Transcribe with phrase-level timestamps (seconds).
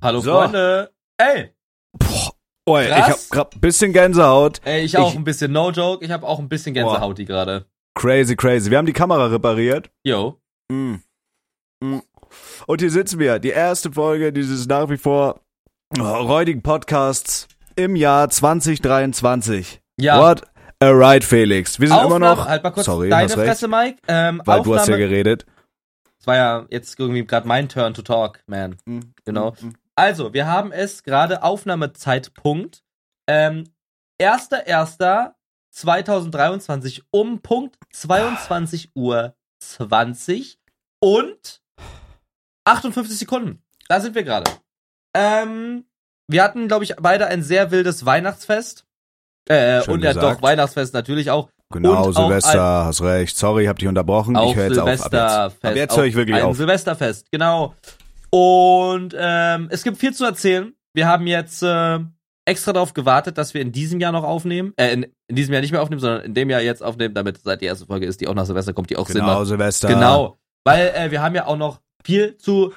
[0.00, 0.32] Hallo So.
[0.32, 0.90] Freunde.
[1.18, 1.50] Ey,
[1.98, 2.32] Boah,
[2.68, 4.60] oi, ich hab grad ein bisschen Gänsehaut.
[4.64, 6.04] ey, ich auch Ich- ein bisschen No Joke.
[6.04, 7.66] Ich habe auch ein bisschen Gänsehauti gerade.
[7.94, 8.70] Crazy, crazy.
[8.70, 9.90] Wir haben die Kamera repariert.
[10.04, 10.38] Yo.
[10.70, 10.96] Mm.
[11.82, 11.98] Mm.
[12.66, 15.40] Und hier sitzen wir, die erste Folge dieses nach wie vor
[15.98, 19.80] oh, räudigen Podcasts im Jahr 2023.
[19.98, 20.20] Ja.
[20.20, 20.42] What
[20.80, 21.80] a ride, Felix.
[21.80, 22.46] Wir sind Aufnahme, immer noch.
[22.46, 23.48] halt mal kurz Sorry, deine hast recht.
[23.48, 23.98] Fresse, Mike.
[24.06, 25.46] Ähm, Weil Aufnahme, du hast ja geredet.
[26.20, 28.76] Es war ja jetzt irgendwie gerade mein Turn to talk, man.
[28.84, 29.00] Mm.
[29.24, 29.52] Genau.
[29.60, 29.72] Mm.
[29.98, 32.84] Also, wir haben es gerade Aufnahmezeitpunkt.
[33.28, 33.64] Ähm,
[34.22, 40.60] 1.1.2023 um Punkt 22 Uhr 20
[41.02, 41.60] und
[42.64, 43.64] 58 Sekunden.
[43.88, 44.48] Da sind wir gerade.
[45.16, 45.84] Ähm,
[46.28, 48.86] wir hatten, glaube ich, beide ein sehr wildes Weihnachtsfest.
[49.48, 51.48] Äh, Schön und ja doch, Weihnachtsfest natürlich auch.
[51.70, 53.36] Genau, Und auch Silvester, hast recht.
[53.36, 54.36] Sorry, hab dich unterbrochen.
[54.36, 54.86] Auch ich höre jetzt auf.
[54.86, 55.64] Ab jetzt, Silvesterfest.
[55.64, 56.56] ab jetzt höre ich wirklich ein auf.
[56.56, 57.74] Silvesterfest, genau.
[58.30, 60.72] Und ähm, es gibt viel zu erzählen.
[60.94, 61.98] Wir haben jetzt äh,
[62.44, 64.72] extra darauf gewartet, dass wir in diesem Jahr noch aufnehmen.
[64.76, 67.38] Äh, in, in diesem Jahr nicht mehr aufnehmen, sondern in dem Jahr jetzt aufnehmen, damit
[67.42, 69.46] seit die erste Folge ist, die auch nach Silvester kommt, die auch Sinn Genau, macht.
[69.46, 69.88] Silvester.
[69.88, 70.38] Genau.
[70.64, 72.72] Weil äh, wir haben ja auch noch viel zu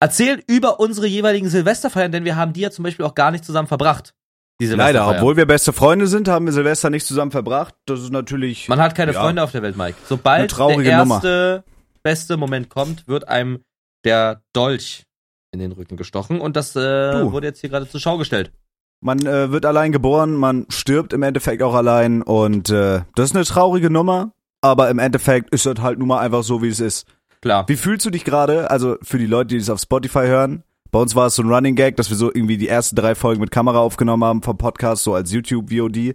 [0.00, 3.44] erzählen über unsere jeweiligen Silvesterfeiern, denn wir haben die ja zum Beispiel auch gar nicht
[3.44, 4.14] zusammen verbracht.
[4.60, 7.74] Die Leider, obwohl wir beste Freunde sind, haben wir Silvester nicht zusammen verbracht.
[7.86, 8.68] Das ist natürlich.
[8.68, 9.20] Man hat keine Ja.
[9.20, 9.96] Freunde auf der Welt, Mike.
[10.06, 11.14] Sobald der Nummer.
[11.16, 11.64] erste
[12.04, 13.64] beste Moment kommt, wird einem
[14.04, 15.04] der Dolch
[15.52, 18.52] in den Rücken gestochen und das äh, wurde jetzt hier gerade zur Schau gestellt.
[19.00, 23.36] Man äh, wird allein geboren, man stirbt im Endeffekt auch allein und äh, das ist
[23.36, 26.80] eine traurige Nummer, aber im Endeffekt ist das halt nun mal einfach so, wie es
[26.80, 27.06] ist.
[27.42, 27.68] Klar.
[27.68, 28.70] Wie fühlst du dich gerade?
[28.70, 31.52] Also für die Leute, die es auf Spotify hören, bei uns war es so ein
[31.52, 34.56] Running Gag, dass wir so irgendwie die ersten drei Folgen mit Kamera aufgenommen haben vom
[34.56, 36.14] Podcast, so als YouTube-VOD.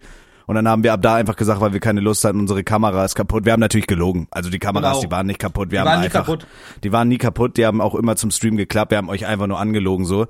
[0.49, 3.05] Und dann haben wir ab da einfach gesagt, weil wir keine Lust hatten, unsere Kamera
[3.05, 3.45] ist kaputt.
[3.45, 4.27] Wir haben natürlich gelogen.
[4.31, 5.01] Also die Kameras, Genau.
[5.05, 5.69] die waren nicht kaputt.
[5.69, 6.47] Wir Die haben waren nie einfach, kaputt.
[6.83, 7.55] Die waren nie kaputt.
[7.57, 8.89] Die haben auch immer zum Stream geklappt.
[8.89, 10.25] Wir haben euch einfach nur angelogen so.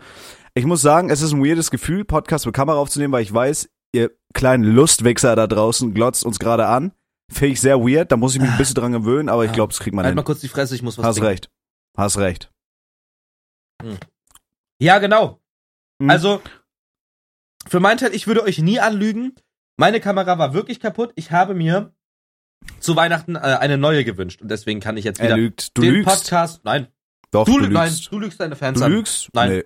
[0.55, 3.69] Ich muss sagen, es ist ein weirdes Gefühl, Podcast mit Kamera aufzunehmen, weil ich weiß,
[3.93, 6.91] ihr kleinen Lustwichser da draußen glotzt uns gerade an.
[7.31, 8.11] Finde ich sehr weird.
[8.11, 10.11] Da muss ich mich ein bisschen dran gewöhnen, aber ich glaube, das kriegt man Halt
[10.11, 10.15] hin.
[10.17, 11.27] mal kurz die Fresse, ich muss was Hast trinken.
[11.29, 11.49] recht.
[11.95, 12.51] Hast recht.
[14.81, 15.39] Ja, genau.
[15.99, 16.09] Mhm.
[16.09, 16.41] Also,
[17.67, 19.33] für meinen Teil, ich würde euch nie anlügen.
[19.79, 21.11] Meine Kamera war wirklich kaputt.
[21.15, 21.93] Ich habe mir
[22.81, 25.77] zu Weihnachten äh, eine neue gewünscht und deswegen kann ich jetzt Er wieder lügt.
[25.77, 26.23] Du den lügst.
[26.29, 26.61] Podcast.
[26.65, 26.87] Nein,
[27.31, 27.73] Doch, du, du, lügst.
[27.73, 28.91] Nein, du lügst deine Fans Du an.
[28.91, 29.29] lügst?
[29.33, 29.49] Nein.
[29.49, 29.63] Nee.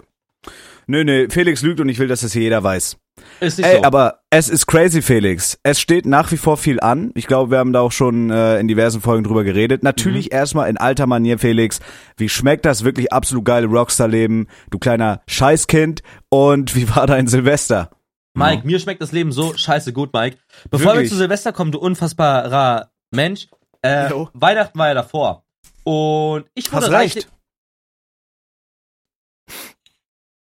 [0.86, 2.98] Nö, nee, Felix lügt und ich will, dass das hier jeder weiß.
[3.40, 3.84] Ist nicht Ey, so.
[3.86, 5.58] aber es ist crazy, Felix.
[5.64, 7.12] Es steht nach wie vor viel an.
[7.16, 9.82] Ich glaube, wir haben da auch schon äh, in diversen Folgen drüber geredet.
[9.82, 10.38] Natürlich Mhm.
[10.38, 11.80] erstmal in alter Manier, Felix.
[12.18, 14.48] Wie schmeckt das wirklich absolut geile Rockstar-Leben?
[14.70, 16.04] Du kleiner Scheißkind.
[16.30, 17.90] Und wie war dein Silvester?
[18.36, 20.38] Mike, mir schmeckt das Leben so scheiße gut, Mike.
[20.70, 21.12] Bevor wir Wirklich?
[21.12, 23.48] zu Silvester kommen, du unfassbarer Mensch,
[23.84, 24.30] äh, Jo.
[24.34, 25.46] Weihnachten war ja davor.
[25.84, 27.34] Und ich wurde Hast reichlich, recht.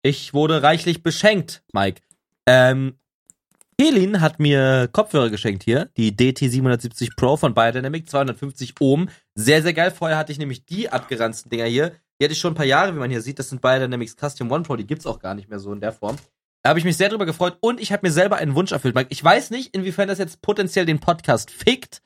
[0.02, 2.00] ich wurde reichlich beschenkt, Mike.
[2.46, 2.98] Ähm,
[3.80, 9.08] Helin hat mir Kopfhörer geschenkt hier, die DT770 Pro von Biodynamic, 250 Ohm.
[9.34, 9.90] Sehr, sehr geil.
[9.90, 11.92] Vorher hatte ich nämlich die abgeranzten Dinger hier.
[12.20, 13.38] Die hatte ich schon ein paar Jahre, wie man hier sieht.
[13.38, 14.76] Das sind Biodynamics Custom One Pro.
[14.76, 16.16] Die gibt's auch gar nicht mehr so in der Form.
[16.62, 18.94] Da habe ich mich sehr drüber gefreut und ich habe mir selber einen Wunsch erfüllt.
[18.94, 22.02] Mike, ich weiß nicht, inwiefern das jetzt potenziell den Podcast fickt.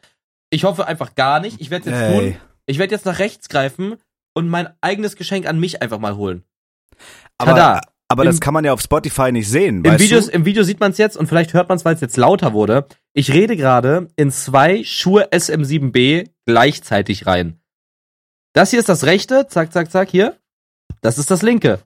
[0.50, 1.60] Ich hoffe einfach gar nicht.
[1.60, 2.30] Ich werde jetzt Ey.
[2.32, 2.40] tun.
[2.66, 3.96] Ich werde jetzt nach rechts greifen
[4.34, 6.42] und mein eigenes Geschenk an mich einfach mal holen.
[7.36, 7.80] Aber, Tada.
[8.08, 10.32] aber Im- das kann man ja auf Spotify nicht sehen, Im, Videos, du?
[10.32, 12.54] Im Video sieht man es jetzt und vielleicht hört man es, weil es jetzt lauter
[12.54, 12.86] wurde.
[13.12, 17.60] Ich rede gerade in zwei Schuhe SM7B gleichzeitig rein.
[18.54, 20.38] Das hier ist das rechte, zack, zack, zack, hier.
[21.02, 21.80] Das ist das linke.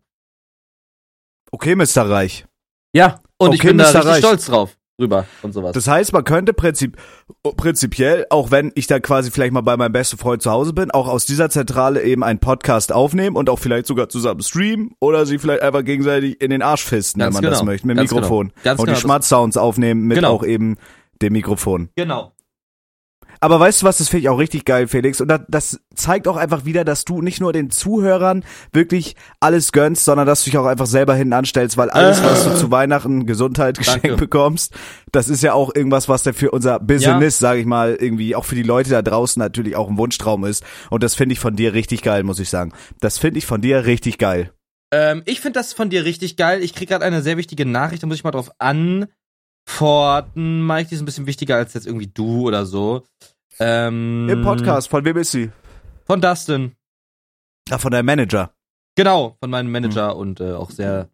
[1.50, 2.08] Okay, Mr.
[2.08, 2.46] Reich.
[2.92, 4.18] Ja, und ich Okay, bin da richtig Reich.
[4.18, 4.76] stolz drauf.
[5.00, 5.72] Rüber und sowas.
[5.72, 6.98] Das heißt, man könnte prinzip,
[7.56, 10.90] prinzipiell, auch wenn ich da quasi vielleicht mal bei meinem besten Freund zu Hause bin,
[10.90, 15.24] auch aus dieser Zentrale eben einen Podcast aufnehmen und auch vielleicht sogar zusammen streamen oder
[15.24, 17.70] sie vielleicht einfach gegenseitig in den Arsch fisten, Ganz wenn man das genau.
[17.72, 18.48] möchte, mit dem Ganz Mikrofon.
[18.48, 18.60] genau.
[18.62, 20.32] Ganz und genau, die das- Schmatzsounds aufnehmen mit Genau.
[20.32, 20.76] auch eben
[21.22, 21.88] dem Mikrofon.
[21.96, 22.32] genau.
[23.40, 25.20] Aber weißt du was, das finde ich auch richtig geil, Felix.
[25.20, 29.72] Und das, das zeigt auch einfach wieder, dass du nicht nur den Zuhörern wirklich alles
[29.72, 32.70] gönnst, sondern dass du dich auch einfach selber hinten anstellst, weil alles, was du zu
[32.70, 34.74] Weihnachten Gesundheit geschenkt bekommst,
[35.10, 38.44] das ist ja auch irgendwas, was der für unser Business, sage ich mal, irgendwie auch
[38.44, 40.62] für die Leute da draußen natürlich auch ein Wunschtraum ist.
[40.90, 42.72] Und das finde ich von dir richtig geil, muss ich sagen.
[43.00, 44.52] Das finde ich von dir richtig geil.
[44.92, 46.62] Ähm, ich finde das von dir richtig geil.
[46.62, 48.50] Ich krieg gerade eine sehr wichtige Nachricht, da muss ich mal drauf
[49.70, 50.66] antworten.
[50.66, 53.04] Mike, die ist ein bisschen wichtiger als jetzt irgendwie du oder so.
[53.58, 55.50] Ähm, Im Podcast, von wem ist sie?
[56.04, 56.76] Von Dustin.
[57.68, 58.52] Ja, von deinem Manager.
[58.96, 61.08] Genau, von meinem Manager und äh, auch sehr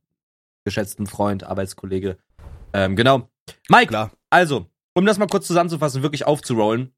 [0.64, 2.16] geschätzten Freund, Arbeitskollege.
[2.72, 3.28] Ähm, genau.
[3.68, 4.10] Mike, Klar.
[4.30, 6.92] also, um das mal kurz zusammenzufassen, wirklich aufzurollen.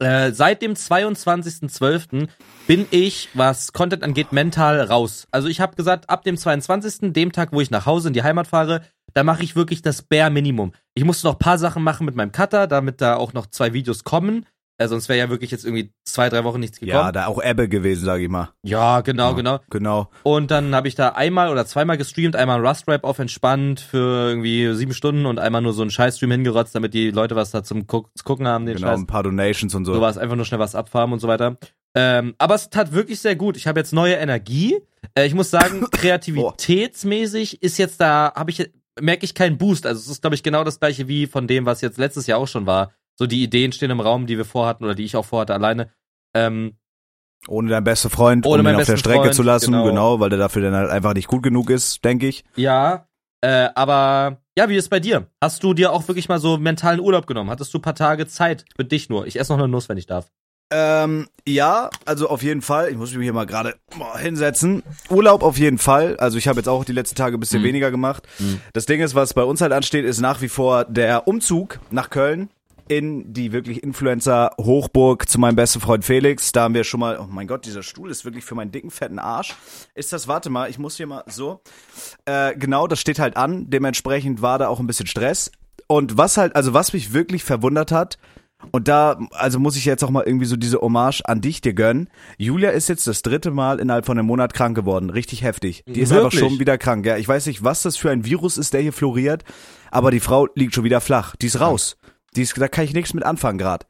[0.00, 2.28] Äh, seit dem 22.12.
[2.66, 5.26] bin ich, was Content angeht, mental raus.
[5.30, 8.22] Also ich habe gesagt, ab dem 22., dem Tag, wo ich nach Hause in die
[8.22, 8.82] Heimat fahre,
[9.14, 10.72] da mache ich wirklich das Bare Minimum.
[10.94, 14.04] Ich musste noch paar Sachen machen mit meinem Cutter, damit da auch noch zwei Videos
[14.04, 14.46] kommen.
[14.78, 16.96] Äh, sonst wäre ja wirklich jetzt irgendwie zwei, drei Wochen nichts gekommen.
[16.98, 18.48] Ja, da auch Ebbe gewesen, sag ich mal.
[18.62, 19.60] Ja, genau, Ja, genau.
[19.70, 20.08] Genau.
[20.22, 24.28] Und dann habe ich da einmal oder zweimal gestreamt, einmal Rust Rap auf entspannt für
[24.30, 27.62] irgendwie sieben Stunden und einmal nur so einen Scheißstream hingerotzt, damit die Leute was da
[27.62, 29.00] zum Guck zu gucken haben, den Genau, Scheiß.
[29.00, 29.94] ein paar Donations und so.
[29.94, 31.58] So war es einfach nur schnell was abfarmen und so weiter.
[31.94, 33.58] Ähm, aber es tat wirklich sehr gut.
[33.58, 34.78] Ich habe jetzt neue Energie.
[35.14, 38.70] Äh, ich muss sagen, kreativitätsmäßig ist jetzt da, habe ich
[39.00, 39.86] merke ich keinen Boost.
[39.86, 42.38] Also es ist glaube ich genau das gleiche wie von dem, was jetzt letztes Jahr
[42.38, 42.92] auch schon war.
[43.18, 45.90] So die Ideen stehen im Raum, die wir vorhatten oder die ich auch vorhatte alleine.
[46.34, 46.78] Ähm,
[47.46, 49.84] Ohne deinen besten Freund, Ohne um ihn auf der Strecke Freund, zu lassen, genau.
[49.84, 50.20] genau.
[50.20, 52.44] weil der dafür dann halt einfach nicht gut genug ist, denke ich.
[52.56, 53.06] ja,
[53.42, 55.26] äh, aber ja, wie ist bei dir?
[55.40, 57.50] Hast du dir auch wirklich mal so mentalen Urlaub genommen?
[57.50, 59.26] Hattest du ein paar Tage Zeit für dich nur?
[59.26, 60.30] Ich esse noch eine Nuss, wenn ich darf.
[60.74, 62.88] Ähm, ja, also auf jeden Fall.
[62.90, 63.74] Ich muss mich hier mal gerade
[64.18, 64.82] hinsetzen.
[65.10, 66.16] Urlaub auf jeden Fall.
[66.16, 67.66] Also ich habe jetzt auch die letzten Tage ein bisschen Mhm.
[67.66, 68.26] weniger gemacht.
[68.38, 68.60] Mhm.
[68.72, 72.10] Das Ding ist, was bei uns halt ansteht, ist nach wie vor der Umzug nach
[72.10, 72.48] Köln
[72.88, 76.52] in die wirklich Influencer-Hochburg zu meinem besten Freund Felix.
[76.52, 78.90] Da haben wir schon mal, oh mein Gott, dieser Stuhl ist wirklich für meinen dicken,
[78.90, 79.54] fetten Arsch.
[79.94, 81.60] Ist das, warte mal, ich muss hier mal so.
[82.24, 83.70] Äh, genau, das steht halt an.
[83.70, 85.50] Dementsprechend war da auch ein bisschen Stress.
[85.86, 88.18] Und was halt, also was mich wirklich verwundert hat,
[88.70, 91.74] und da, also muss ich jetzt auch mal irgendwie so diese Hommage an dich dir
[91.74, 92.08] gönnen.
[92.38, 95.10] Julia ist jetzt das dritte Mal innerhalb von einem Monat krank geworden.
[95.10, 95.82] Richtig heftig.
[95.86, 96.40] Die ist einfach Wirklich?
[96.40, 97.04] schon wieder krank.
[97.04, 99.44] Ja, ich weiß nicht, was das für ein Virus ist, der hier floriert,
[99.90, 101.36] aber die Frau liegt schon wieder flach.
[101.36, 101.96] Die ist raus.
[102.36, 103.86] Die ist, da kann ich nichts mit anfangen gerade.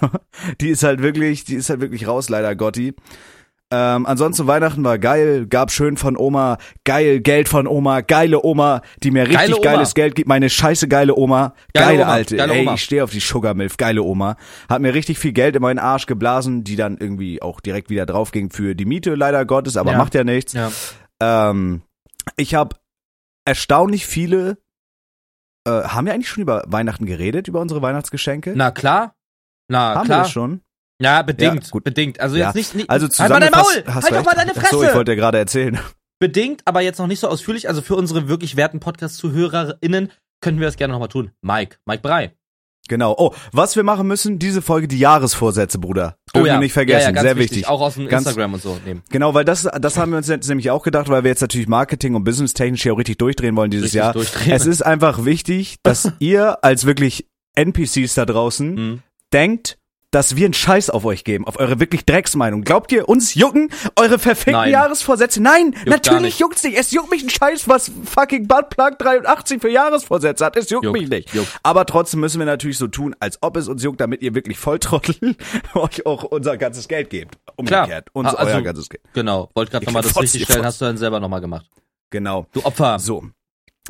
[0.60, 2.94] die ist halt wirklich, die ist halt wirklich raus, leider Gotti.
[3.72, 8.80] Ähm, ansonsten Weihnachten war geil, gab schön von Oma, geil Geld von Oma, geile Oma,
[9.02, 9.64] die mir richtig Geile Oma.
[9.64, 12.74] geiles Geld gibt, meine scheiße geile Oma, Geile geile Oma, alte, geile ey, Oma.
[12.74, 14.36] ich stehe auf die Sugar Milf, geile Oma,
[14.68, 18.06] hat mir richtig viel Geld in meinen Arsch geblasen, die dann irgendwie auch direkt wieder
[18.06, 19.98] drauf ging für die Miete, leider Gottes, aber Ja.
[19.98, 20.52] macht ja nichts.
[20.52, 20.70] Ja.
[21.20, 21.82] Ähm,
[22.36, 22.76] ich habe
[23.44, 24.58] erstaunlich viele,
[25.66, 28.52] äh, haben wir eigentlich schon über Weihnachten geredet, über unsere Weihnachtsgeschenke?
[28.54, 29.16] Na klar.
[29.68, 30.22] Na haben wir klar.
[30.22, 30.60] das schon?
[31.00, 31.64] Ja, bedingt.
[31.64, 31.84] Ja, gut.
[31.84, 32.20] bedingt.
[32.20, 32.46] Also Ja.
[32.46, 33.84] jetzt nicht, nicht Also halt mal dein Maul!
[33.94, 34.66] Halt doch mal deine Fresse!
[34.66, 35.78] Ach so, ich wollte ja gerade erzählen.
[36.18, 37.68] bedingt, aber jetzt noch nicht so ausführlich.
[37.68, 40.10] Also für unsere wirklich werten Podcast-ZuhörerInnen
[40.40, 41.30] könnten wir das gerne nochmal tun.
[41.42, 42.32] Mike, Mike Brei.
[42.88, 43.16] Genau.
[43.18, 46.16] Oh, was wir machen müssen, diese Folge die Jahresvorsätze, Bruder.
[46.28, 46.52] Oh Dürfen ja.
[46.54, 47.56] wir nicht vergessen, ja, ja, sehr wichtig.
[47.58, 47.68] wichtig.
[47.68, 49.02] Auch aus dem Ganz- Instagram und so nehmen.
[49.10, 51.66] Genau, weil das, das haben wir uns jetzt nämlich auch gedacht, weil wir jetzt natürlich
[51.66, 54.12] Marketing und Business technisch hier auch richtig durchdrehen wollen dieses Richtig Jahr.
[54.12, 54.52] durchdrehen.
[54.52, 57.26] Es ist einfach wichtig, dass ihr als wirklich
[57.56, 59.02] NPCs da draußen Mhm.
[59.32, 59.78] denkt,
[60.16, 62.62] dass wir einen Scheiß auf euch geben, auf eure wirklich Drecksmeinung.
[62.62, 64.70] Glaubt ihr, uns jucken eure verfickten Nein.
[64.72, 65.42] Jahresvorsätze?
[65.42, 66.78] Nein, gar natürlich juckt's nicht.
[66.78, 70.56] Es juckt mich ein Scheiß, was fucking Buttplug 83 für Jahresvorsätze hat.
[70.56, 71.34] Es juckt, Juckt, mich nicht.
[71.34, 71.48] juckt.
[71.62, 74.58] Aber trotzdem müssen wir natürlich so tun, als ob es uns juckt, damit ihr wirklich
[74.58, 75.36] Volltrottel
[75.74, 77.36] euch auch unser ganzes Geld gebt.
[77.56, 78.08] Umgekehrt.
[78.14, 79.02] Uns Ha- also- euer ganzes Geld.
[79.12, 79.50] Genau.
[79.54, 81.66] Wollte gerade nochmal das richtig stellen, hast du dann selber nochmal gemacht.
[82.08, 82.46] Genau.
[82.54, 82.98] Du Opfer.
[82.98, 83.22] So.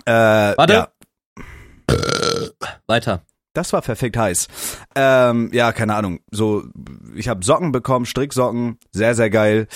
[0.05, 0.73] Äh, Warte.
[0.73, 0.89] Ja.
[2.89, 3.23] Weiter.
[3.57, 4.49] Das war perfekt heiß.
[4.95, 6.21] Ähm, ja, keine Ahnung.
[6.31, 6.65] So,
[7.15, 9.67] ich habe Socken bekommen, Stricksocken, sehr sehr geil.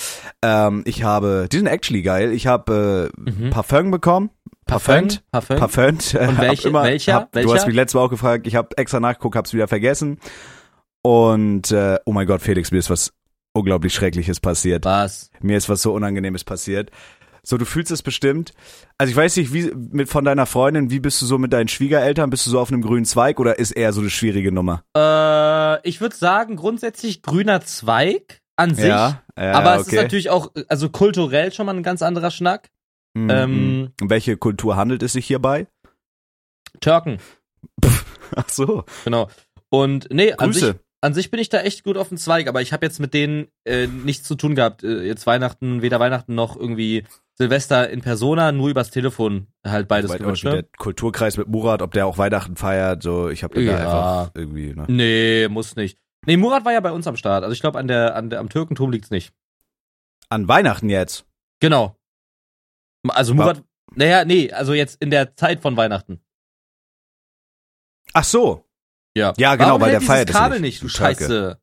[0.41, 2.31] Ähm, ich habe, die sind actually geil.
[2.33, 3.49] Ich habe äh, Mhm.
[3.49, 4.29] Parfum bekommen.
[4.67, 5.07] Parfum?
[5.31, 5.57] Parfum.
[5.57, 5.85] Parfum?
[5.87, 7.21] Und welche- welcher?
[7.31, 7.53] Du Welcher?
[7.55, 8.47] hast mich letztes Mal auch gefragt.
[8.47, 10.19] Ich habe extra nachgeguckt, hab's wieder vergessen.
[11.01, 13.11] Und äh, oh mein Gott, Felix, mir ist was
[13.53, 14.85] unglaublich Schreckliches passiert.
[14.85, 15.31] Was?
[15.41, 16.91] Mir ist was so Unangenehmes passiert.
[17.43, 18.53] So, du fühlst es bestimmt.
[18.97, 21.67] Also ich weiß nicht, wie mit von deiner Freundin, wie bist du so mit deinen
[21.67, 22.29] Schwiegereltern?
[22.29, 24.83] Bist du so auf einem grünen Zweig oder ist eher so eine schwierige Nummer?
[24.95, 28.85] Äh, ich würde sagen, grundsätzlich grüner Zweig an sich.
[28.85, 29.95] ja, aber es okay.
[29.95, 32.69] ist natürlich auch, also kulturell schon mal ein ganz anderer Schnack.
[33.13, 33.29] Mhm.
[33.29, 35.67] ähm, Um welche Kultur handelt es sich hierbei?
[36.79, 37.17] Türken,
[38.35, 38.85] Ach so.
[39.03, 39.29] genau.
[39.69, 42.61] Und nee, an sich, an sich bin ich da echt gut auf dem Zweig, aber
[42.61, 44.83] ich habe jetzt mit denen äh, nichts zu tun gehabt.
[44.83, 47.03] Äh, jetzt Weihnachten, weder Weihnachten noch irgendwie
[47.41, 50.61] Silvester in Persona, nur übers Telefon halt beides gewünscht, auch ne?
[50.61, 53.71] der Kulturkreis mit Murat, ob der auch Weihnachten feiert, so ich habe Ja.
[53.77, 54.85] da einfach irgendwie, ne?
[54.87, 55.97] Nee, muss nicht.
[56.27, 57.43] Nee, Murat war ja bei uns am Start.
[57.43, 59.33] Also ich glaube, an der, an der, am Türkentum liegt's nicht.
[60.29, 61.25] An Weihnachten jetzt.
[61.59, 61.95] Genau.
[63.07, 63.63] Also Murat,
[63.95, 66.21] naja, nee, also jetzt in der Zeit von Weihnachten.
[68.13, 68.65] Ach so.
[69.17, 69.33] Ja.
[69.37, 70.87] Ja, genau, Warum weil der feiert Kabel nicht, nicht, du.
[70.89, 71.59] Scheiße.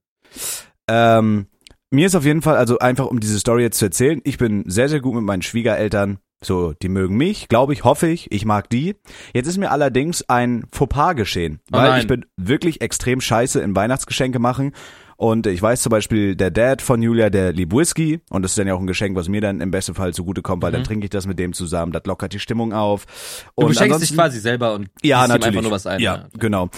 [0.88, 1.46] Ähm,
[1.90, 4.64] mir ist auf jeden Fall, also einfach um diese Story jetzt zu erzählen, ich bin
[4.66, 6.18] sehr, sehr gut mit meinen Schwiegereltern.
[6.40, 8.94] So, die mögen mich, glaube ich, hoffe ich, ich mag die.
[9.34, 12.00] Jetzt ist mir allerdings ein Fauxpas geschehen, Oh weil nein.
[12.00, 14.72] ich bin wirklich extrem scheiße in Weihnachtsgeschenke machen
[15.20, 18.20] Und ich weiß zum Beispiel, der Dad von Julia, der liebt Whisky.
[18.30, 20.62] Und das ist dann ja auch ein Geschenk, was mir dann im besten Fall zugutekommt,
[20.62, 21.90] weil dann trinke ich das mit dem zusammen.
[21.90, 23.04] Das lockert die Stimmung auf.
[23.04, 23.10] Mhm.
[23.56, 25.46] Du Und beschenkst dich quasi selber und ja, natürlich.
[25.46, 25.98] einfach nur was ein.
[25.98, 26.68] ja, genau.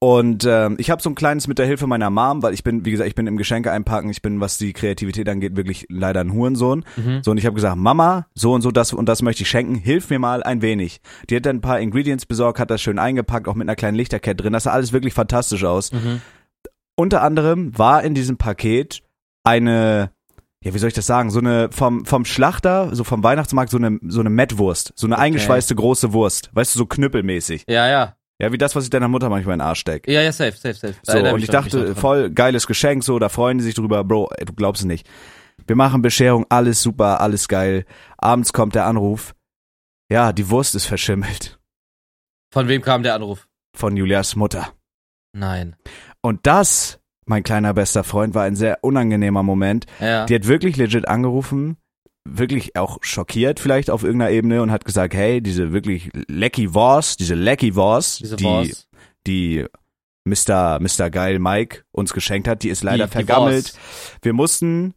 [0.00, 2.84] Und ähm, ich habe so ein kleines mit der Hilfe meiner Mom, weil ich bin,
[2.84, 6.20] wie gesagt, ich bin im Geschenke einpacken, ich bin, was die Kreativität angeht, wirklich leider
[6.20, 6.84] ein Hurensohn.
[6.96, 7.22] Mhm.
[7.22, 9.76] So, und ich habe gesagt, Mama, so und so, das und das möchte ich schenken,
[9.76, 11.00] hilf mir mal ein wenig.
[11.30, 13.96] Die hat dann ein paar Ingredients besorgt, hat das schön eingepackt, auch mit einer kleinen
[13.96, 14.52] Lichterkette drin.
[14.52, 15.92] Das sah alles wirklich fantastisch aus.
[15.92, 16.20] Mhm.
[16.96, 19.02] Unter anderem war in diesem Paket
[19.44, 20.12] eine,
[20.62, 23.78] ja, wie soll ich das sagen, so eine vom vom Schlachter, so vom Weihnachtsmarkt so
[23.78, 27.64] eine so eine Mettwurst, so eine eingeschweißte große Wurst, weißt du, so knüppelmäßig.
[27.68, 28.16] Ja, ja.
[28.40, 30.08] Ja, wie das, was ich deiner Mutter manchmal in den Arsch steck.
[30.08, 30.94] Ja, ja, safe, safe, safe.
[31.02, 34.30] So, und ich mich dachte, voll geiles Geschenk, so, da freuen die sich drüber, Bro,
[34.36, 35.08] ey, du glaubst es nicht.
[35.66, 37.84] Wir machen Bescherung, alles super, alles geil.
[38.18, 39.34] Abends kommt der Anruf.
[40.10, 41.60] Ja, die Wurst ist verschimmelt.
[42.52, 43.46] Von wem kam der Anruf?
[43.76, 44.72] Von Julias Mutter.
[45.32, 45.76] Nein.
[46.24, 49.84] Und das, mein kleiner bester Freund, war ein sehr unangenehmer Moment.
[50.00, 50.24] Ja.
[50.26, 51.76] Die hat wirklich legit angerufen,
[52.24, 57.20] wirklich auch schockiert vielleicht auf irgendeiner Ebene und hat gesagt, hey, diese wirklich lecky Wurst,
[57.20, 58.88] diese lecky Wurst, Diese die, Wurst.
[59.26, 59.66] die
[60.24, 60.78] Mr.
[60.80, 61.10] Mr.
[61.10, 63.64] Geil Mike uns geschenkt hat, die ist leider Die- die vergammelt.
[63.74, 63.78] Wurst.
[64.22, 64.94] Wir mussten,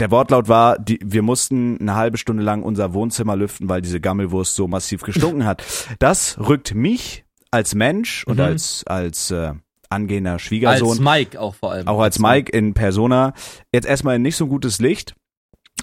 [0.00, 4.00] der Wortlaut war, die, wir mussten eine halbe Stunde lang unser Wohnzimmer lüften, weil diese
[4.00, 5.62] Gammelwurst so massiv gestunken hat.
[6.00, 8.44] Das rückt mich als Mensch und Mhm.
[8.44, 9.52] als, als äh,
[9.94, 11.88] angehender Als Schwiegersohn Mike auch vor allem.
[11.88, 13.32] auch als Mike in Persona
[13.72, 15.14] jetzt erstmal nicht so gutes Licht.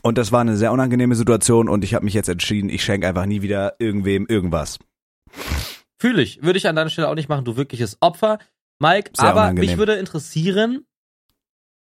[0.04, 3.08] Und das war eine sehr unangenehme Situation und ich habe mich jetzt entschieden, ich schenke
[3.08, 4.80] einfach nie wieder irgendwem irgendwas.
[6.00, 6.42] Fühle ich.
[6.42, 8.40] Würde ich an deiner Stelle auch nicht machen, du wirkliches Opfer.
[8.80, 9.70] Mike, Sehr aber unangenehm.
[9.70, 10.86] mich würde interessieren,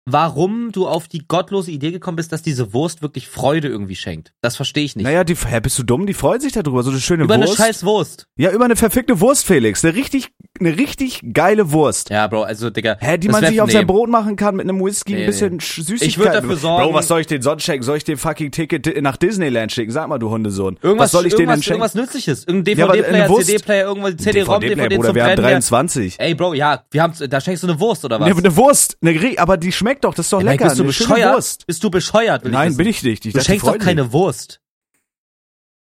[0.07, 4.33] warum du auf die gottlose Idee gekommen bist, dass diese Wurst wirklich Freude irgendwie schenkt.
[4.43, 5.05] Das verstehe ich nicht.
[5.05, 6.07] Naja, die, hä, bist du dumm?
[6.07, 6.83] Die freuen sich darüber.
[6.83, 7.57] So eine schöne Über eine Wurst.
[7.59, 8.27] scheiß Wurst.
[8.37, 9.85] ja, über eine verfickte Wurst, Felix.
[9.85, 10.29] Eine richtig,
[10.61, 12.11] eine richtig geile Wurst.
[12.11, 12.97] Ja, Bro, also, Digga.
[13.01, 13.73] Hä, die man sich auf nee.
[13.73, 15.59] sein Brot machen kann mit einem Whisky, Nee, ein bisschen nee.
[15.63, 16.09] Sch- Süßigkeit.
[16.09, 17.83] Ich würd dafür sorgen- Bro, was soll ich den sonst schenken?
[17.85, 19.91] Soll ich den fucking Ticket nach Disneyland schicken?
[19.91, 20.79] Sag mal, du Hundesohn.
[20.83, 21.81] Irgendwas, was soll ich denen irgendwas, denn schenken?
[21.83, 22.45] irgendwas Nützliches.
[22.47, 25.43] Irgendein Ja, DVD-Player, eine Wurst- CD-Player, irgendwas, CD-ROM, DVD-Player, DVD Bruder, zum wir haben Brennen.
[25.43, 26.15] der- 23.
[26.21, 28.29] Ey, Bro, ja, wir haben, da schenkst du eine Wurst oder was?
[28.29, 30.65] Ne, eine Wurst, eine, aber die schmeckt doch, das ist doch Ey, lecker.
[30.67, 31.35] bist du bescheuert?
[31.35, 31.67] Wurst.
[31.67, 32.45] Bist du bescheuert?
[32.45, 32.77] Nein, wissen.
[32.79, 33.25] bin ich nicht.
[33.27, 34.61] Ich Du schenkst doch keine Wurst.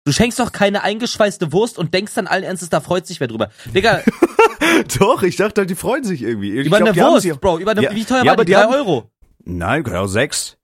[0.06, 3.26] Du schenkst doch keine eingeschweißte Wurst und denkst dann allen Ernstes, da freut sich wer
[3.28, 3.50] drüber.
[3.74, 4.02] Digga.
[4.98, 6.52] Doch, ich dachte, die freuen sich irgendwie.
[6.58, 8.44] Ich über glaub, eine Wurst, sich- Bro, über eine, Ja, wie teuer ja, war aber
[8.44, 8.52] die?
[8.52, 9.10] Drei haben- Euro.
[9.44, 10.56] Nein, genau sechs.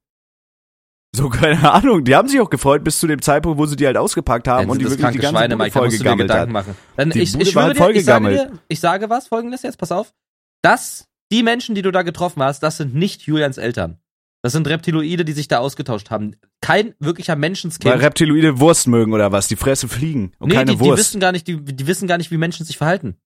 [1.14, 2.04] So, keine Ahnung.
[2.04, 4.62] Die haben sich auch gefreut bis zu dem Zeitpunkt, wo sie die halt ausgepackt haben
[4.64, 6.56] Dann und die wirklich die ganze Schweine, Bude Mike, da musst du dir vollgegammelt Gedanken
[6.56, 6.66] hat.
[6.66, 6.76] machen.
[6.97, 9.62] Dann, Die ich, Bude ich schwöre halt dir, ich sage dir, ich sage was, folgendes
[9.62, 10.12] jetzt, pass auf.
[10.62, 13.99] Das, die Menschen, die du da getroffen hast, das sind nicht Julians Eltern.
[14.42, 16.34] Das sind Reptiloide, die sich da ausgetauscht haben.
[16.62, 17.92] Kein wirklicher Menschenskind.
[17.92, 19.49] Weil Reptiloide Wurst mögen oder was?
[19.49, 20.99] Die Fresse fliegen und nee, keine die, die Wurst.
[20.99, 23.16] wissen gar nicht, die, die wissen gar nicht, wie Menschen sich verhalten.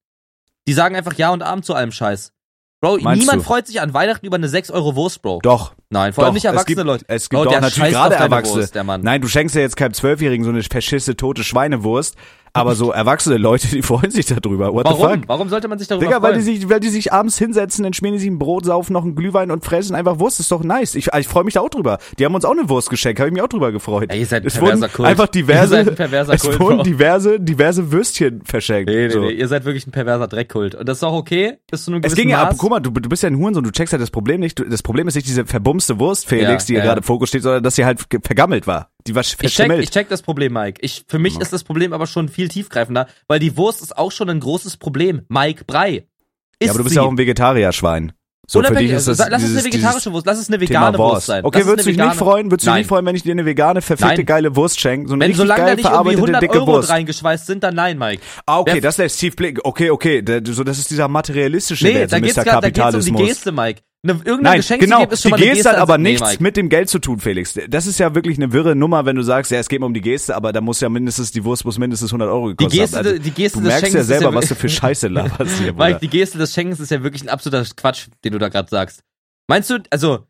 [0.67, 2.33] Die sagen einfach Ja und Abend zu allem Scheiß.
[2.81, 3.45] Bro, Meinst niemand du?
[3.45, 5.41] freut sich an Weihnachten über eine 6 Euro Wurst, Bro.
[5.43, 5.75] doch.
[5.89, 7.05] Nein, vor allem nicht es erwachsene gibt- Leute.
[7.09, 8.61] es gibt Bro, doch natürlich gerade Erwachsene.
[8.63, 9.01] Wurst, der Mann.
[9.03, 12.17] Nein, du schenkst ja jetzt keinem Zwölfjährigen so eine verschisse tote Schweinewurst,
[12.57, 14.73] aber so erwachsene Leute, die freuen sich darüber.
[14.73, 15.23] What Warum?
[15.27, 16.47] Warum sollte man sich darüber Digga, weil freuen?
[16.47, 19.03] die, sich, weil die sich abends hinsetzen, dann schmieren die sich ein Brot, saufen noch
[19.03, 20.39] einen Glühwein und fressen einfach Wurst.
[20.39, 20.95] ist doch nice.
[20.95, 21.99] Ich, ich freue mich da auch drüber.
[22.19, 24.11] Die haben uns auch eine Wurst geschenkt, habe ich mich auch drüber gefreut.
[24.11, 25.09] Ey, ihr seid ein es perverser wurden Kult.
[25.09, 28.89] einfach diverse, ein es Kult, wurden diverse, diverse Würstchen verschenkt.
[28.89, 29.21] Nee, nee, so.
[29.21, 30.77] nee, ihr seid wirklich ein perverser Dreckkult.
[30.77, 32.91] Und das ist auch okay, bis zu einem Es ging ja ab, guck mal, du,
[32.91, 34.61] du bist ja ein Hurensohn, du checkst ja das Problem nicht.
[34.61, 37.03] Du, das Problem ist nicht diese verbumste Wurst, Felix, Ja, die hier ja, gerade ja.
[37.03, 38.91] im Fokus steht, sondern dass sie halt vergammelt war.
[39.07, 40.81] Die war ich check, ich check das Problem, Mike.
[40.83, 44.11] Ich, für mich ist das Problem aber schon viel tiefgreifender, weil die Wurst ist auch
[44.11, 45.23] schon ein großes Problem.
[45.29, 46.07] Mike Brei.
[46.59, 46.97] Ist ja, aber du bist sie.
[47.01, 48.13] ja auch ein Vegetarier-Schwein.
[48.47, 50.61] So, für Unabhängig- dich ist das lass es dieses, eine vegetarische Wurst, lass es eine
[50.61, 51.45] vegane Wurst sein.
[51.47, 52.81] Okay, Lass es würdest du dich nicht freuen, würdest du Nein.
[52.81, 54.27] nicht freuen, wenn ich dir eine vegane, verfickte, Nein.
[54.27, 55.09] geile Wurst schenke?
[55.09, 56.91] So eine Wenn richtig solange da geil nicht irgendwie verarbeitete, 100 dicke Euro Wurst.
[56.91, 58.23] reingeschweißt sind, dann nein, Mike.
[58.45, 59.61] Ah, okay, Wer- das ist der Steve Blick.
[59.65, 62.45] Okay, okay, so, das ist dieser materialistische Nee, Wert, so da geht's, Mr.
[62.45, 62.81] grad, da geht's um die
[63.13, 63.29] Kapitalismus.
[63.29, 63.81] Geste, Mike.
[64.05, 65.79] Eine, irgendein Nein, Geschenk genau, zu geben, ist schon die mal eine Geste Geste hat
[65.79, 66.43] aber also- nee, nichts Mike.
[66.43, 67.59] mit dem Geld zu tun, Felix.
[67.69, 69.95] Das ist ja wirklich eine wirre Nummer, wenn du sagst, ja, es geht mir um
[69.95, 72.81] die Geste, aber da muss ja mindestens, die Wurst muss mindestens 100 Euro Die gekostet
[72.81, 73.07] Geste, haben.
[73.07, 75.59] Also, die Geste du des merkst Schenkens ja selber, ja was du für Scheiße laberst
[75.59, 75.73] hier.
[75.73, 78.69] Mike, die Geste des Schenkens ist ja wirklich ein absoluter Quatsch, den du da gerade
[78.69, 79.03] sagst.
[79.49, 80.27] Meinst du, also,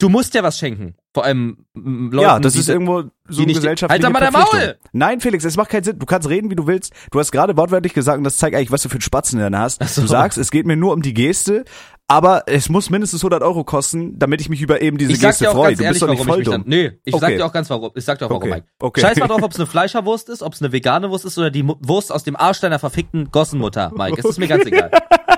[0.00, 0.96] du musst ja was schenken.
[1.14, 4.60] Vor allem Leuten, Ja, das die ist irgendwo so die eine gesellschaftliche Halt mal Verpflichtung.
[4.60, 4.78] Maul!
[4.92, 5.98] Nein, Felix, es macht keinen Sinn.
[5.98, 6.92] Du kannst reden, wie du willst.
[7.10, 9.58] Du hast gerade wortwörtlich gesagt, und das zeigt eigentlich, was du für einen Spatzen in
[9.58, 9.86] hast.
[9.88, 10.00] So.
[10.00, 11.64] Du sagst, es geht mir nur um die Geste,
[12.08, 15.30] aber es muss mindestens 100 Euro kosten, damit ich mich über eben diese ich sag
[15.30, 15.68] Geste dir auch freue.
[15.68, 16.70] ganz Du ehrlich, bist doch nicht voll mich dann, dumm.
[16.70, 17.36] nö, ich sag Okay.
[17.36, 18.50] dir auch ganz warum, ich sag dir auch warum, Okay.
[18.54, 18.66] Mike.
[18.80, 19.00] Okay.
[19.00, 21.50] Scheiß mal drauf, ob es eine Fleischerwurst ist, ob es eine vegane Wurst ist oder
[21.50, 24.16] die Wurst aus dem Arsch deiner verfickten Gossenmutter, Mike.
[24.18, 24.90] Es ist mir ganz egal.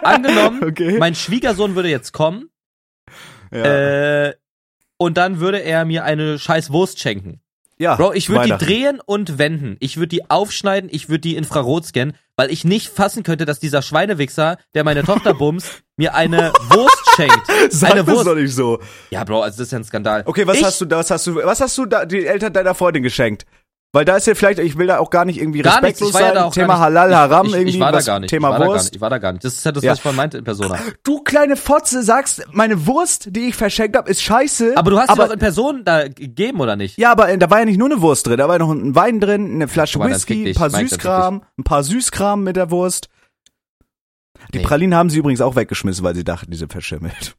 [0.02, 0.98] Angenommen, Okay.
[0.98, 2.48] mein Schwiegersohn würde jetzt kommen,
[3.52, 4.26] Ja.
[4.26, 4.34] äh,
[4.96, 7.40] und dann würde er mir eine scheiß Wurst schenken.
[7.78, 9.76] Ja, Bro, ich würde die drehen und wenden.
[9.80, 13.58] Ich würde die aufschneiden, ich würde die Infrarot scannen, weil ich nicht fassen könnte, dass
[13.60, 17.40] dieser Schweinewichser, der meine Tochter bumst, mir eine Wurst schenkt.
[17.70, 18.26] Sag eine das Wurst.
[18.26, 18.80] doch nicht so.
[19.10, 20.22] Ja, Bro, also das ist ja ein Skandal.
[20.26, 22.52] Okay, was ich, hast du da, was hast du, was hast du da die Eltern
[22.52, 23.44] deiner Freundin geschenkt?
[23.94, 26.08] Weil da ist ja vielleicht, ich will da auch gar nicht irgendwie Gar nichts, respektlos
[26.10, 26.78] ich war ja sein, auch Thema.
[26.80, 28.28] Halal, ich, Haram, ich, irgendwie ich war da gar nicht.
[28.28, 28.84] Thema ich war Da gar Wurst.
[28.86, 28.94] nicht.
[28.96, 29.44] Ich war da gar nicht.
[29.44, 29.92] Das ist ja das, Ja.
[29.92, 30.78] was ich vorhin meinte in Persona.
[31.04, 34.72] Du kleine Fotze sagst, meine Wurst, die ich verschenkt habe, ist scheiße.
[34.76, 36.98] Aber du hast aber, sie doch in Person da gegeben, oder nicht?
[36.98, 38.72] Ja, aber äh, da war ja nicht nur eine Wurst drin, da war ja noch
[38.72, 42.56] ein Wein drin, eine Flasche mal, Whisky, ein paar Mike, Süßkram, ein paar Süßkram mit
[42.56, 43.08] der Wurst.
[44.52, 44.64] Die Nee.
[44.64, 47.36] Pralinen haben sie übrigens auch weggeschmissen, weil sie dachten, die sind verschimmelt.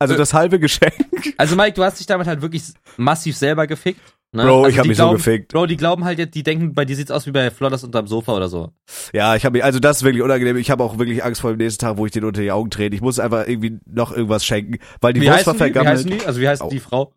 [0.00, 0.16] Also Äh.
[0.16, 0.92] das halbe Geschenk.
[1.36, 2.64] Also Mike, du hast dich damit halt wirklich
[2.96, 4.00] massiv selber gefickt.
[4.34, 4.42] Ne?
[4.42, 5.52] Bro, also ich hab die mich so glauben, gefickt.
[5.52, 8.08] Bro, die glauben halt, jetzt, die denken, bei dir sieht's aus wie bei Flodders unterm
[8.08, 8.72] Sofa oder so.
[9.12, 10.56] Ja, ich habe mich, also das ist wirklich unangenehm.
[10.56, 12.68] Ich habe auch wirklich Angst vor dem nächsten Tag, wo ich den unter die Augen
[12.68, 12.96] trete.
[12.96, 15.60] Ich muss einfach irgendwie noch irgendwas schenken, weil die wie, Wurst war die?
[15.60, 16.22] wie heißen vergammelt.
[16.22, 16.26] die?
[16.26, 16.68] Also wie heißt Oh.
[16.68, 17.14] die Frau?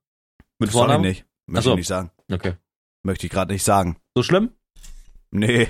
[0.60, 1.02] Mit Das sag ich Vornamen?
[1.06, 1.26] nicht.
[1.48, 1.72] Möchte so.
[1.72, 2.12] ich nicht sagen.
[2.32, 2.54] Okay.
[3.04, 3.98] Möchte ich gerade nicht sagen.
[4.16, 4.52] So schlimm?
[5.32, 5.68] Nee,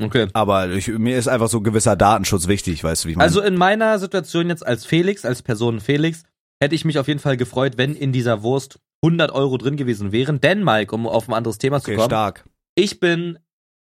[0.00, 0.28] Okay.
[0.34, 3.24] aber ich, mir ist einfach so ein gewisser Datenschutz wichtig, weißt du, wie ich meine.
[3.24, 6.22] Also in meiner Situation jetzt als Felix, als Person Felix,
[6.62, 10.12] hätte ich mich auf jeden Fall gefreut, wenn in dieser Wurst 100 Euro drin gewesen
[10.12, 10.40] wären.
[10.40, 12.44] Denn, Mike, um auf ein anderes Thema zu okay, kommen, stark.
[12.74, 13.38] ich bin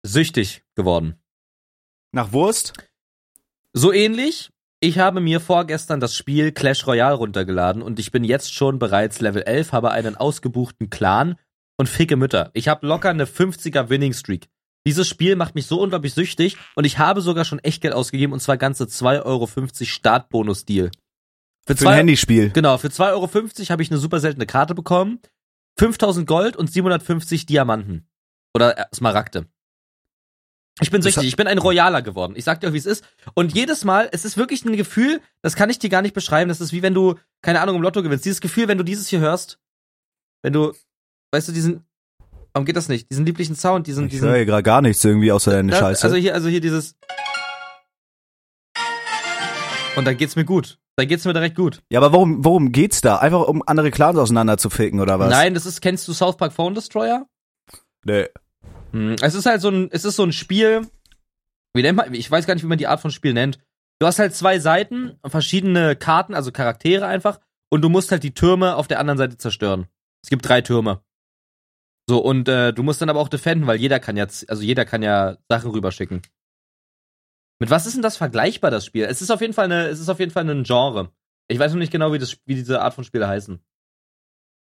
[0.03, 1.15] süchtig geworden.
[2.11, 2.73] Nach Wurst?
[3.73, 4.49] So ähnlich.
[4.81, 9.19] Ich habe mir vorgestern das Spiel Clash Royale runtergeladen und ich bin jetzt schon bereits
[9.19, 11.35] Level 11, habe einen ausgebuchten Clan
[11.77, 12.49] und ficke Mütter.
[12.53, 14.47] Ich habe locker eine 50er Winning Streak.
[14.87, 18.39] Dieses Spiel macht mich so unglaublich süchtig und ich habe sogar schon Echtgeld ausgegeben und
[18.39, 19.47] zwar ganze 2,50 Euro
[19.83, 20.91] Startbonus-Deal.
[21.69, 22.49] Für, Für ein Handyspiel.
[22.49, 23.29] Genau, für 2,50 Euro
[23.69, 25.19] habe ich eine super seltene Karte bekommen,
[25.77, 28.07] 5000 Gold und 750 Diamanten.
[28.55, 29.45] Oder äh, Smaragde.
[30.81, 32.33] Ich bin süchtig, ich bin ein Royaler geworden.
[32.35, 33.03] Ich sag dir auch, wie es ist.
[33.35, 36.49] Und jedes Mal, es ist wirklich ein Gefühl, das kann ich dir gar nicht beschreiben.
[36.49, 38.25] Das ist wie wenn du, keine Ahnung, im Lotto gewinnst.
[38.25, 39.59] Dieses Gefühl, wenn du dieses hier hörst,
[40.41, 40.73] wenn du,
[41.33, 41.85] weißt du, diesen,
[42.53, 43.11] warum geht das nicht?
[43.11, 44.27] Diesen lieblichen Sound, diesen, Ich diesen.
[44.27, 46.03] höre hier gerade gar nichts irgendwie außer deine Scheiße.
[46.03, 46.95] Also hier, also hier dieses.
[49.95, 50.79] Und dann geht's mir gut.
[50.99, 51.81] Dann geht's mir direkt gut.
[51.89, 53.15] ja, aber worum, worum geht's da?
[53.19, 55.29] Einfach um andere Clans auseinander zu ficken oder was?
[55.29, 57.25] Nein, das ist, kennst du South Park Phone Destroyer?
[58.03, 58.27] Nee.
[58.91, 60.85] Hm, Es ist halt so ein, es ist so ein Spiel,
[61.73, 63.59] wie nennt man, ich weiß gar nicht, wie man die Art von Spiel nennt.
[63.99, 67.39] Du hast halt zwei Seiten, verschiedene Karten, also Charaktere einfach,
[67.71, 69.87] und du musst halt die Türme auf der anderen Seite zerstören.
[70.21, 71.01] Es gibt drei Türme.
[72.09, 74.83] So, und äh, du musst dann aber auch defenden, weil jeder kann ja, also jeder
[74.83, 76.23] kann ja Sachen rüberschicken.
[77.59, 79.05] Mit was ist denn das vergleichbar, das Spiel?
[79.05, 81.11] Es ist auf jeden Fall eine, es ist auf jeden Fall ein Genre.
[81.49, 83.59] Ich weiß noch nicht genau, wie, das, wie diese Art von Spiele heißen.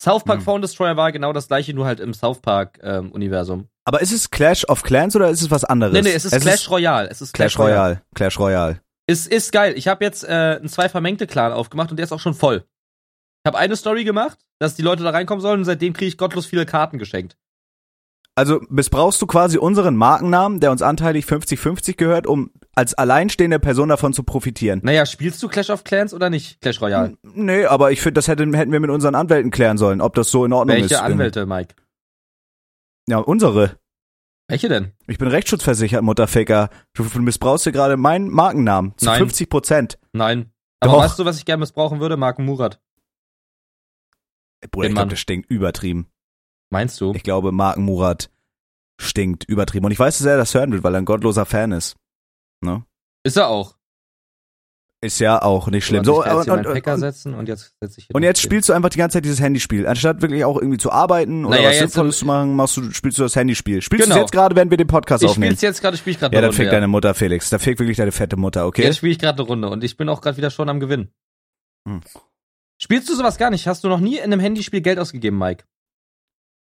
[0.02, 0.44] South Park Hm.
[0.44, 3.68] Phone Destroyer war genau das gleiche, nur halt im South Park ähm, Universum.
[3.84, 5.92] Aber ist es Clash of Clans oder ist es was anderes?
[5.92, 7.08] Nee, nee, es ist Clash Royale.
[7.08, 8.02] Es ist Clash Royale.
[8.14, 8.80] Clash Royale.
[9.06, 9.74] Ist, ist geil.
[9.76, 12.64] Ich habe jetzt äh, einen zwei vermengte Clan aufgemacht und der ist auch schon voll.
[13.44, 16.18] Ich habe eine Story gemacht, dass die Leute da reinkommen sollen und seitdem kriege ich
[16.18, 17.36] gottlos viele Karten geschenkt.
[18.38, 23.88] Also missbrauchst du quasi unseren Markennamen, der uns anteilig 50-50 gehört, um als alleinstehende Person
[23.88, 24.80] davon zu profitieren?
[24.84, 26.60] Naja, spielst du Clash of Clans oder nicht?
[26.60, 27.16] Clash Royale.
[27.22, 30.30] Nee, aber ich finde, das hätten, hätten wir mit unseren Anwälten klären sollen, ob das
[30.30, 30.90] so in Ordnung ist.
[30.90, 31.74] Welche Anwälte, Mike?
[33.08, 33.78] Ja, unsere.
[34.48, 34.92] Welche denn?
[35.06, 36.68] Ich bin rechtsschutzversichert, Mutterficker.
[36.92, 39.18] Du missbrauchst hier gerade meinen Markennamen zu Nein.
[39.18, 39.98] 50 Prozent.
[40.12, 40.52] Nein.
[40.80, 41.00] Aber Doch.
[41.00, 42.18] weißt du, was ich gerne missbrauchen würde?
[42.18, 42.80] Marken Murat.
[44.70, 44.94] Bruder, Den ich Mann.
[44.94, 46.08] glaube, das stinkt übertrieben.
[46.70, 47.12] Meinst du?
[47.14, 48.30] Ich glaube, Marken Murat
[49.00, 49.86] stinkt übertrieben.
[49.86, 51.96] Und ich weiß, dass er das hören will, weil er ein gottloser Fan ist.
[53.24, 53.76] Ist er auch.
[55.02, 56.04] Ist ja auch nicht schlimm.
[56.04, 58.98] So, ich und, und, und, setzen und jetzt ich und jetzt spielst du einfach die
[58.98, 59.86] ganze Zeit dieses Handyspiel.
[59.86, 63.18] Anstatt wirklich auch irgendwie zu arbeiten oder Naja, was Sinnvolles zu machen, machst du, spielst
[63.18, 63.82] du das Handyspiel.
[63.82, 64.16] Spielst du Genau.
[64.16, 65.50] es jetzt gerade, wenn wir den Podcast Ich aufnehmen?
[65.50, 66.62] spiel's jetzt gerade, spiele ich gerade Ja, dann Runde.
[66.62, 67.50] fick deine Mutter, Felix.
[67.50, 68.82] Da fick wirklich deine fette Mutter, okay?
[68.84, 71.10] Jetzt spiele ich gerade eine Runde und ich bin auch gerade wieder schon am Gewinn.
[71.86, 72.00] Hm.
[72.80, 73.66] Spielst du sowas gar nicht?
[73.68, 75.64] Hast du noch nie in einem Handyspiel Geld ausgegeben, Mike?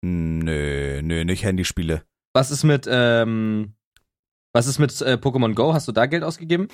[0.04, 2.02] Nö, nö, nicht Handyspiele.
[2.34, 3.74] Was ist mit, ähm,
[4.52, 5.74] was ist mit äh, Pokémon Go?
[5.74, 6.68] Hast du da Geld ausgegeben?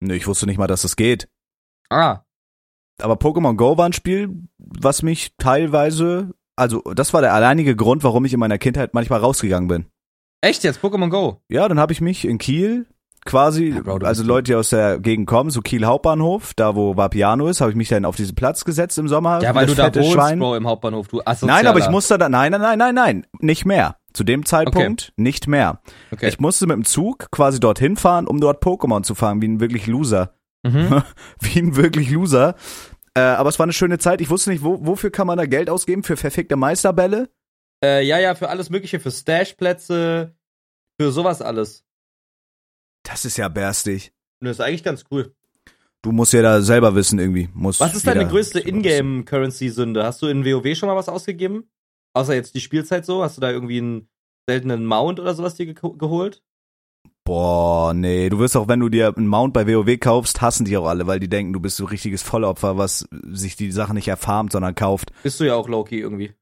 [0.00, 1.28] Nö, ich wusste nicht mal, dass das geht.
[1.90, 2.22] Ah,
[3.00, 8.02] Aber Pokémon Go war ein Spiel, was mich teilweise, also das war der alleinige Grund,
[8.04, 9.86] warum ich in meiner Kindheit manchmal rausgegangen bin.
[10.40, 10.80] echt jetzt?
[10.80, 11.40] Pokémon Go?
[11.48, 12.86] Ja, dann habe ich mich in Kiel
[13.24, 16.96] quasi, Ja, Bro, also Leute, die aus der Gegend kommen, so Kiel Hauptbahnhof, da wo
[16.96, 19.42] Vapiano ist, habe ich mich dann auf diesen Platz gesetzt im Sommer.
[19.42, 20.38] Ja, weil du da wohnst, Schwein.
[20.38, 21.08] Bro, im Hauptbahnhof.
[21.08, 21.54] Du Asozialer.
[21.54, 23.96] Nein, aber ich musste da, nein, nein, nein, nein, nein, nicht mehr.
[24.12, 25.80] Zu dem Zeitpunkt nicht mehr.
[26.10, 26.28] Okay.
[26.28, 29.60] Ich musste mit dem Zug quasi dorthin fahren, um dort Pokémon zu fangen, wie ein
[29.60, 30.34] wirklich Loser.
[30.62, 31.02] mhm.
[31.40, 32.54] Wie ein wirklich Loser.
[33.14, 34.20] Äh, aber es war eine schöne Zeit.
[34.20, 36.02] Ich wusste nicht, wo, wofür kann man da Geld ausgeben?
[36.02, 37.30] Für verfickte Meisterbälle?
[37.84, 40.34] äh, ja, ja, für alles Mögliche, für Stashplätze,
[41.00, 41.84] für sowas alles.
[43.02, 44.12] Das ist ja bärstig.
[44.40, 45.34] Und das ist eigentlich ganz cool.
[46.02, 47.48] Du musst ja da selber wissen irgendwie.
[47.54, 48.58] Muss Was ist deine größte.
[48.58, 50.04] Ingame-Currency-Sünde?
[50.04, 51.70] Hast du in WoW schon mal was ausgegeben?
[52.12, 53.22] Außer jetzt die Spielzeit so?
[53.22, 54.08] Hast du da irgendwie einen
[54.48, 56.42] seltenen Mount oder sowas dir ge geholt?
[57.24, 60.76] Boah, nee, du wirst auch, wenn du dir einen Mount bei WoW kaufst, hassen die
[60.76, 64.08] auch alle, weil die denken, du bist so richtiges Vollopfer, was sich die Sache nicht
[64.08, 65.12] erfarmt, sondern kauft.
[65.22, 66.32] Bist du ja auch Loki irgendwie.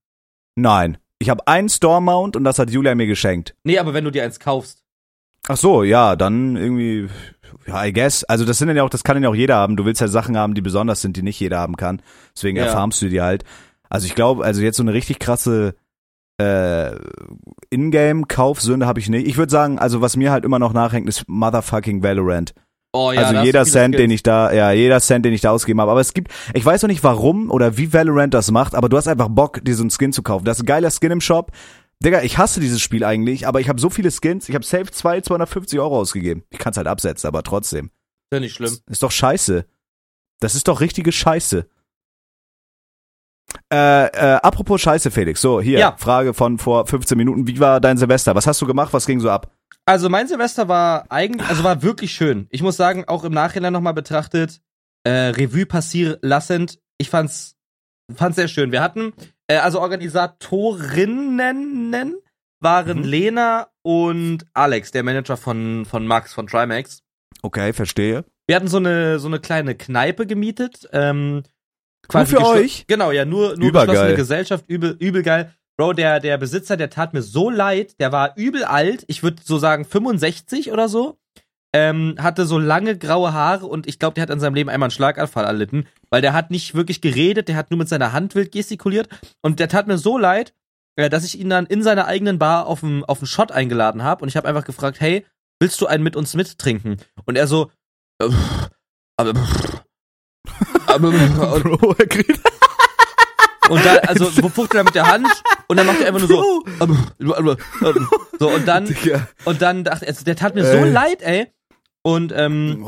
[0.57, 0.97] Nein.
[1.19, 3.55] Ich habe einen Store-Mount und das hat Julia mir geschenkt.
[3.63, 4.83] Nee, aber wenn du dir eins kaufst.
[5.51, 7.09] Ach so, ja, dann irgendwie,
[7.67, 8.25] ja, I guess.
[8.25, 9.77] Also das sind dann ja auch, das kann ja auch jeder haben.
[9.77, 12.01] Du willst ja Sachen haben, die besonders sind, die nicht jeder haben kann.
[12.37, 12.67] Deswegen Ja.
[12.67, 13.45] erfarmst du die halt.
[13.89, 15.75] Also ich glaube, also jetzt so eine richtig krasse
[16.41, 16.93] äh,
[17.71, 19.27] Ingame-Kaufsünde habe ich nicht.
[19.27, 22.55] Ich würde sagen, also was mir halt immer noch nachhängt, ist motherfucking Valorant.
[22.93, 25.81] Oh ja, also jeder Cent, den ich da, ja, jeder Cent, den ich da ausgegeben
[25.81, 25.93] habe.
[25.93, 28.97] Aber es gibt, ich weiß noch nicht warum oder wie Valorant das macht, aber du
[28.97, 30.45] hast einfach Bock, dir so einen Skin zu kaufen.
[30.45, 31.53] Das ist ein geiler Skin im Shop.
[32.03, 34.91] Digga, ich hasse dieses Spiel eigentlich, aber ich habe so viele Skins, ich habe safe
[34.91, 36.45] 2, 250 Euro ausgegeben.
[36.51, 37.87] Ich kann es halt absetzen, aber trotzdem.
[37.87, 38.79] Ist ja nicht schlimm.
[38.89, 39.67] Ist doch scheiße.
[40.41, 41.67] Das ist doch richtige Scheiße.
[43.73, 45.41] Äh, äh, apropos Scheiße, Felix.
[45.41, 45.97] So, hier, Ja.
[45.99, 47.47] Frage von vor 15 Minuten.
[47.47, 48.35] Wie war dein Silvester?
[48.35, 48.93] Was hast du gemacht?
[48.93, 49.53] Was ging so ab?
[49.85, 52.47] Also mein Silvester war eigentlich, also war wirklich schön.
[52.51, 54.61] Ich muss sagen, auch im Nachhinein nochmal betrachtet,
[55.05, 57.57] äh, Revue passier lassend, ich fand's,
[58.15, 58.73] fand's sehr schön.
[58.73, 59.13] Wir hatten,
[59.59, 62.17] also Organisatorinnen
[62.61, 63.05] waren Mhm.
[63.05, 67.03] Lena und Alex, der Manager von, von Max, von Trimax.
[67.43, 68.25] Okay, verstehe.
[68.47, 70.89] Wir hatten so eine, so eine kleine Kneipe gemietet.
[70.93, 71.43] Ähm,
[72.13, 72.85] Nur für euch?
[72.89, 73.87] Genau, ja, nur, nur Übergeil.
[73.87, 75.55] geschlossene Gesellschaft, übel, übel geil.
[75.79, 79.41] Bro, der, der Besitzer, der tat mir so leid, der war übel alt, ich würde
[79.43, 81.17] so sagen 65 oder so.
[81.73, 84.89] Ähm, hatte so lange graue Haare und ich glaube, der hat in seinem Leben einmal
[84.89, 88.35] einen Schlaganfall erlitten, weil der hat nicht wirklich geredet, der hat nur mit seiner Hand
[88.35, 89.09] wild gestikuliert.
[89.41, 90.53] Und der tat mir so leid,
[90.97, 94.23] äh, dass ich ihn dann in seiner eigenen Bar auf einen auf Shot eingeladen habe
[94.23, 95.25] und ich habe einfach gefragt, hey,
[95.61, 96.97] willst du einen mit uns mittrinken?
[97.25, 97.71] Und er so,
[98.21, 98.29] äh,
[99.17, 99.33] aber,
[100.87, 101.09] aber,
[101.55, 102.07] und, Bro, er
[103.71, 105.29] und dann, also, fuchtelt er mit der Hand?
[105.69, 106.65] Und dann macht er einfach nur so,
[108.39, 108.93] so und dann,
[109.45, 111.53] und dann dachte er, der tat mir so leid, ey.
[112.03, 112.87] Und ähm,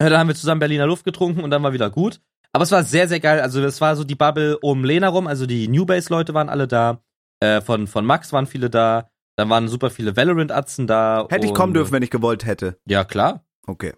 [0.00, 2.20] ja, dann haben wir zusammen Berliner Luft getrunken und dann war wieder gut.
[2.52, 3.40] Aber es war sehr, sehr geil.
[3.40, 5.26] Also es war so die Bubble um Lena rum.
[5.26, 7.00] Also die New Base-Leute waren alle da.
[7.40, 9.10] Äh, von, von Max waren viele da.
[9.36, 11.26] Dann waren super viele Valorant-Atzen da.
[11.28, 12.78] Hätte ich kommen dürfen, wenn ich gewollt hätte.
[12.86, 13.44] Ja, klar.
[13.66, 13.94] Okay.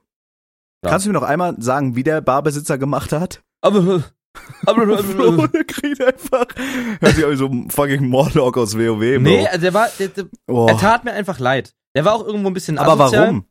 [0.83, 0.91] Ja.
[0.91, 3.43] Kannst du mir noch einmal sagen, wie der Barbesitzer gemacht hat?
[3.61, 4.05] Aber,
[4.65, 6.47] aber, der kriegt einfach.
[7.01, 9.21] Hört sich an wie so ein fucking Morlock aus WoW, Bro.
[9.21, 10.67] nee, der war, der, der, oh.
[10.67, 11.75] er tat mir einfach leid.
[11.95, 13.23] Der war auch irgendwo ein bisschen Aber asozial.
[13.23, 13.47] warum?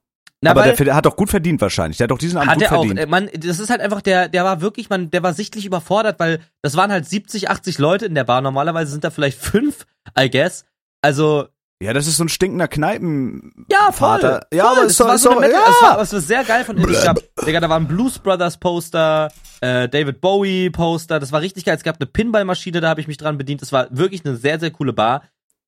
[0.46, 1.98] Na, aber der, hat doch gut verdient wahrscheinlich.
[1.98, 2.76] Der hat doch diesen Abend Hat gut er auch.
[2.86, 3.00] verdient.
[3.00, 6.20] Äh, Man, das ist halt einfach der, der war wirklich, man, der war sichtlich überfordert,
[6.20, 8.42] weil das waren halt 70, 80 Leute in der Bar.
[8.42, 9.86] Normalerweise sind da vielleicht fünf,
[10.20, 10.66] I guess.
[11.02, 11.48] Also,
[11.84, 13.66] ja, das ist so ein stinkender Kneipen.
[13.70, 14.22] ja, voll.
[14.22, 14.48] Vater.
[14.54, 14.78] Ja, voll.
[14.80, 15.66] aber doch- war so Meta, ja.
[15.70, 16.78] es war, aber es war sehr geil von.
[16.78, 19.30] Es gab, Digga, da waren Blues Brothers Poster,
[19.62, 21.20] äh, David Bowie Poster.
[21.20, 21.76] Das war richtig geil.
[21.76, 23.62] Es gab eine Pinballmaschine, da habe ich mich dran bedient.
[23.62, 25.24] Es war wirklich eine sehr, sehr coole Bar.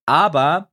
[0.06, 0.70] Aber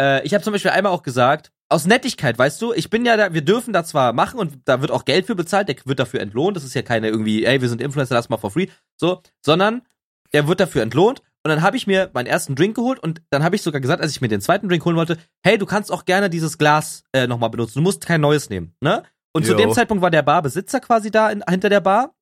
[0.00, 3.16] äh, ich habe zum Beispiel einmal auch gesagt, aus Nettigkeit, weißt du, ich bin ja
[3.16, 5.98] da, wir dürfen da zwar machen und da wird auch Geld für bezahlt, der wird
[5.98, 6.56] dafür entlohnt.
[6.56, 9.82] Das ist ja keine irgendwie, ey, wir sind Influencer, lass mal for free, so, sondern
[10.32, 11.20] der wird dafür entlohnt.
[11.44, 14.02] Und dann habe ich mir meinen ersten Drink geholt und dann habe ich sogar gesagt,
[14.02, 17.04] als ich mir den zweiten Drink holen wollte, hey, du kannst auch gerne dieses Glas
[17.12, 17.78] äh, nochmal benutzen.
[17.78, 19.04] Du musst kein neues nehmen, ne?
[19.32, 19.58] Und zu Jo.
[19.58, 22.14] dem Zeitpunkt war der Barbesitzer quasi da in, hinter der Bar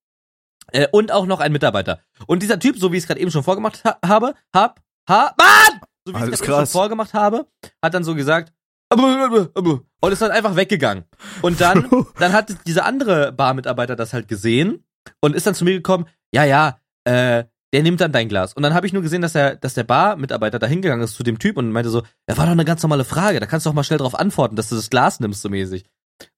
[0.73, 2.01] äh, und auch noch ein Mitarbeiter.
[2.27, 5.35] Und dieser Typ, so wie ich es gerade eben schon vorgemacht ha habe, hab, ha,
[5.39, 5.81] Mann!
[6.05, 7.47] So wie ich es gerade schon vorgemacht habe,
[7.83, 8.53] hat dann so gesagt,
[10.01, 11.05] und ist dann einfach weggegangen.
[11.43, 14.85] Und dann, dann hat dieser andere Barmitarbeiter das halt gesehen
[15.21, 18.55] und ist dann zu mir gekommen, ja, ja, äh, der nimmt dann dein Glas.
[18.55, 21.23] Und dann habe ich nur gesehen, dass der, dass der Barmitarbeiter da hingegangen ist zu
[21.23, 23.71] dem Typ und meinte so, ja, war doch eine ganz normale Frage, da kannst du
[23.71, 25.85] doch mal schnell drauf antworten, dass du das Glas nimmst, so mäßig.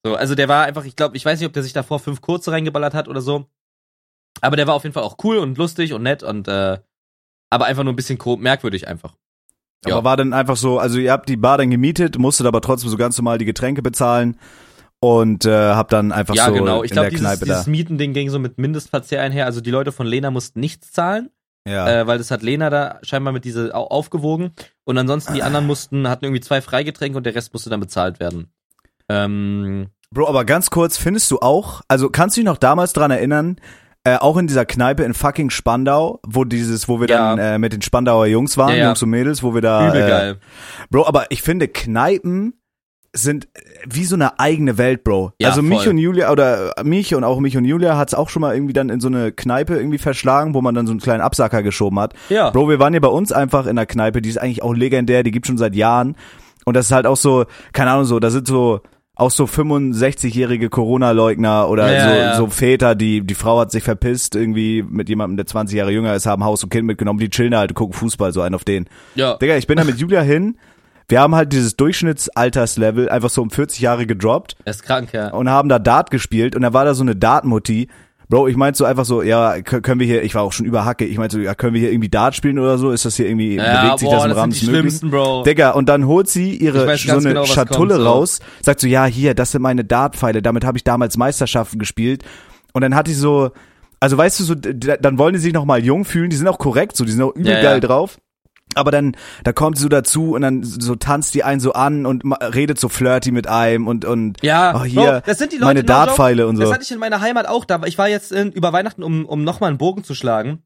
[0.03, 2.21] So, also der war einfach, ich glaube, ich weiß nicht, ob der sich davor fünf
[2.21, 3.45] kurze reingeballert hat oder so.
[4.41, 6.79] Aber der war auf jeden Fall auch cool und lustig und nett und äh,
[7.49, 9.15] aber einfach nur ein bisschen merkwürdig einfach.
[9.85, 10.03] Aber Ja.
[10.03, 12.97] war dann einfach so, also ihr habt die Bar dann gemietet, musstet aber trotzdem so
[12.97, 14.37] ganz normal die Getränke bezahlen
[14.99, 16.83] und äh, habt dann einfach Ja, so genau.
[16.83, 17.71] Ich in glaube, der dieses, Kneipe dieses da.
[17.71, 19.45] Mietending ging so mit Mindestverzehr einher.
[19.45, 21.29] Also die Leute von Lena mussten nichts zahlen,
[21.65, 22.01] Ja.
[22.01, 24.51] äh, weil das hat Lena da scheinbar mit diese au- aufgewogen.
[24.83, 28.19] Und ansonsten die anderen mussten, hatten irgendwie zwei Freigetränke und der Rest musste dann bezahlt
[28.19, 28.51] werden.
[29.07, 33.11] Ähm, Bro, aber ganz kurz, findest du auch, also kannst du dich noch damals dran
[33.11, 33.57] erinnern,
[34.05, 37.35] äh, auch in dieser Kneipe in fucking Spandau, wo dieses, wo wir Ja.
[37.35, 38.85] dann äh, mit den Spandauer Jungs waren, Ja.
[38.87, 40.37] Jungs und Mädels, wo wir da übel äh, geil.
[40.89, 42.53] Bro, aber ich finde Kneipen
[43.11, 43.59] sind äh,
[43.89, 45.33] wie so eine eigene Welt, Bro.
[45.39, 45.89] Ja, also mich voll.
[45.89, 48.89] und Julia oder mich und auch mich und Julia hat's auch schon mal irgendwie dann
[48.89, 52.13] in so eine Kneipe irgendwie verschlagen, wo man dann so einen kleinen Absacker geschoben hat.
[52.29, 52.51] Ja.
[52.51, 55.23] Bro, wir waren hier bei uns einfach in der Kneipe, die ist eigentlich auch legendär,
[55.23, 56.15] die gibt schon seit Jahren.
[56.65, 58.81] Und das ist halt auch so, keine Ahnung, so, da sind so
[59.19, 62.35] auch so 65-jährige Corona-Leugner oder Ja, so, ja.
[62.37, 66.13] so Väter, die, die Frau hat sich verpisst, irgendwie mit jemandem, der 20 Jahre jünger
[66.15, 68.85] ist, haben Haus und Kind mitgenommen, die chillen halt, gucken Fußball, so einen auf den.
[69.15, 69.35] Ja.
[69.35, 70.57] Digga, ich bin da mit Julia hin.
[71.09, 75.29] Wir haben halt dieses Durchschnittsalterslevel einfach so um 40 Jahre gedroppt Er ist krank, ja.
[75.29, 77.87] und haben da Dart gespielt und da war da so eine Dartmutti.
[78.29, 80.67] Bro, ich meinte so einfach so, ja, kö- können wir hier, ich war auch schon
[80.67, 82.91] über Hacke, ich meinte so, ja, können wir hier irgendwie Dart spielen oder so?
[82.91, 85.09] Ist das hier irgendwie, Ja, bewegt sich boah, das im das Rahmen des Möglichen?
[85.09, 85.43] Bro.
[85.43, 88.87] Digga, und dann holt sie Ich ihre so eine genau, Schatulle kommt, raus, sagt so,
[88.87, 92.23] ja, hier, das sind meine Dartpfeile, damit habe ich damals Meisterschaften gespielt.
[92.71, 93.49] Und dann hat die so,
[93.99, 96.59] also weißt du so, dann wollen die sich noch mal jung fühlen, die sind auch
[96.59, 97.79] korrekt, so, die sind auch übel Ja, geil ja.
[97.79, 98.19] drauf.
[98.75, 102.05] Aber dann, da kommt sie so dazu und dann so tanzt die einen so an
[102.05, 105.57] und redet so flirty mit einem und, und, Ja, oh, hier, Bro, das sind die
[105.57, 106.63] Leute, meine Dartpfeile und so.
[106.63, 107.65] Das hatte ich in meiner Heimat auch.
[107.65, 110.61] Da ich war jetzt in, über Weihnachten, um, um nochmal einen Bogen zu schlagen,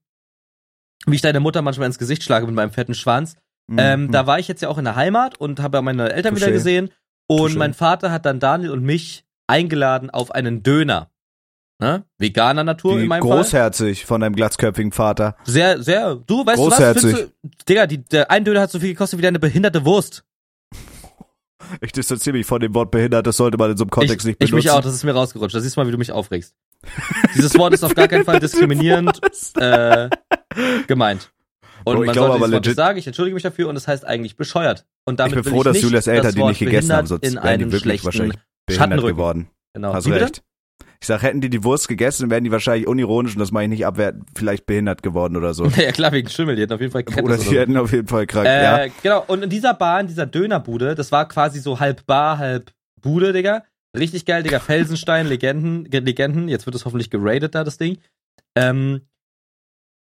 [1.05, 3.35] wie ich deine Mutter manchmal ins Gesicht schlage mit meinem fetten Schwanz.
[3.77, 4.11] Ähm, Mhm.
[4.11, 6.51] Da war ich jetzt ja auch in der Heimat und habe meine Eltern wieder Touché.
[6.51, 6.89] gesehen.
[7.27, 7.57] Und Touché.
[7.57, 11.09] mein Vater hat dann Daniel und mich eingeladen auf einen Döner.
[11.83, 12.05] Ne?
[12.17, 13.39] Veganer Natur Wie in meinem Fall.
[13.39, 15.35] großherzig von deinem glatzköpfigen Vater.
[15.43, 16.15] Sehr, sehr.
[16.15, 17.01] Du, weißt du was?
[17.01, 17.29] Du,
[17.67, 20.23] Digga, die, der ein Döner hat so viel gekostet wie deine behinderte Wurst.
[21.81, 24.29] Ich distanziere mich von dem Wort behindert, das sollte man in so einem Kontext ich,
[24.29, 24.55] nicht ich benutzen.
[24.67, 25.53] mich auch, das ist mir rausgerutscht.
[25.55, 26.55] Da siehst du mal, wie du mich aufregst.
[27.35, 29.19] Dieses Wort ist auf gar keinen Fall diskriminierend
[29.57, 30.09] äh,
[30.87, 31.31] gemeint.
[31.83, 33.89] Und Bro, ich man glaube sollte aber legit- sagen, ich entschuldige mich dafür und es
[33.89, 34.85] heißt eigentlich bescheuert.
[35.03, 37.07] Und damit Ich bin froh, ich dass nicht Julias Eltern das die nicht gegessen haben,
[37.07, 39.49] sonst in wären die wirklich wahrscheinlich behindert geworden.
[39.73, 39.93] Genau.
[39.93, 40.41] Hast Wie bitte?
[41.01, 43.79] Ich sag, hätten die die Wurst gegessen, wären die wahrscheinlich unironisch und das meine ich
[43.79, 45.65] nicht abwertend, vielleicht behindert geworden oder so.
[45.77, 47.51] Ja klar, wegen Schimmel, die hätten auf jeden Fall Krebs oder oder die so.
[47.53, 48.87] hätten auf jeden Fall krank, Äh, ja.
[49.03, 52.71] Genau, und in dieser Bar, in dieser Dönerbude, das war quasi so halb Bar, halb
[53.01, 53.63] Bude, Digga.
[53.97, 54.59] Richtig geil, Digga.
[54.59, 56.47] Felsenstein, Legenden, Ge- Legenden.
[56.47, 57.97] Jetzt wird es hoffentlich geradet da, das Ding.
[58.55, 59.01] Ähm,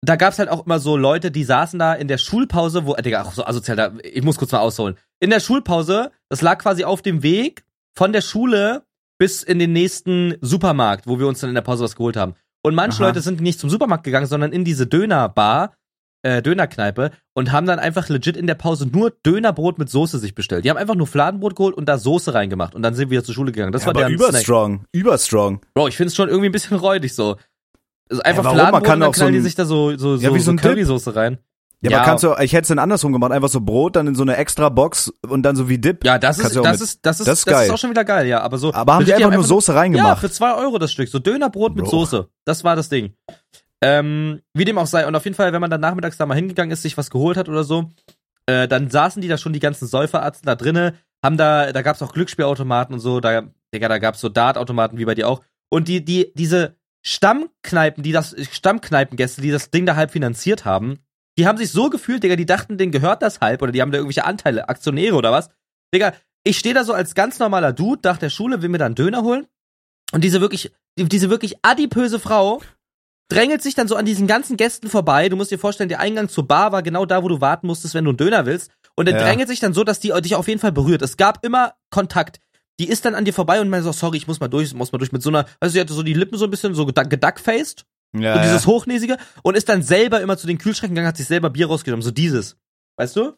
[0.06, 3.02] da gab's halt auch immer so Leute, die saßen da in der Schulpause, wo, äh,
[3.02, 4.96] Digga, auch so asozial, da, ich muss kurz mal ausholen.
[5.20, 7.64] In der Schulpause, das lag quasi auf dem Weg
[7.98, 8.84] von der Schule
[9.24, 12.34] bis in den nächsten Supermarkt, wo wir uns dann in der Pause was geholt haben.
[12.62, 13.08] Und manche Aha.
[13.08, 15.78] Leute sind nicht zum Supermarkt gegangen, sondern in diese Dönerbar,
[16.24, 20.36] äh, Dönerkneipe und haben dann einfach legit in der Pause nur Dönerbrot mit Soße sich
[20.36, 20.66] bestellt.
[20.66, 23.34] Die haben einfach nur Fladenbrot geholt und da Soße reingemacht und dann sind wir zur
[23.34, 23.72] Schule gegangen.
[23.72, 24.30] Das ja war aber deren Snack.
[24.32, 25.62] überstrong, überstrong.
[25.74, 27.38] Bro, ich find's schon irgendwie ein bisschen räudig so.
[28.10, 28.58] Also einfach Ja, warum?
[28.58, 30.36] Man Fladenbrot kann und dann auch so knallen die sich da so, so, so, Ja,
[30.36, 30.58] wie so, so.
[30.58, 31.38] Currysoße rein.
[31.84, 31.98] Ja, Ja.
[31.98, 34.22] aber kannst du, ich hätte es dann andersrum gemacht, einfach so Brot, dann in so
[34.24, 36.06] eine extra Box und dann so wie Dip.
[36.06, 37.90] Ja, das Kannst ist, das mit- ist, das ist, das ist das ist auch schon
[37.90, 38.42] wieder geil, ja.
[38.42, 38.74] Aber so.
[38.74, 40.20] Aber haben die einfach nur Soße Ja, reingemacht?
[40.20, 41.10] für zwei Euro das Stück.
[41.10, 41.92] So Dönerbrot mit Bro.
[41.92, 42.30] Soße.
[42.46, 43.14] Das war das Ding.
[43.82, 45.06] Ähm, wie dem auch sei.
[45.06, 47.36] Und auf jeden Fall, wenn man dann nachmittags da mal hingegangen ist, sich was geholt
[47.36, 47.90] hat oder so,
[48.46, 50.94] äh, dann saßen die da schon die ganzen Säuferarzten da drinne,
[51.24, 53.44] haben da, da gab's auch Glücksspielautomaten und so, da,
[53.74, 55.42] Digga, da gab's so Dartautomaten wie bei dir auch.
[55.70, 61.00] Und die, die, diese Stammkneipen, die das, Stammkneipengäste, die das Ding da halb finanziert haben,
[61.38, 63.92] die haben sich so gefühlt, Digga, die dachten, denen gehört das halb oder die haben
[63.92, 65.50] da irgendwelche Anteile, Aktionäre oder was.
[65.94, 68.86] Digga, ich stehe da so als ganz normaler Dude nach der Schule, will mir da
[68.86, 69.48] einen Döner holen.
[70.12, 72.62] Und diese wirklich, die, diese wirklich adipöse Frau
[73.32, 75.30] drängelt sich dann so an diesen ganzen Gästen vorbei.
[75.30, 77.94] Du musst dir vorstellen, der Eingang zur Bar war genau da, wo du warten musstest,
[77.96, 78.72] wenn du einen Döner willst.
[78.96, 79.24] Und er Ja.
[79.24, 81.02] drängelt sich dann so, dass die dich auf jeden Fall berührt.
[81.02, 82.40] Es gab immer Kontakt.
[82.80, 84.92] Die ist dann an dir vorbei und meinte so, sorry, ich muss mal durch, muss
[84.92, 86.84] mal durch mit so einer, also sie hatte so die Lippen so ein bisschen so
[86.86, 88.68] geduck- geduckfaced, Ja, so dieses ja.
[88.68, 92.04] Hochnäsige und ist dann selber immer zu den Kühlschränken gegangen, hat sich selber Bier rausgenommen,
[92.04, 92.58] so dieses.
[92.98, 93.34] Weißt du?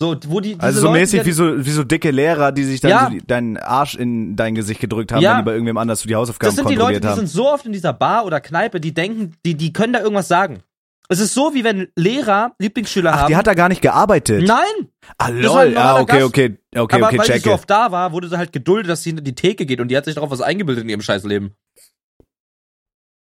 [0.00, 2.64] So, wo die, Also so Leute, mäßig die- wie so, wie so dicke Lehrer, die
[2.64, 3.10] sich dann Ja.
[3.12, 5.32] so deinen Arsch in dein Gesicht gedrückt haben, Ja.
[5.32, 7.16] wenn die bei irgendwem anders für die Hausaufgaben Das sind die Leute, kontrolliert die haben.
[7.18, 10.26] sind so oft in dieser Bar oder Kneipe, die denken, die, die können da irgendwas
[10.26, 10.62] sagen.
[11.10, 13.28] Es ist so, wie wenn Lehrer Lieblingsschüler Ach, haben.
[13.28, 14.42] die hat da gar nicht gearbeitet.
[14.48, 14.88] Nein!
[15.18, 15.76] Ah, lol.
[15.76, 16.24] Ah, okay, Gast.
[16.24, 19.02] okay, okay, aber okay, weil sie so oft da war, wurde sie halt geduldet, dass
[19.02, 21.52] sie hinter die Theke geht und die hat sich darauf was eingebildet in ihrem Scheißleben.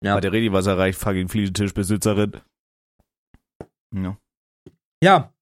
[0.04, 0.16] Ja.
[0.16, 2.42] Bei der Redi was erreicht, fucking Fliesentischbesitzerin.
[3.96, 4.18] Ja.
[5.02, 5.34] Ja.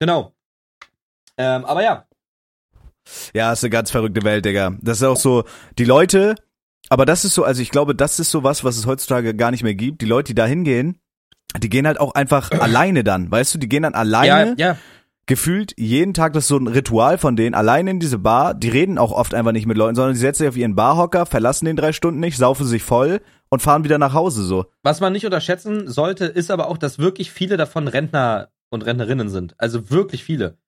[0.00, 0.32] Genau.
[1.36, 2.04] Ähm, aber ja.
[3.34, 4.76] Ja, ist eine ganz verrückte Welt, Digga.
[4.80, 5.44] Das ist auch so,
[5.78, 6.34] die Leute,
[6.88, 9.50] aber das ist so, also ich glaube, das ist so was, was es heutzutage gar
[9.50, 10.02] nicht mehr gibt.
[10.02, 11.00] Die Leute, die da hingehen,
[11.58, 14.78] die gehen halt auch einfach alleine dann, weißt du, die gehen dann alleine, Ja, ja.
[15.26, 18.68] gefühlt jeden Tag, das ist so ein Ritual von denen, alleine in diese Bar, die
[18.68, 21.64] reden auch oft einfach nicht mit Leuten, sondern die setzen sich auf ihren Barhocker, verlassen
[21.64, 24.66] den drei Stunden nicht, saufen sich voll und fahren wieder nach Hause so.
[24.82, 29.28] Was man nicht unterschätzen sollte, ist aber auch, dass wirklich viele davon Rentner und Rentnerinnen
[29.28, 29.54] sind.
[29.58, 30.58] Also wirklich viele.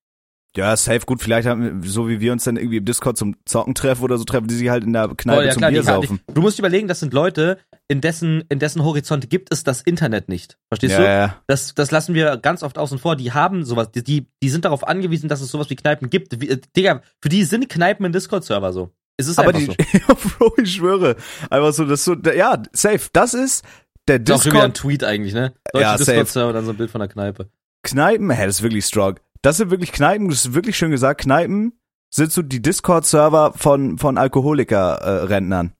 [0.56, 3.76] Ja, safe, gut, vielleicht haben, so wie wir uns dann irgendwie im Discord zum Zocken
[3.76, 5.84] treffen oder so, treffen die sich halt in der Kneipe Oh, ja, zum klar, Bier
[5.84, 6.18] saufen.
[6.26, 10.28] du musst überlegen, das sind Leute, in dessen, in dessen Horizont gibt es das Internet
[10.28, 10.58] nicht.
[10.68, 11.04] Verstehst Ja, du?
[11.06, 11.36] ja.
[11.46, 13.14] Das, das lassen wir ganz oft außen vor.
[13.14, 16.40] Die haben sowas, die, die, die sind darauf angewiesen, dass es sowas wie Kneipen gibt.
[16.40, 18.90] Wie, äh, Digga, für die sind Kneipen ein Discord-Server so.
[19.20, 19.74] Es ist Aber die, so.
[20.38, 21.16] Bro, ich schwöre.
[21.50, 23.08] Einfach so, das ist so, ja, safe.
[23.12, 23.64] Das ist
[24.08, 25.52] der Das ist auch schon wieder ein Discord Tweet eigentlich, ne?
[25.72, 25.96] Deutsche Ja.
[25.96, 27.50] Discord-Server, dann so ein Bild von der Kneipe.
[27.82, 28.30] Kneipen.
[28.30, 29.20] Hä, das ist wirklich strong.
[29.42, 31.20] Das sind wirklich Kneipen, das ist wirklich schön gesagt.
[31.22, 31.72] Kneipen
[32.12, 35.72] sind so die Discord-Server von, von Alkoholiker-Rentnern.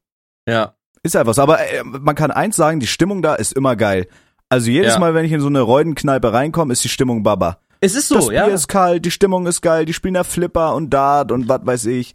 [0.48, 0.74] Ja.
[1.02, 1.42] ist einfach so.
[1.42, 4.06] Aber äh, man kann eins sagen, die Stimmung da ist immer geil.
[4.48, 4.98] Also jedes Ja.
[4.98, 7.58] Mal, wenn ich in so eine Räudenkneipe reinkomme, ist die Stimmung Baba.
[7.80, 8.46] Es ist das so, Bier ja.
[8.46, 11.86] ist kalt, die Stimmung ist geil, die spielen da Flipper und Dart und was weiß
[11.86, 12.12] ich.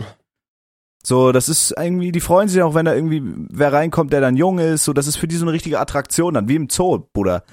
[1.06, 4.36] So, das ist irgendwie, die freuen sich auch, wenn da irgendwie wer reinkommt, der dann
[4.36, 4.86] jung ist.
[4.86, 7.44] So, das ist für die so eine richtige Attraktion dann, wie im Zoo, Bruder.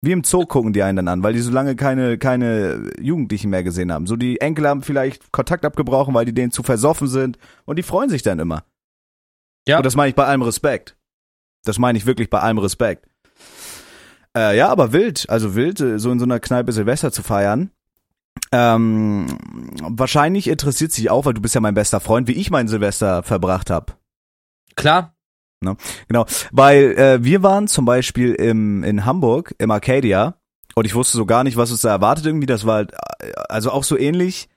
[0.00, 3.50] Wie im Zoo gucken die einen dann an, weil die so lange keine, keine Jugendlichen
[3.50, 4.06] mehr gesehen haben.
[4.06, 7.36] So, die Enkel haben vielleicht Kontakt abgebrochen, weil die denen zu versoffen sind.
[7.66, 8.64] Und die freuen sich dann immer.
[9.68, 9.76] Ja.
[9.76, 10.96] Und das meine ich bei allem Respekt.
[11.64, 13.06] Das meine ich wirklich bei allem Respekt.
[14.34, 17.70] Äh, ja, aber wild, also wild, äh, so in so einer Kneipe Silvester zu feiern.
[18.52, 19.26] Ähm,
[19.82, 23.22] wahrscheinlich interessiert sich auch, weil du bist ja mein bester Freund, wie ich mein Silvester
[23.22, 23.94] verbracht habe.
[24.76, 25.12] Klar.
[26.06, 30.34] Genau, weil äh, wir waren zum Beispiel im, in Hamburg im Arcadia
[30.76, 32.46] und ich wusste so gar nicht, was uns da erwartet irgendwie.
[32.46, 34.48] Das war halt, äh, also auch so ähnlich,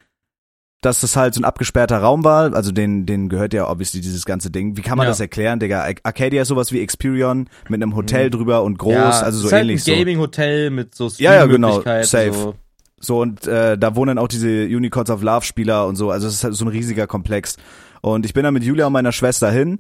[0.82, 2.54] dass das halt so ein abgesperrter Raum war.
[2.54, 4.78] Also den, den gehört ja obviously dieses ganze Ding.
[4.78, 5.12] Wie kann man Ja.
[5.12, 5.82] das erklären, Digga?
[5.84, 9.48] Ar- Arcadia ist sowas wie Experion mit einem Hotel drüber und groß, ja, also so
[9.48, 9.98] ist halt ähnlich ein.
[10.00, 12.34] Gaming-Hotel mit so Ja, ja, genau, safe.
[12.34, 12.56] So.
[13.00, 16.12] So, und äh, da wohnen auch diese Unicorns of Love Spieler und so.
[16.12, 17.58] Also es ist halt so ein riesiger Komplex.
[18.02, 19.80] Und ich bin da mit Julia und meiner Schwester hin.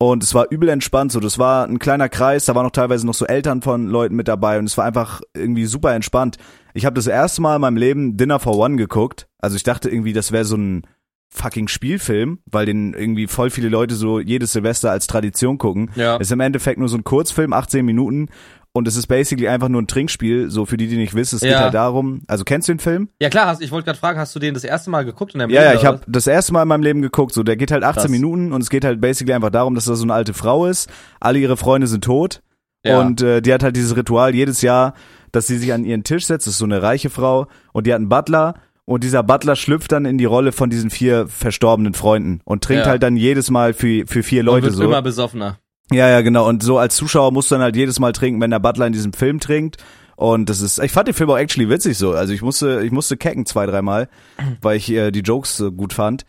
[0.00, 1.10] Und es war übel entspannt.
[1.10, 2.44] So, das war ein kleiner Kreis.
[2.44, 4.58] Da waren auch teilweise noch so Eltern von Leuten mit dabei.
[4.58, 6.36] Und es war einfach irgendwie super entspannt.
[6.72, 9.28] Ich habe das erste Mal in meinem Leben Dinner for One geguckt.
[9.38, 10.82] Also ich dachte irgendwie, das wäre so ein
[11.30, 15.90] fucking Spielfilm, weil den irgendwie voll viele Leute so jedes Silvester als Tradition gucken.
[15.94, 16.16] Ja.
[16.16, 18.28] Ist im Endeffekt nur so ein Kurzfilm, 18 Minuten.
[18.72, 20.50] Und es ist basically einfach nur ein Trinkspiel.
[20.50, 21.60] So für die, die nicht wissen, es geht Ja.
[21.60, 22.20] halt darum.
[22.28, 23.08] Also kennst du den Film?
[23.20, 25.40] ja, klar, hast, ich wollte gerade fragen, hast du den das erste Mal geguckt in
[25.40, 27.32] deinem Ja, ja, Leben, ich oder habe das erste Mal in meinem Leben geguckt.
[27.34, 28.10] So, der geht halt 18 Krass.
[28.10, 30.88] Minuten und es geht halt basically einfach darum, dass da so eine alte Frau ist.
[31.18, 32.42] Alle ihre Freunde sind tot.
[32.84, 33.00] Ja.
[33.00, 34.94] Und äh, die hat halt dieses Ritual jedes Jahr,
[35.32, 36.46] dass sie sich an ihren Tisch setzt.
[36.46, 37.48] Das ist so eine reiche Frau.
[37.72, 38.54] Und die hat einen Butler.
[38.84, 42.84] Und dieser Butler schlüpft dann in die Rolle von diesen vier verstorbenen Freunden und trinkt
[42.86, 42.90] Ja.
[42.92, 44.84] halt dann jedes Mal für, für vier Und Leute wird so.
[44.84, 45.58] immer besoffener.
[45.90, 46.46] Ja, ja, genau.
[46.48, 48.92] Und so als Zuschauer musst du dann halt jedes Mal trinken, wenn der Butler in
[48.92, 49.76] diesem Film trinkt.
[50.16, 52.12] Und das ist, ich fand den Film auch actually witzig so.
[52.12, 54.08] Also ich musste, ich musste kecken zwei, dreimal,
[54.60, 56.24] weil ich äh, die Jokes so gut fand.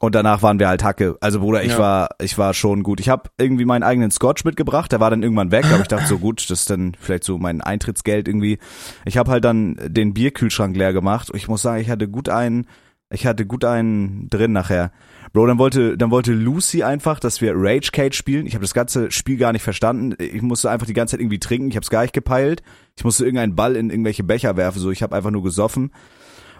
[0.00, 1.16] Und danach waren wir halt Hacke.
[1.20, 1.78] Also Bruder, ich Ja.
[1.78, 3.00] war, ich war schon gut.
[3.00, 4.92] Ich habe irgendwie meinen eigenen Scotch mitgebracht.
[4.92, 7.36] Der war dann irgendwann weg, aber ich dachte so gut, das ist dann vielleicht so
[7.36, 8.58] mein Eintrittsgeld irgendwie.
[9.04, 11.30] Ich habe halt dann den Bierkühlschrank leer gemacht.
[11.30, 12.66] Und ich muss sagen, ich hatte gut einen,
[13.10, 14.92] ich hatte gut einen drin nachher.
[15.32, 18.46] Bro, dann wollte, dann wollte Lucy einfach, dass wir Rage Cage spielen.
[18.46, 20.14] Ich habe das ganze Spiel gar nicht verstanden.
[20.22, 21.68] Ich musste einfach die ganze Zeit irgendwie trinken.
[21.68, 22.62] Ich habe es gar nicht gepeilt.
[22.96, 24.80] Ich musste irgendeinen Ball in irgendwelche Becher werfen.
[24.80, 25.92] So, ich habe einfach nur gesoffen.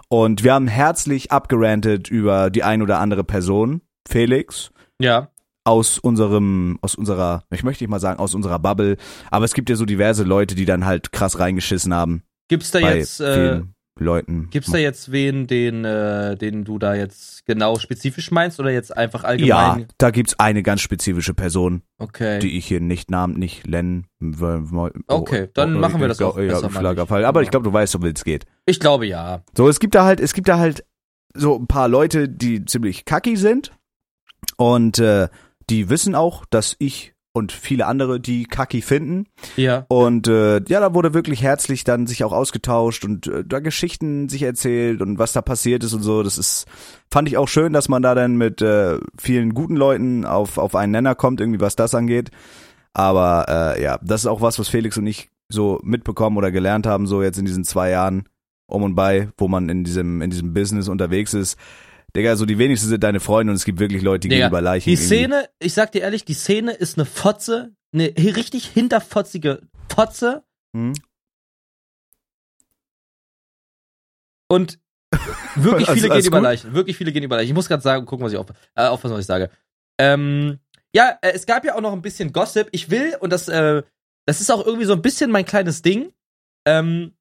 [0.07, 3.81] Und wir haben herzlich abgerantet über die ein oder andere Person.
[4.07, 5.29] Felix Ja.
[5.65, 8.97] aus unserem, aus unserer, ich möchte nicht mal sagen, aus unserer Bubble.
[9.29, 12.23] Aber es gibt ja so diverse Leute, die dann halt krass reingeschissen haben.
[12.47, 14.49] Gibt's da jetzt, äh, vielen Leuten.
[14.51, 18.95] gibt's da jetzt wen, den, äh, den du da jetzt genau spezifisch meinst oder jetzt
[18.95, 19.79] einfach allgemein?
[19.81, 21.81] ja, da gibt's eine ganz spezifische Person.
[21.97, 22.39] Okay.
[22.39, 24.63] die ich hier nicht Namen nicht nennen will.
[25.07, 27.19] Okay, dann machen wir das auch Ja, besser auf mal Lagerfall.
[27.19, 27.27] nicht.
[27.27, 27.43] Aber Ja.
[27.43, 28.45] ich glaube, du weißt, um wen es geht.
[28.65, 29.43] ich glaube ja.
[29.57, 30.85] So, es gibt da halt, es gibt da halt
[31.33, 33.71] so ein paar Leute, die ziemlich kacki sind
[34.57, 35.27] und äh,
[35.69, 39.25] die wissen auch, dass ich und viele andere die kacki finden.
[39.55, 39.85] Ja.
[39.87, 44.29] Und äh, ja, da wurde wirklich herzlich dann sich auch ausgetauscht und äh, da Geschichten
[44.29, 46.21] sich erzählt und was da passiert ist und so.
[46.21, 46.65] Das ist,
[47.09, 50.75] fand ich auch schön, dass man da dann mit äh, vielen guten Leuten auf, auf
[50.75, 52.29] einen Nenner kommt, irgendwie was das angeht.
[52.93, 56.85] Aber äh, ja, das ist auch was, was Felix und ich so mitbekommen oder gelernt
[56.85, 58.25] haben, so jetzt in diesen zwei Jahren
[58.67, 61.57] um und bei, wo man in diesem, in diesem Business unterwegs ist.
[62.15, 64.51] Digga, so die wenigsten sind deine Freunde und es gibt wirklich Leute, die Digga, gehen
[64.51, 64.89] über Leichen.
[64.89, 65.05] Die irgendwie.
[65.07, 69.61] Szene, ich sag dir ehrlich, die Szene ist eine Fotze, eine richtig hinterfotzige
[69.93, 70.43] Fotze
[70.75, 70.93] Hm?
[74.47, 74.79] und
[75.55, 76.43] wirklich Also, viele gehen über gut?
[76.43, 76.73] Leichen.
[76.73, 77.49] Wirklich viele gehen über Leichen.
[77.49, 79.49] Ich muss gerade sagen, gucken, was ich auf, äh, aufpassen, was ich sage.
[79.99, 80.59] Ähm,
[80.93, 82.69] ja, äh, es gab ja auch noch ein bisschen Gossip.
[82.71, 83.83] Ich will, und das, äh,
[84.25, 86.13] das ist auch irgendwie so ein bisschen mein kleines Ding.
[86.65, 87.13] Ähm,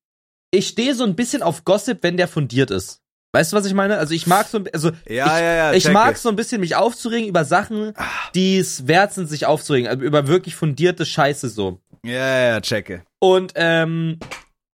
[0.50, 3.02] ich stehe so ein bisschen auf Gossip, wenn der fundiert ist.
[3.32, 3.98] Weißt du, was ich meine?
[3.98, 5.72] Also ich mag so, ein- also Ja, ich, ja, ja.
[5.74, 7.92] ich mag so ein bisschen mich aufzuregen über Sachen,
[8.34, 11.78] die es wert sind, sich aufzuregen, also über wirklich fundierte Scheiße so.
[12.04, 13.02] Ja, ja, checke.
[13.18, 14.18] Und ähm,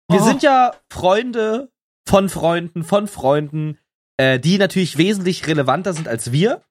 [0.08, 0.24] wir Oh.
[0.24, 1.70] sind ja Freunde
[2.06, 3.78] von Freunden, von Freunden,
[4.18, 6.62] äh, die natürlich wesentlich relevanter sind als wir.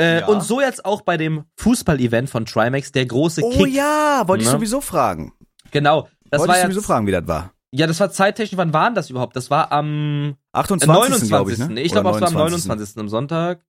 [0.00, 0.26] Äh, Ja.
[0.26, 3.74] Und so jetzt auch bei dem Fußball-Event von Trimax, der große Oh Kick.
[3.74, 4.52] ja, wollte ich Ne?
[4.56, 5.32] sowieso fragen.
[5.72, 6.08] Genau.
[6.30, 7.52] Das wollte war ich sowieso fragen, wie das war.
[7.72, 9.36] Ja, das war zeittechnisch, wann war denn das überhaupt?
[9.36, 10.88] Das war am 28.
[10.88, 11.28] 29.
[11.28, 11.80] glaube ich, ne?
[11.80, 12.98] Ich glaube, es war am 29.
[12.98, 13.64] am Sonntag.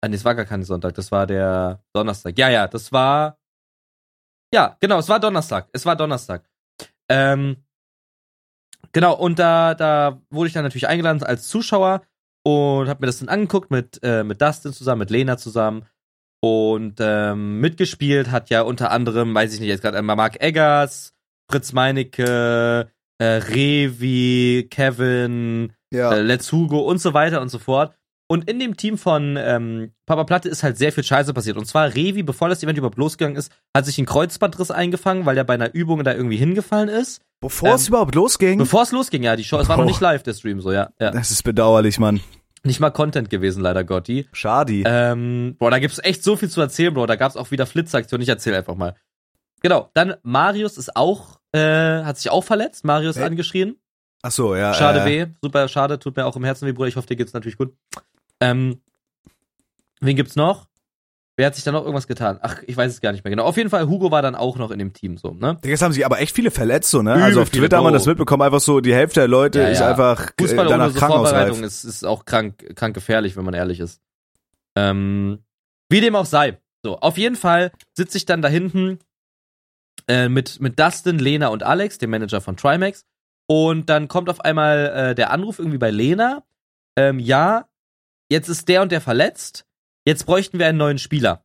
[0.00, 2.38] Ah, nee, es war gar kein Sonntag, das war der Donnerstag.
[2.38, 3.38] Ja, ja, das war.
[4.52, 5.68] Ja, genau, es war Donnerstag.
[5.72, 6.48] Es war Donnerstag.
[7.08, 7.64] Ähm,
[8.92, 12.02] genau, und da, da wurde ich dann natürlich eingeladen als Zuschauer
[12.44, 15.84] und habe mir das dann angeguckt mit, äh, mit Dustin zusammen, mit Lena zusammen.
[16.40, 21.12] Und ähm, mitgespielt hat ja unter anderem, weiß ich nicht, jetzt gerade einmal Mark Eggers,
[21.50, 26.12] Fritz Meinecke, äh, Revi, Kevin, Ja.
[26.12, 27.94] äh, Let's Hugo und so weiter und so fort.
[28.30, 31.56] Und in dem Team von ähm, Papa Platte ist halt sehr viel Scheiße passiert.
[31.56, 35.38] Und zwar Revi, bevor das Event überhaupt losgegangen ist, hat sich ein Kreuzbandriss eingefangen, weil
[35.38, 37.22] er bei einer Übung da irgendwie hingefallen ist.
[37.40, 38.58] Bevor es ähm, überhaupt losging.
[38.58, 40.90] Bevor es losging, ja, die Show, es war noch nicht live, der Stream, so, ja.
[41.00, 41.10] ja.
[41.10, 42.20] das ist bedauerlich, Mann.
[42.64, 44.28] Nicht mal Content gewesen, leider Gotti.
[44.32, 44.82] Schade.
[44.84, 47.06] Ähm, boah, da gibt's echt so viel zu erzählen, Bro.
[47.06, 48.22] Da gab's auch wieder Flitzaktionen.
[48.22, 48.94] Ich erzähl einfach mal.
[49.62, 52.84] Genau, dann Marius ist auch, äh, hat sich auch verletzt.
[52.84, 53.24] Marius Hey.
[53.24, 53.76] angeschrien.
[54.22, 54.74] Ach so, ja.
[54.74, 56.88] Schade äh, weh, super schade, tut mir auch im Herzen weh, Bruder.
[56.88, 57.72] Ich hoffe, dir geht's natürlich gut.
[58.40, 58.80] Ähm,
[60.00, 60.66] wen gibt's noch?
[61.36, 62.40] Wer hat sich da noch irgendwas getan?
[62.42, 63.44] Ach, ich weiß es gar nicht mehr genau.
[63.44, 65.56] Auf jeden Fall, Hugo war dann auch noch in dem Team, so, ne?
[65.62, 67.12] Es haben sich aber echt viele verletzt, so, ne?
[67.12, 69.68] Übel also auf Twitter haben wir das mitbekommen, einfach so, die Hälfte der Leute Ja,
[69.68, 69.88] ist ja.
[69.90, 71.06] einfach äh, Fußball danach ohne so.
[71.06, 74.00] Vorbereitung ist, ist auch krank, krank gefährlich, wenn man ehrlich ist.
[74.74, 75.38] Ähm,
[75.88, 76.58] wie dem auch sei.
[76.82, 78.98] So, auf jeden Fall sitze ich dann da hinten
[80.06, 83.04] äh, mit, mit Dustin, Lena und Alex, dem Manager von Trimax.
[83.46, 86.44] Und dann kommt auf einmal äh, der Anruf irgendwie bei Lena.
[86.96, 87.68] Ähm, ja,
[88.30, 89.64] jetzt ist der und der verletzt.
[90.06, 91.44] Jetzt bräuchten wir einen neuen Spieler.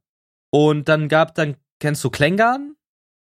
[0.51, 2.76] Und dann gab dann, kennst du Klengarn?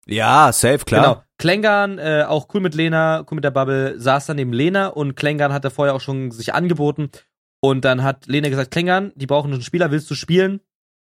[0.07, 1.03] Ja, safe, klar.
[1.03, 1.24] Genau.
[1.39, 5.14] Klengarn, äh, auch cool mit Lena, cool mit der Bubble, saß dann neben Lena und
[5.14, 7.11] Klengarn hatte vorher auch schon sich angeboten.
[7.61, 10.61] Und dann hat Lena gesagt, Klengarn, die brauchen einen Spieler, willst du spielen?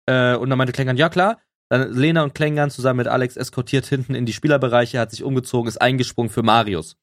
[0.07, 1.39] Äh, und dann meinte Klengarn, ja klar.
[1.69, 5.67] Dann Lena und Klengarn zusammen mit Alex eskortiert hinten in die Spielerbereiche, hat sich umgezogen,
[5.67, 6.95] ist eingesprungen für Marius.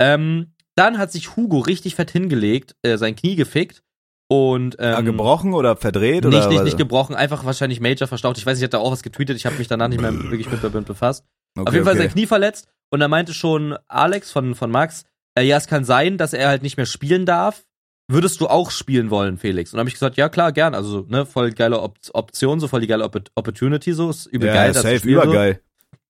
[0.00, 3.82] Ähm, dann hat sich Hugo richtig fett hingelegt, äh, sein Knie gefickt
[4.28, 6.64] und ähm, Ja, gebrochen oder verdreht nicht, oder nicht, was?
[6.64, 8.38] nicht gebrochen, einfach wahrscheinlich Major verstaucht.
[8.38, 10.62] Ich weiß, ich hatte auch was getweetet, ich habe mich danach nicht mehr wirklich mit
[10.62, 11.24] damit befasst.
[11.56, 12.02] okay, Auf jeden Fall okay.
[12.02, 15.04] sein Knie verletzt und da meinte schon Alex von, von Max,
[15.36, 17.65] äh, ja, es kann sein, dass er halt nicht mehr spielen darf.
[18.08, 19.72] Würdest du auch spielen wollen, Felix?
[19.72, 20.74] Und habe ich gesagt, ja klar, gern.
[20.74, 24.48] Also, ne, voll geile Op Option, so voll die geile Opp Opportunity, so ist übel
[24.48, 24.72] ja, geil.
[24.72, 25.22] das safe, Spiel so.
[25.22, 25.60] übergeil.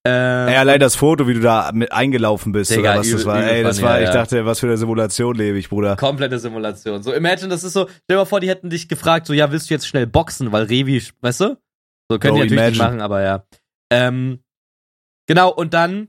[0.07, 3.25] Äh, Ey, allein das Foto, wie du da mit eingelaufen bist Digga, oder was das
[3.25, 3.43] war.
[3.43, 4.15] Ey, das funny, war, ja, ich ja.
[4.15, 5.97] dachte, was für eine Simulation lebe ich, Bruder.
[5.97, 7.03] komplette Simulation.
[7.03, 9.51] So, imagine, das ist so, stell dir mal vor, die hätten dich gefragt, so, ja,
[9.51, 11.59] willst du jetzt schnell boxen, weil Revi, weißt du?
[12.09, 12.85] So können die natürlich nicht imagine.
[12.85, 13.45] machen, aber ja.
[13.91, 14.39] Ähm,
[15.27, 16.09] genau, und dann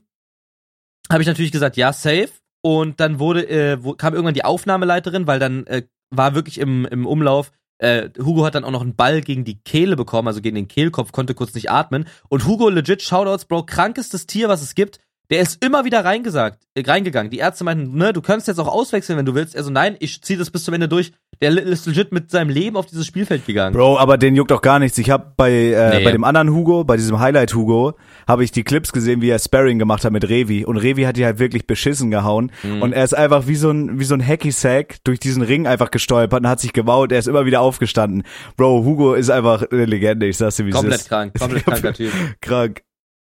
[1.10, 2.28] habe ich natürlich gesagt, ja, safe.
[2.60, 6.86] Und dann wurde, äh, wo, kam irgendwann die Aufnahmeleiterin, weil dann äh, war wirklich im,
[6.86, 10.40] im Umlauf, äh, Hugo hat dann auch noch einen Ball gegen die Kehle bekommen, also
[10.40, 12.06] gegen den Kehlkopf, konnte kurz nicht atmen.
[12.28, 14.98] Und Hugo, legit, Shoutouts, Bro, krankestes Tier, was es gibt.
[15.30, 17.30] Der ist immer wieder reingesagt, äh, reingegangen.
[17.30, 19.54] Die Ärzte meinten, ne, du kannst jetzt auch auswechseln, wenn du willst.
[19.56, 21.12] Also nein, ich zieh das bis zum Ende durch.
[21.42, 23.72] Der ist legit mit seinem Leben auf dieses Spielfeld gegangen.
[23.74, 24.96] Bro, aber den juckt auch gar nichts.
[24.98, 26.04] Ich habe bei äh, Nee.
[26.04, 27.94] bei dem anderen Hugo, bei diesem Highlight Hugo,
[28.26, 31.16] habe ich die Clips gesehen, wie er Sparring gemacht hat mit Revi und Revi hat
[31.16, 32.82] die halt wirklich beschissen gehauen Mhm.
[32.82, 35.66] und er ist einfach wie so ein wie so ein Hacky Sack durch diesen Ring
[35.68, 37.12] einfach gestolpert und hat sich gebaut.
[37.12, 38.22] Er ist immer wieder aufgestanden.
[38.56, 40.26] Bro, Hugo ist einfach eine Legende.
[40.26, 41.08] Ich sag's dir, wie es Komplett ist.
[41.08, 42.12] krank, komplett kranker Typ.
[42.40, 42.82] Krank.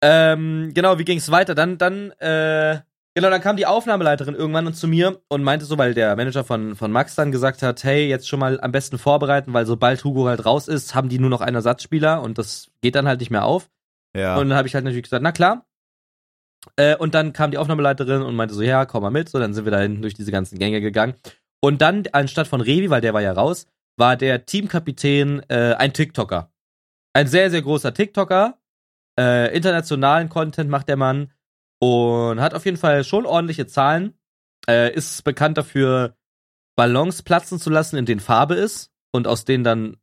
[0.03, 1.55] Ähm, genau, wie ging's weiter?
[1.55, 2.81] Dann, dann, äh,
[3.15, 6.77] genau, dann kam die Aufnahmeleiterin irgendwann zu mir und meinte so, weil der Manager von,
[6.77, 10.27] von Max dann gesagt hat, hey, jetzt schon mal am besten vorbereiten, weil sobald Hugo
[10.27, 13.31] halt raus ist, haben die nur noch einen Ersatzspieler und das geht dann halt nicht
[13.31, 13.71] mehr auf.
[14.17, 14.37] Ja.
[14.37, 15.67] Und dann habe ich halt natürlich gesagt, na klar.
[16.77, 19.29] Äh, und dann kam die Aufnahmeleiterin und meinte so, ja, komm mal mit.
[19.29, 21.15] So, dann sind wir da hinten durch diese ganzen Gänge gegangen.
[21.61, 23.67] Und dann, anstatt von Revi, weil der war ja raus,
[23.97, 26.51] war der Teamkapitän äh, ein TikToker.
[27.13, 28.59] Ein sehr, sehr großer TikToker.
[29.19, 31.33] Äh, internationalen Content macht der Mann.
[31.79, 34.15] Und hat auf jeden Fall schon ordentliche Zahlen.
[34.69, 36.17] Äh, ist bekannt dafür,
[36.77, 38.91] Ballons platzen zu lassen, in denen Farbe ist.
[39.13, 39.97] Und aus denen dann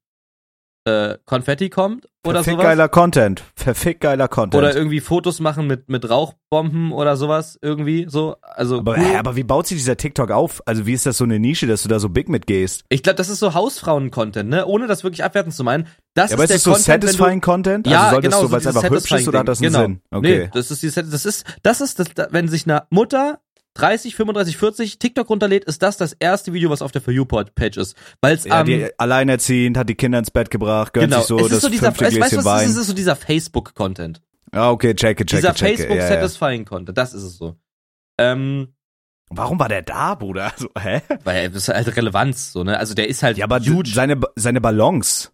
[0.86, 2.07] äh, Konfetti kommt.
[2.26, 2.66] Oder Verfick sowas.
[2.66, 3.43] geiler Content.
[3.55, 4.55] Verfick geiler Content.
[4.55, 7.57] Oder irgendwie Fotos machen mit, mit Rauchbomben oder sowas.
[7.61, 8.38] Irgendwie so.
[8.41, 9.03] Also aber, cool.
[9.03, 10.61] hä, aber wie baut sich dieser TikTok auf?
[10.66, 12.86] Also wie ist das so eine Nische, dass du da so big mitgehst?
[12.89, 14.66] ich glaube, das ist so Hausfrauen-Content, ne?
[14.66, 15.88] Ohne das wirklich abwertend zu meinen.
[16.16, 17.86] Das Ja, aber ist ist der es so Content, satisfying wenn Content?
[17.88, 19.61] du, ja, also solltest genau, du, so weil es einfach hübsch ist oder hat das
[19.61, 20.01] einen Satisfying-Ding.
[20.01, 20.01] Sinn?
[20.11, 20.20] Genau.
[20.20, 20.43] Okay.
[20.45, 23.39] Nee, das ist, dieses- das ist, das ist, das, wenn sich eine Mutter
[23.76, 27.78] 30, 35, 40 TikTok runterlädt, ist das das erste Video, was auf der For You-Page
[27.78, 27.95] ist.
[28.22, 31.28] Weil es Ja, am, die alleinerziehend, hat die Kinder ins Bett gebracht, gönnt genau, sich
[31.28, 32.66] so es das ist so dieser, fünfte weißt du, was Wein.
[32.66, 32.72] ist?
[32.74, 34.22] Es ist so dieser Facebook-Content.
[34.51, 35.88] Ah, okay, checke, checke, Dieser checke.
[35.88, 36.01] Ja, ja.
[36.01, 37.55] Facebook-Satisfying-Content, das ist es so.
[38.20, 38.68] Ähm,
[39.32, 40.51] Warum war der da, Bruder?
[40.57, 41.01] So, hä?
[41.24, 42.78] weil das ist halt Relevanz, so, ne?
[42.78, 43.89] Also der ist halt Ja, aber huge.
[43.91, 45.32] seine, seine Ballons,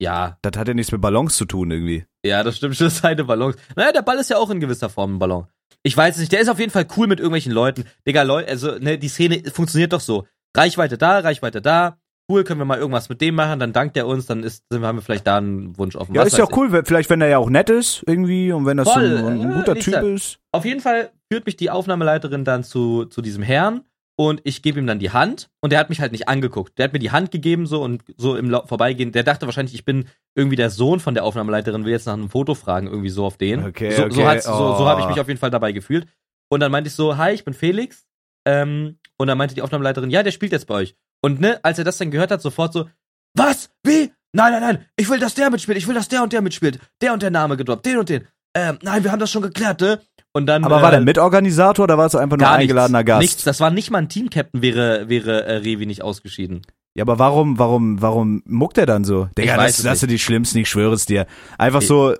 [0.00, 2.04] Ja, das hat ja nichts mit Ballons zu tun irgendwie.
[2.24, 3.56] Ja, das stimmt schon, seine Ballons.
[3.76, 5.46] Naja, der Ball ist ja auch in gewisser Form ein Ballon.
[5.82, 7.84] Ich weiß nicht, der ist auf jeden Fall cool mit irgendwelchen Leuten.
[8.06, 10.26] Digga, Leute, also, ne, die Szene funktioniert doch so.
[10.56, 11.98] Reichweite da, Reichweite da.
[12.30, 14.82] Cool, können wir mal irgendwas mit dem machen, dann dankt er uns, dann ist, dann
[14.82, 16.14] haben wir vielleicht da einen Wunsch offen.
[16.14, 18.50] Ja, Was ist ja auch cool, wenn- vielleicht wenn er ja auch nett ist irgendwie
[18.50, 20.38] und wenn das Voll, so ein, ein äh, guter nicht Typ ist.
[20.50, 23.82] Auf jeden Fall führt mich die Aufnahmeleiterin dann zu, zu diesem Herrn
[24.16, 26.78] und ich gebe ihm dann die Hand und der hat mich halt nicht angeguckt.
[26.78, 29.74] Der hat mir die Hand gegeben so und so im Lau- Vorbeigehen, der dachte wahrscheinlich,
[29.74, 33.10] ich bin irgendwie der Sohn von der Aufnahmeleiterin, will jetzt nach einem Foto fragen, irgendwie
[33.10, 33.64] so auf den.
[33.64, 34.86] Okay, so so, okay, so, so oh.
[34.86, 36.06] habe ich mich auf jeden Fall dabei gefühlt.
[36.48, 38.06] Und dann meinte ich so, hi, ich bin Felix.
[38.46, 40.96] Ähm, und dann meinte die Aufnahmeleiterin, ja, der spielt jetzt bei euch.
[41.22, 42.88] Und ne, als er das dann gehört hat, sofort so,
[43.34, 43.70] was?
[43.82, 44.12] Wie?
[44.32, 46.78] Nein, nein, nein, ich will, dass der mitspielt, ich will, dass der und der mitspielt.
[47.00, 48.26] Der und der Name gedroppt, den und den.
[48.54, 50.00] Ähm, nein, wir haben das schon geklärt, ne?
[50.32, 50.64] Und dann.
[50.64, 53.20] Aber äh, war der Mitorganisator oder war es einfach nur gar eingeladener nichts, Gast?
[53.22, 56.62] Nichts, das war nicht mal ein Team-Captain, wäre, wäre äh, Revi nicht ausgeschieden.
[56.96, 59.28] Ja, aber warum, warum, warum muckt er dann so?
[59.36, 61.26] Digga, weiß das, das sind die schlimmsten, ich schwöre es dir.
[61.58, 62.14] Einfach Ich- so,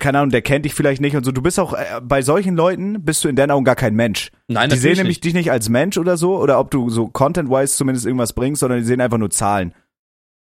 [0.00, 1.32] keine Ahnung, der kennt dich vielleicht nicht und so.
[1.32, 4.30] Du bist auch, äh, bei solchen Leuten bist du in deinen Augen gar kein Mensch.
[4.48, 5.24] Nein, die sehen nämlich nicht.
[5.24, 8.80] dich nicht als Mensch oder so, oder ob du so content-wise zumindest irgendwas bringst, sondern
[8.80, 9.72] die sehen einfach nur Zahlen.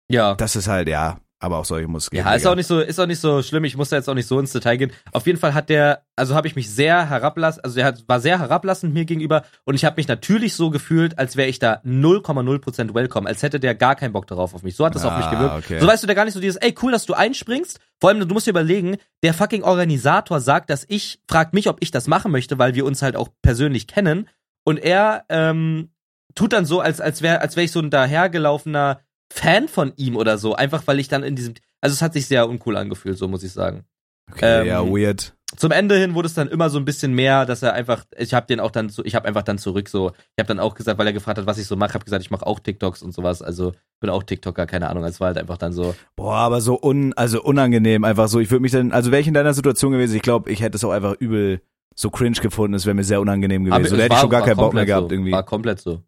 [0.08, 0.34] Ja.
[0.36, 2.26] Das ist halt, ja, aber auch solche muss es geben.
[2.26, 3.64] Ja, ist auch nicht so, ist auch nicht so schlimm.
[3.64, 4.92] Ich muss da jetzt auch nicht so ins Detail gehen.
[5.12, 8.20] Auf jeden Fall hat der, also habe ich mich sehr herablassend, also der hat, war
[8.20, 11.80] sehr herablassend mir gegenüber und ich habe mich natürlich so gefühlt, als wäre ich da
[11.84, 14.76] 0,0% welcome, als hätte der gar keinen Bock darauf auf mich.
[14.76, 15.54] So hat das auf mich Ah, gewirkt.
[15.64, 15.80] okay.
[15.80, 17.80] So weißt du, der gar nicht so dieses, ey, cool, dass du einspringst.
[18.00, 21.78] Vor allem, du musst dir überlegen, der fucking Organisator sagt, dass ich, fragt mich, ob
[21.80, 24.28] ich das machen möchte, weil wir uns halt auch persönlich kennen.
[24.64, 25.90] Und er ähm,
[26.34, 29.00] tut dann so, als, als wäre als wär ich so ein dahergelaufener
[29.32, 30.54] Fan von ihm oder so.
[30.54, 31.54] Einfach weil ich dann in diesem.
[31.80, 33.84] Also es hat sich sehr uncool angefühlt, so muss ich sagen.
[34.30, 35.34] Okay, ähm, ja, weird.
[35.56, 38.34] Zum Ende hin wurde es dann immer so ein bisschen mehr, dass er einfach, ich
[38.34, 40.76] habe den auch dann, so, ich habe einfach dann zurück so, ich habe dann auch
[40.76, 43.02] gesagt, weil er gefragt hat, was ich so mache, habe gesagt, ich mache auch TikToks
[43.02, 46.36] und sowas, also bin auch TikToker, keine Ahnung, es war halt einfach dann so, Boah,
[46.36, 48.38] aber so un, also unangenehm, einfach so.
[48.38, 50.76] Ich würde mich dann, also wäre ich in deiner Situation gewesen, ich glaube, ich hätte
[50.76, 51.60] es auch einfach übel
[51.96, 53.86] so cringe gefunden, es wäre mir sehr unangenehm gewesen.
[53.86, 55.32] so, da hätte ich war- schon gar keinen Bock mehr gehabt so, irgendwie.
[55.32, 56.00] War komplett so.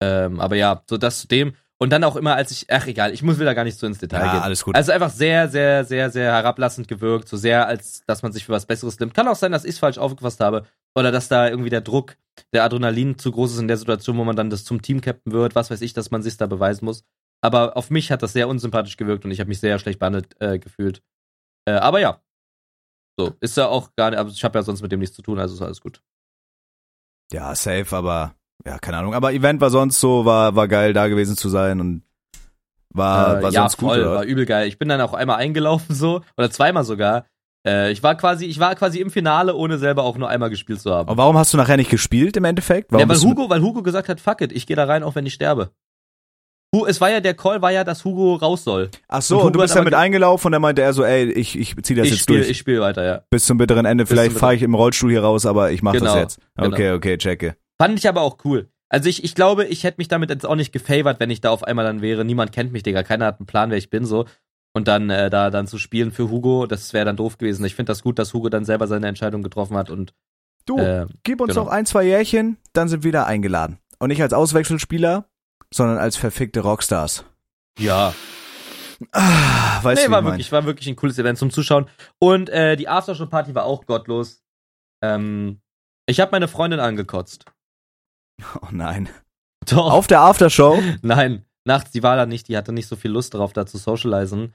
[0.00, 1.54] Ähm, aber ja, so das zu dem.
[1.80, 3.98] Und dann auch immer, als ich, ach egal, ich muss da gar nicht so ins
[3.98, 4.42] Detail Ja, gehen.
[4.42, 4.74] alles gut.
[4.74, 8.52] Also einfach sehr, sehr, sehr, sehr herablassend gewirkt, so sehr, als dass man sich für
[8.52, 9.14] was Besseres nimmt.
[9.14, 10.66] Kann auch sein, dass ich es falsch aufgefasst habe
[10.96, 12.16] oder dass da irgendwie der Druck,
[12.52, 15.54] der Adrenalin zu groß ist in der Situation, wo man dann das zum Team-Captain wird,
[15.54, 17.04] was weiß ich, dass man sich da beweisen muss.
[17.40, 20.34] Aber auf mich hat das sehr unsympathisch gewirkt und ich habe mich sehr schlecht behandelt
[20.40, 21.02] äh, gefühlt.
[21.68, 22.20] Äh, aber ja.
[23.16, 25.22] So, ist ja auch gar nicht, aber ich habe ja sonst mit dem nichts zu
[25.22, 26.02] tun, also ist alles gut.
[27.32, 28.34] Ja, safe, aber
[28.66, 29.14] ja, keine Ahnung.
[29.14, 32.02] Aber Event war sonst so, war, war geil da gewesen zu sein und
[32.90, 34.14] war, Äh, war ja, sonst gut, voll, oder?
[34.14, 34.68] war übel geil.
[34.68, 37.26] Ich bin dann auch einmal eingelaufen so, oder zweimal sogar.
[37.66, 40.80] Äh, ich war quasi, ich war quasi im Finale, ohne selber auch nur einmal gespielt
[40.80, 41.08] zu haben.
[41.10, 42.92] Und warum hast du nachher nicht gespielt im Endeffekt?
[42.92, 45.14] Warum ja, weil Hugo, weil Hugo gesagt hat, fuck it, ich gehe da rein, auch
[45.14, 45.70] wenn ich sterbe.
[46.86, 48.90] Es war ja, der Call war ja, dass Hugo raus soll.
[49.08, 50.82] Ach so, und und, du bist hat da aber mit ge- eingelaufen und dann meinte
[50.82, 52.50] er so, ey, ich, ich zieh das ich jetzt spiele, durch.
[52.50, 53.22] ich spiele weiter, ja.
[53.30, 54.04] Bis zum bitteren Ende.
[54.04, 56.38] Bis Vielleicht fahre ich im Rollstuhl hier raus, aber ich mache das Genau, jetzt.
[56.58, 57.56] Okay, okay, checke.
[57.80, 58.68] Fand ich aber auch cool.
[58.88, 61.50] Also ich, ich glaube, ich hätte mich damit jetzt auch nicht gefavored, wenn ich da
[61.50, 62.24] auf einmal dann wäre.
[62.24, 63.02] Niemand kennt mich, Digga.
[63.02, 64.24] Keiner hat einen Plan, wer ich bin, so.
[64.72, 67.64] Und dann äh, da dann zu spielen für Hugo, das wäre dann doof gewesen.
[67.64, 70.14] Ich finde das gut, dass Hugo dann selber seine Entscheidung getroffen hat und
[70.66, 71.64] Du, äh, gib uns genau.
[71.64, 73.78] noch ein, zwei Jährchen, dann sind wir wieder eingeladen.
[73.98, 75.24] Und nicht als Auswechselspieler,
[75.72, 77.24] sondern als verfickte Rockstars.
[77.78, 78.12] ja,
[79.12, 80.32] Ah, weißt nee, du, war mein?
[80.32, 81.86] wirklich, war wirklich ein cooles Event zum Zuschauen.
[82.18, 84.42] Und äh, die Aftershow-Party war auch gottlos.
[85.02, 85.60] Ähm,
[86.06, 87.44] ich habe meine Freundin angekotzt.
[88.62, 89.08] Oh nein.
[89.68, 89.90] Doch.
[89.92, 90.80] Auf der Aftershow?
[91.02, 93.76] Nein, nachts, die war da nicht, die hatte nicht so viel Lust darauf, da zu
[93.78, 94.54] socialisen.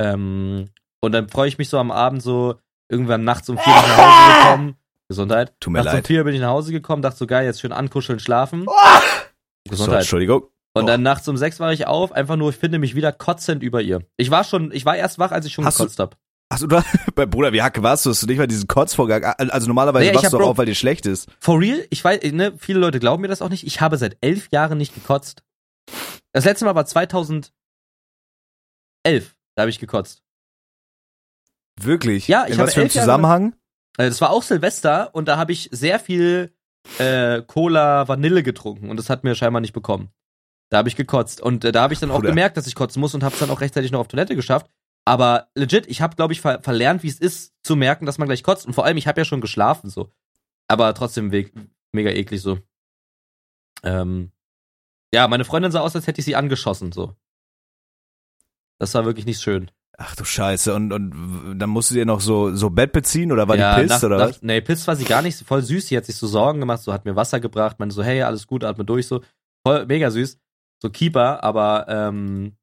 [0.00, 0.68] Ähm,
[1.00, 2.56] und dann freue ich mich so am Abend so,
[2.90, 4.76] irgendwann nachts um vier bin ich nach Hause gekommen.
[5.08, 5.54] Gesundheit.
[5.60, 6.06] Tut mir nachts um leid.
[6.06, 8.64] vier bin ich nach Hause gekommen, dachte so geil, jetzt schön ankuscheln, schlafen.
[8.66, 10.00] So, Gesundheit.
[10.00, 10.42] Entschuldigung.
[10.74, 10.86] Und Oh.
[10.86, 13.82] dann nachts um sechs war ich auf, einfach nur, ich finde mich wieder kotzend über
[13.82, 14.00] ihr.
[14.16, 16.16] Ich war schon, ich war erst wach, als ich schon Hast gekotzt hab.
[16.52, 16.82] Achso, du,
[17.14, 18.10] bei Bruder, wie Hacke warst du?
[18.10, 19.24] Hast du nicht mal diesen Kotzvorgang?
[19.24, 21.28] Also normalerweise Nee, wachst du doch auf, weil dir schlecht ist.
[21.40, 23.66] For real, ich weiß, ne, viele Leute glauben mir das auch nicht.
[23.66, 25.42] Ich habe seit elf Jahren nicht gekotzt.
[26.32, 27.52] Das letzte Mal war 2011.
[29.04, 30.22] Da habe ich gekotzt.
[31.80, 32.28] Wirklich?
[32.28, 33.54] Ja, ich In habe was für einem elf Jahre- Zusammenhang?
[33.98, 36.54] Äh, Das war auch Silvester und da habe ich sehr viel
[36.98, 40.10] äh, Cola Vanille getrunken und das hat mir scheinbar nicht bekommen.
[40.70, 42.28] Da habe ich gekotzt und äh, da habe ich dann auch Bruder.
[42.30, 44.66] gemerkt, dass ich kotzen muss und habe es dann auch rechtzeitig noch auf Toilette geschafft.
[45.04, 48.28] Aber legit, ich habe, glaube ich, ver verlernt, wie es ist, zu merken, dass man
[48.28, 48.66] gleich kotzt.
[48.66, 50.12] Und vor allem, ich habe ja schon geschlafen so.
[50.68, 51.28] Aber trotzdem
[51.92, 52.58] mega eklig so.
[53.82, 54.30] Ähm,
[55.12, 57.14] ja, meine Freundin sah aus, als hätte ich sie angeschossen so.
[58.78, 59.70] Das war wirklich nicht schön.
[59.98, 60.74] Ach du Scheiße.
[60.74, 63.82] Und, und dann musst du dir noch so, so Bett beziehen oder war ja, die
[63.82, 64.42] pisst nach- oder nach- was?
[64.42, 65.38] Nee, pisst war sie gar nicht.
[65.46, 65.88] Voll süß.
[65.88, 68.46] Sie hat sich so Sorgen gemacht, so hat mir Wasser gebracht, meinte so, hey, alles
[68.46, 69.22] gut, atme durch, so.
[69.66, 70.38] Voll, mega süß.
[70.80, 72.56] So Keeper, aber, ähm,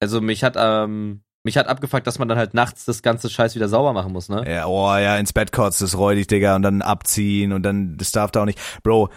[0.00, 3.54] also mich hat, ähm, mich hat abgefuckt, dass man dann halt nachts das ganze Scheiß
[3.54, 4.44] wieder sauber machen muss, ne?
[4.50, 8.12] Ja, oh ja, ins Bett kotzt, das räudig, Digga, und dann abziehen und dann, das
[8.12, 8.58] darf da auch nicht.
[8.82, 9.10] Bro,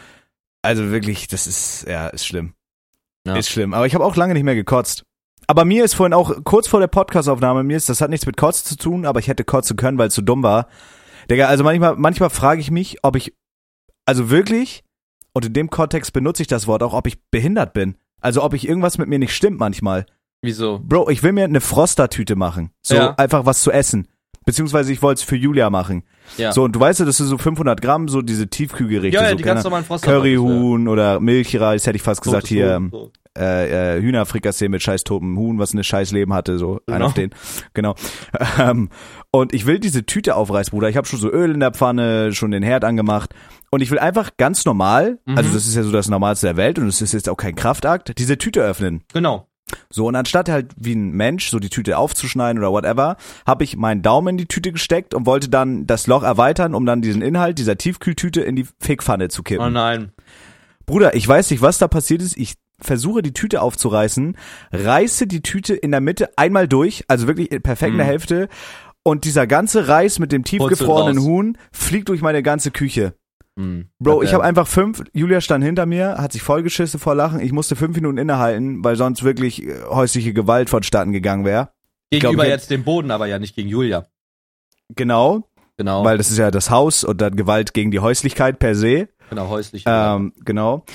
[0.62, 2.54] also wirklich, das ist, ja, ist schlimm.
[3.26, 3.36] Ja.
[3.36, 3.74] Ist schlimm.
[3.74, 5.04] Aber ich habe auch lange nicht mehr gekotzt.
[5.48, 8.36] Aber mir ist vorhin auch, kurz vor der Podcastaufnahme, mir ist, das hat nichts mit
[8.36, 10.68] Kotz zu tun, aber ich hätte kotzen können, weil es so dumm war.
[11.32, 13.34] Digga, also manchmal, manchmal frage ich mich, ob ich,
[14.06, 14.84] also wirklich,
[15.32, 17.96] und in dem Kontext benutze ich das Wort auch, ob ich behindert bin.
[18.20, 20.06] Also ob ich irgendwas mit mir nicht stimmt manchmal.
[20.42, 20.80] Wieso?
[20.84, 22.72] Bro, ich will mir eine Froster-Tüte machen.
[22.82, 23.16] So Ja.
[23.16, 24.08] einfach was zu essen.
[24.46, 26.04] Beziehungsweise ich wollte es für Julia machen.
[26.38, 26.54] Ja.
[26.54, 29.18] So, und du weißt ja, das sind so 500 Gramm, so diese Tiefkühlgerichte.
[29.18, 30.06] ja, ja, so, die ganz Ahnung, normalen Frost.
[30.06, 35.04] Curryhuhn oder Milchreis, hätte ich fast gesagt, Totes hier Huhn, äh, äh, Hühnerfrikassee mit scheiß
[35.04, 37.08] totem Huhn, was ein scheiß Leben hatte, so Genau.
[37.08, 37.32] auf den.
[37.74, 37.96] Genau.
[38.60, 38.90] Ähm,
[39.32, 40.88] und ich will diese Tüte aufreißen, Bruder.
[40.90, 43.34] Ich habe schon so Öl in der Pfanne, schon den Herd angemacht.
[43.70, 45.38] Und ich will einfach ganz normal, Mhm.
[45.38, 47.56] also das ist ja so das Normalste der Welt und es ist jetzt auch kein
[47.56, 49.04] Kraftakt, diese Tüte öffnen.
[49.14, 49.48] Genau.
[49.90, 53.78] So, und anstatt halt wie ein Mensch so die Tüte aufzuschneiden oder whatever, habe ich
[53.78, 57.22] meinen Daumen in die Tüte gesteckt und wollte dann das Loch erweitern, um dann diesen
[57.22, 59.66] Inhalt dieser Tiefkühltüte in die Fickpfanne zu kippen.
[59.66, 60.12] Oh nein.
[60.86, 62.38] Bruder, ich weiß nicht, was da passiert ist.
[62.38, 64.38] Ich versuche die Tüte aufzureißen,
[64.72, 68.12] reiße die Tüte in der Mitte einmal durch, also wirklich perfekt in der Mhm.
[68.12, 68.48] Hälfte.
[69.04, 71.24] Und dieser ganze Reis mit dem tiefgefrorenen.
[71.24, 73.14] Huhn fliegt durch meine ganze Küche.
[73.58, 73.90] Hm.
[74.00, 77.40] Bro, ich habe einfach fünf, Julia stand hinter mir, hat sich vollgeschissen vor Lachen.
[77.40, 81.70] Ich musste fünf Minuten innehalten, weil sonst wirklich äh, häusliche Gewalt vonstatten gegangen wäre.
[82.12, 84.06] gegenüber glaub, jetzt dem Boden, aber ja nicht gegen Julia.
[84.96, 85.44] Genau,
[85.76, 86.04] Genau.
[86.06, 89.10] weil das ist ja das Haus und dann Gewalt gegen die Häuslichkeit per se.
[89.30, 89.84] genau, häuslich.
[89.88, 90.86] Ähm, genau.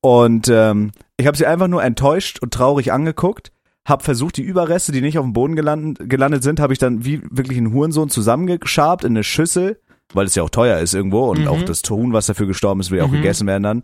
[0.00, 3.52] Und ähm, ich habe sie einfach nur enttäuscht und traurig angeguckt.
[3.86, 7.04] Hab versucht, die Überreste, die nicht auf dem Boden gelandet, gelandet sind, habe ich dann
[7.04, 9.80] wie wirklich ein Hurensohn zusammengeschabt in eine Schüssel,
[10.14, 11.48] weil es ja auch teuer ist irgendwo und Mhm.
[11.48, 13.12] auch das Huhn, was dafür gestorben ist, will ja auch Mhm.
[13.16, 13.82] gegessen werden dann.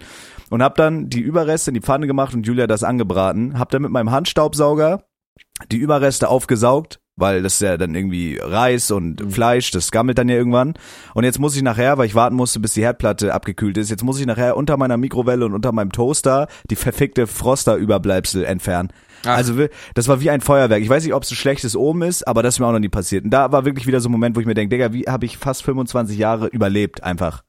[0.50, 3.58] Und hab dann die Überreste in die Pfanne gemacht und Julia das angebraten.
[3.58, 5.04] Hab dann mit meinem Handstaubsauger
[5.70, 9.30] die Überreste aufgesaugt, weil das ist ja dann irgendwie Reis und Mhm.
[9.30, 10.74] Fleisch, das gammelt dann ja irgendwann.
[11.14, 14.04] Und jetzt muss ich nachher, weil ich warten musste, bis die Herdplatte abgekühlt ist, jetzt
[14.04, 18.90] muss ich nachher unter meiner Mikrowelle und unter meinem Toaster die verfickte Froster-Überbleibsel entfernen.
[19.24, 19.36] Ach.
[19.36, 20.80] Also das war wie ein Feuerwerk.
[20.82, 22.78] Ich weiß nicht, ob es ein schlechtes Omen ist, aber das ist mir auch noch
[22.78, 23.24] nie passiert.
[23.24, 25.26] Und da war wirklich wieder so ein Moment, wo ich mir denke, Digga, wie habe
[25.26, 27.42] ich fast 25 Jahre überlebt einfach.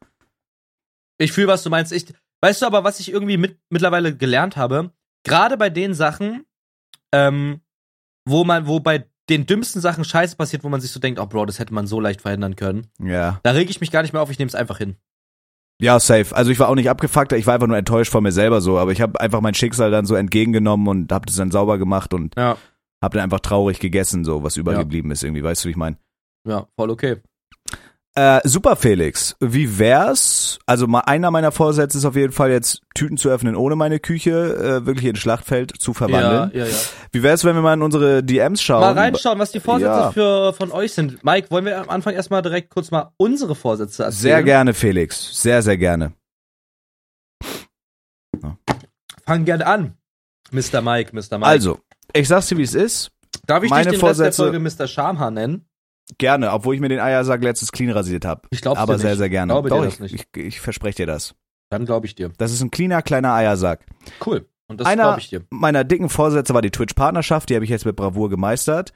[1.20, 1.92] Ich fühle, was du meinst.
[1.92, 2.06] Ich,
[2.42, 4.92] weißt du aber, was ich irgendwie mit, mittlerweile gelernt habe?
[5.24, 6.46] Gerade bei den Sachen,
[7.12, 7.62] ähm,
[8.26, 11.26] wo man, wo bei den dümmsten Sachen Scheiße passiert, wo man sich so denkt, oh
[11.26, 12.88] Bro, das hätte man so leicht verhindern können.
[13.02, 13.40] Ja.
[13.44, 14.96] Da reg ich mich gar nicht mehr auf, ich nehme es einfach hin.
[15.82, 16.36] Ja, safe.
[16.36, 18.78] Also ich war auch nicht abgefuckt, ich war einfach nur enttäuscht von mir selber so,
[18.78, 22.14] aber ich habe einfach mein Schicksal dann so entgegengenommen und habe das dann sauber gemacht
[22.14, 22.58] und Ja.
[23.02, 25.98] habe dann einfach traurig gegessen, so was übergeblieben ist irgendwie, weißt du, wie ich meine?
[26.46, 27.18] Ja, voll okay.
[28.20, 30.60] Äh, super Felix, wie wär's?
[30.66, 34.00] Also mal einer meiner Vorsätze ist auf jeden Fall jetzt Tüten zu öffnen ohne meine
[34.00, 34.32] Küche
[34.82, 36.52] äh, wirklich in Schlachtfeld zu verwandeln.
[36.54, 36.76] Ja, ja, ja.
[37.14, 38.82] Wie wär's, wenn wir mal in unsere DMs schauen?
[38.82, 40.12] Mal reinschauen, was die Vorsätze Ja.
[40.12, 41.24] für, von euch sind.
[41.24, 44.22] Mike, wollen wir am Anfang erstmal direkt kurz mal unsere Vorsätze erzählen?
[44.22, 45.42] Sehr gerne, Felix.
[45.42, 46.12] Sehr, sehr gerne.
[49.26, 49.94] Fang gerne an.
[50.52, 50.82] Mr.
[50.82, 51.38] Mike, Mr.
[51.38, 51.46] Mike.
[51.46, 51.80] Also,
[52.12, 53.12] ich sag's dir, wie es ist.
[53.46, 54.88] darf ich meine dich den Rest der Vorsätze- Folge Mr.
[54.88, 55.69] Schamhaar nennen?
[56.18, 58.42] Gerne, obwohl ich mir den Eiersack letztens clean rasiert habe.
[58.50, 59.18] Ich glaub's Aber dir sehr, nicht.
[59.20, 59.54] sehr gerne.
[59.54, 60.28] Glaube dir Doch, das ich, nicht.
[60.36, 61.36] ich, ich verspreche dir das.
[61.70, 62.32] Dann glaube ich dir.
[62.38, 63.86] Das ist ein cleaner, kleiner Eiersack.
[64.26, 64.48] Cool.
[64.68, 65.42] Und das Einer- glaube ich dir.
[65.52, 68.92] Meiner dicken Vorsätze war die Twitch-Partnerschaft, die habe ich jetzt mit Bravour gemeistert.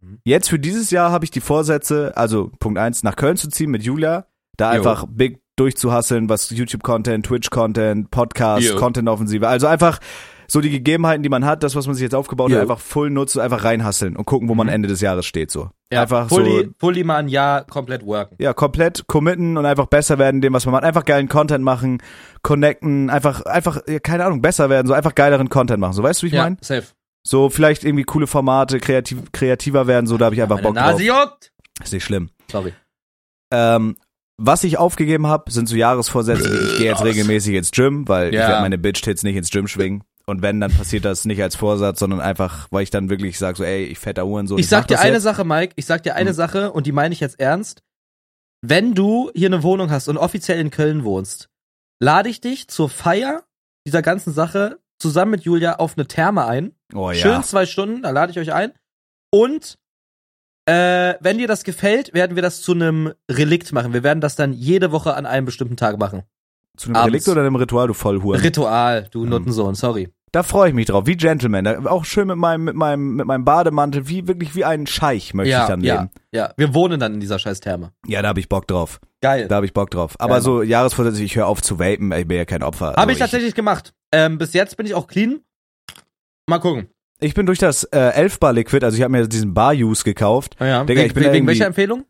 [0.00, 0.18] Mhm.
[0.24, 3.70] Jetzt für dieses Jahr habe ich die Vorsätze, also Punkt eins, nach Köln zu ziehen
[3.70, 4.26] mit Julia,
[4.56, 4.78] da Jo.
[4.78, 8.76] einfach big durchzuhasseln, was YouTube-Content, Twitch-Content, Podcast.
[8.76, 10.00] Content-Offensive, also einfach
[10.48, 13.10] so die Gegebenheiten, die man hat, das, was man sich jetzt aufgebaut hat, einfach voll
[13.10, 14.72] nutzen, einfach reinhasseln und gucken, wo man Mhm.
[14.74, 15.70] Ende des Jahres steht, so.
[15.92, 18.36] Ja, einfach fully, so fully mal ein Jahr komplett worken.
[18.38, 20.84] ja, komplett committen und einfach besser werden in dem, was man macht.
[20.84, 22.02] Einfach geilen Content machen,
[22.42, 25.92] connecten, einfach, einfach, ja, keine Ahnung, besser werden, so einfach geileren Content machen.
[25.92, 26.56] So, weißt du, wie ich ja, meine?
[26.60, 26.86] safe.
[27.24, 30.74] So, vielleicht irgendwie coole Formate, kreativ, kreativer werden, so, da habe ich einfach Meine Bock
[30.76, 31.24] Nase drauf.
[31.24, 31.52] juckt.
[31.82, 32.30] Ist nicht schlimm.
[32.50, 32.72] Sorry.
[33.52, 33.96] Ähm,
[34.38, 38.34] was ich aufgegeben habe, sind so Jahresvorsätze, ich gehe jetzt regelmäßig ins Gym, weil ich
[38.34, 38.48] Ja.
[38.48, 40.04] werde meine Bitch-Tits nicht ins Gym schwingen.
[40.28, 43.56] Und wenn, dann passiert das nicht als Vorsatz, sondern einfach, weil ich dann wirklich sage
[43.58, 44.58] so, ey, ich fetter Hurensohn.
[44.58, 45.22] Ich sag mach dir eine jetzt.
[45.22, 45.72] Sache, Mike.
[45.76, 46.34] Ich sag dir eine Mhm.
[46.34, 47.82] Sache und die meine ich jetzt ernst.
[48.60, 51.48] Wenn du hier eine Wohnung hast und offiziell in Köln wohnst,
[52.00, 53.44] lade ich dich zur Feier
[53.86, 56.72] dieser ganzen Sache zusammen mit Julia auf eine Therme ein.
[56.92, 57.14] Oh ja.
[57.14, 58.72] Schön zwei Stunden, da lade ich euch ein.
[59.30, 59.78] Und
[60.68, 63.92] äh, wenn dir das gefällt, werden wir das zu einem Relikt machen.
[63.92, 66.24] Wir werden das dann jede Woche an einem bestimmten Tag machen.
[66.76, 67.06] Zu einem abends.
[67.12, 68.40] Relikt oder einem Ritual, du Vollhuren?
[68.40, 69.28] Ritual, du Mhm.
[69.30, 70.08] Nuttensohn, sorry.
[70.36, 71.86] Da freue ich mich drauf, wie Gentleman.
[71.86, 75.48] Auch schön mit meinem, mit meinem, mit meinem Bademantel, wie wirklich wie ein Scheich möchte
[75.48, 76.10] ich Ja, dann ja, leben.
[76.30, 76.52] ja.
[76.58, 77.92] Wir wohnen dann in dieser scheiß Therme.
[78.06, 79.00] Ja, da habe ich Bock drauf.
[79.22, 79.48] Geil.
[79.48, 80.14] Da habe ich Bock drauf.
[80.18, 82.88] Aber Ja, so Jahresvorsätze, ich höre auf zu vapen, ich bin ja kein Opfer.
[82.88, 83.94] Habe Also ich tatsächlich gemacht.
[84.12, 85.40] Ähm, bis jetzt bin ich auch clean.
[86.46, 86.88] Mal gucken.
[87.18, 90.56] Ich bin durch das äh, Elfbar Liquid, also ich habe mir diesen Bar Use gekauft,
[90.60, 92.04] Ja, Digga, wegen, ich bin wegen welcher Empfehlung?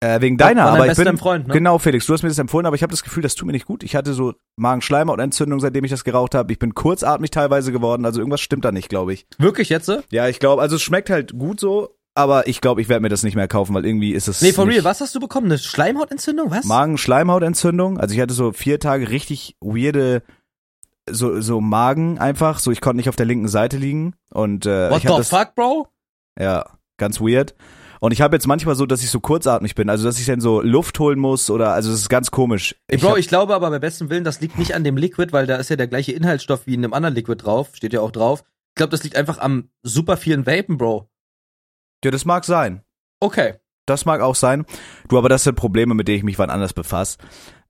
[0.00, 1.52] Äh, wegen deiner, aber ich bin Freund, ne?
[1.52, 3.52] genau Felix, du hast mir das empfohlen, aber ich habe das Gefühl, das tut mir
[3.52, 3.82] nicht gut.
[3.82, 6.50] Ich hatte so Magenschleimhautentzündung, seitdem ich das geraucht habe.
[6.52, 9.26] Ich bin kurzatmig teilweise geworden, also irgendwas stimmt da nicht, glaube ich.
[9.38, 9.86] Wirklich jetzt?
[9.86, 9.98] so?
[10.10, 13.08] Ja, ich glaube, also es schmeckt halt gut so, aber ich glaube, ich werde mir
[13.08, 15.46] das nicht mehr kaufen, weil irgendwie ist es Nee, for real, was hast du bekommen?
[15.46, 16.50] Eine Schleimhautentzündung?
[16.50, 16.64] Was?
[16.64, 17.98] Magenschleimhautentzündung.
[17.98, 20.22] Also ich hatte so vier Tage richtig weirde
[21.08, 24.90] so so Magen einfach, so ich konnte nicht auf der linken Seite liegen und äh,
[24.90, 25.88] What ich the das fuck, Bro?
[26.38, 26.64] ja
[26.98, 27.54] ganz weird
[28.00, 30.40] Und ich habe jetzt manchmal so, dass ich so kurzatmig bin, also dass ich dann
[30.40, 32.74] so Luft holen muss oder also das ist ganz komisch.
[32.88, 35.46] Ich Bro, ich glaube aber bei bestem Willen, das liegt nicht an dem Liquid, weil
[35.46, 38.10] da ist ja der gleiche Inhaltsstoff wie in einem anderen Liquid drauf, steht ja auch
[38.10, 38.42] drauf.
[38.70, 41.10] Ich glaube, das liegt einfach am super vielen Vapen, Bro.
[42.02, 42.82] ja, das mag sein.
[43.20, 43.54] Okay.
[43.86, 44.64] Das mag auch sein.
[45.08, 47.18] Du, aber das sind Probleme, mit denen ich mich wann anders befasse.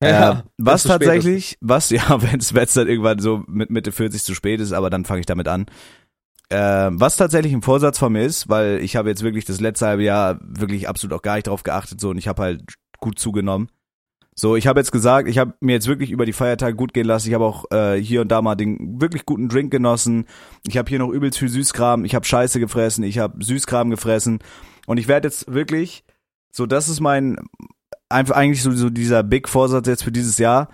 [0.02, 4.34] Ja, äh, was tatsächlich, was, ja, wenn es dann irgendwann so mit Mitte 40 zu
[4.34, 5.66] spät ist, aber dann fange ich damit an.
[6.50, 9.86] Äh, was tatsächlich ein Vorsatz von mir ist, weil ich habe jetzt wirklich das letzte
[9.86, 13.18] halbe Jahr wirklich absolut auch gar nicht drauf geachtet so und ich habe halt gut
[13.18, 13.68] zugenommen.
[14.34, 17.06] So, ich habe jetzt gesagt, ich habe mir jetzt wirklich über die Feiertage gut gehen
[17.06, 17.28] lassen.
[17.28, 20.24] Ich habe auch äh, hier und da mal den wirklich guten Drink genossen.
[20.66, 22.04] Ich habe hier noch übelst viel Süßkram.
[22.04, 23.04] Ich habe Scheiße gefressen.
[23.04, 24.38] Ich habe Süßkram gefressen.
[24.86, 26.04] Und ich werde jetzt wirklich,
[26.50, 27.36] so das ist mein,
[28.08, 30.70] einfach eigentlich so, so dieser Big Vorsatz jetzt für dieses Jahr,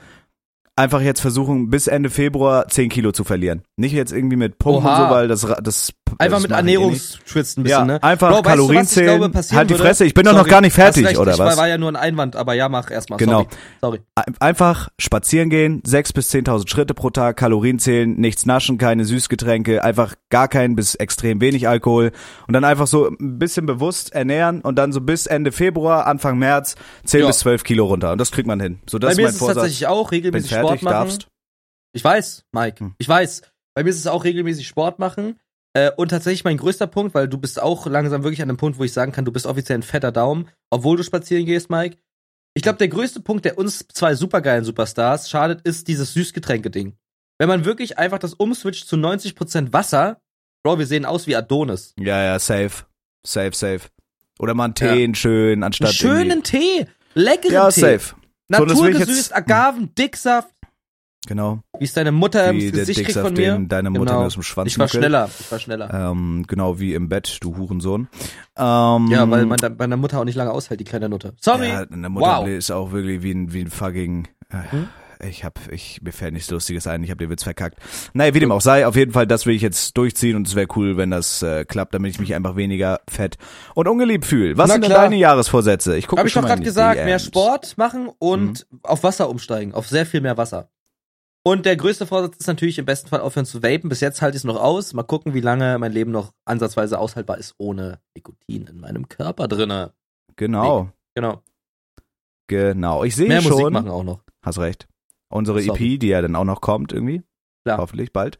[0.76, 3.62] einfach jetzt versuchen, bis Ende Februar 10 Kilo zu verlieren.
[3.78, 5.08] Nicht jetzt irgendwie mit Pumpen und Oha.
[5.08, 6.74] so, weil das, das Einfach das mit ich eh nicht.
[6.74, 8.02] Ernährungsschwitz ein bisschen, Ja, ne?
[8.02, 9.32] einfach Bro, weißt du, Kalorien ich glaube, zählen.
[9.32, 9.74] passieren Halt die?
[9.74, 11.50] Fresse, ich bin doch noch gar nicht fertig, recht, oder ich was?
[11.50, 13.18] War, war ja nur ein Einwand, aber ja, mach erstmal.
[13.18, 13.40] Genau.
[13.42, 13.48] Sorry.
[13.82, 14.00] Sorry.
[14.14, 19.04] Ein- Einfach spazieren gehen, 6.000 bis 10.000 Schritte pro Tag, Kalorien zählen, nichts naschen, keine
[19.04, 22.12] Süßgetränke, einfach gar kein bis extrem wenig Alkohol
[22.48, 26.38] und dann einfach so ein bisschen bewusst ernähren und dann so bis Ende Februar, Anfang
[26.38, 27.26] März 10 Ja.
[27.26, 28.78] bis 12 Kilo runter und das kriegt man hin.
[28.88, 29.56] So, das Bei ist mir mein ist es Vorsatz.
[29.56, 30.92] tatsächlich auch regelmäßig fertig, Sport machen.
[30.94, 31.28] darfst.
[31.92, 32.80] Ich weiß, Mike.
[32.80, 32.94] Hm.
[32.96, 33.42] Ich weiß.
[33.76, 35.38] Bei mir ist es auch regelmäßig Sport machen.
[35.74, 38.78] Äh, und tatsächlich mein größter Punkt, weil du bist auch langsam wirklich an einem Punkt,
[38.78, 41.98] wo ich sagen kann, du bist offiziell ein fetter Daumen, obwohl du spazieren gehst, Mike.
[42.54, 46.94] Ich glaube, der größte Punkt, der uns zwei supergeilen Superstars schadet, ist dieses Süßgetränke-Ding.
[47.38, 50.22] Wenn man wirklich einfach das umswitcht zu 90% Wasser,
[50.64, 51.92] Bro, wir sehen aus wie Adonis.
[52.00, 52.86] Ja, ja, safe.
[53.26, 53.82] Safe, safe.
[54.38, 58.14] Oder mal einen Tee, einen schönen, anstatt Einen schönen Tee, leckeren Ja, Tee, safe.
[58.48, 60.48] So, will ich naturgesüßt, jetzt- Agaven, Dicksaft,
[61.26, 61.60] Genau.
[61.78, 63.58] wie es deine Mutter Wie ins der Gesicht kriegt von mir.
[63.68, 64.24] deine Mutter Genau.
[64.26, 65.02] aus dem Schwanz Ich war nuckelt.
[65.02, 65.92] schneller, ich war schneller.
[66.10, 68.08] Ähm, genau wie im Bett, du Hurensohn.
[68.56, 71.34] Ähm, Ja, weil man da- bei der Mutter auch nicht lange aushält, die kleine Nutte.
[71.40, 71.68] Sorry.
[71.68, 72.48] Ja, eine Mutter Wow.
[72.48, 74.28] ist auch wirklich wie ein, wie ein fucking.
[74.50, 74.88] Äh, Hm?
[75.26, 77.78] Ich hab, ich, mir fällt nichts Lustiges ein, ich hab den Witz verkackt.
[78.12, 80.54] Naja, wie dem auch sei, auf jeden Fall, das will ich jetzt durchziehen und es
[80.54, 83.38] wäre cool, wenn das äh, klappt, damit ich mich einfach weniger fett
[83.74, 84.58] und ungeliebt fühle.
[84.58, 85.04] Was Na sind denn klar.
[85.04, 85.96] deine Jahresvorsätze?
[85.96, 87.18] Ich gucke Habe ich schon doch gerade gesagt, mehr.
[87.18, 90.68] Sport machen und auf Wasser umsteigen, auf sehr viel mehr Wasser.
[91.46, 93.88] Und der größte Vorsatz ist natürlich im besten Fall aufhören zu vapen.
[93.88, 94.92] Bis jetzt halte ich es noch aus.
[94.94, 99.46] Mal gucken, wie lange mein Leben noch ansatzweise aushaltbar ist ohne Nikotin in meinem Körper
[99.46, 99.92] drinne.
[100.34, 101.42] Genau, Genau.
[102.48, 103.04] genau.
[103.04, 103.72] Ich sehe Mehr Musik schon.
[103.72, 104.24] machen auch noch.
[104.44, 104.88] Hast recht.
[105.28, 105.94] Unsere Sorry.
[105.94, 107.22] EP, die ja dann auch noch kommt irgendwie.
[107.64, 107.78] Klar.
[107.78, 108.38] Hoffentlich bald.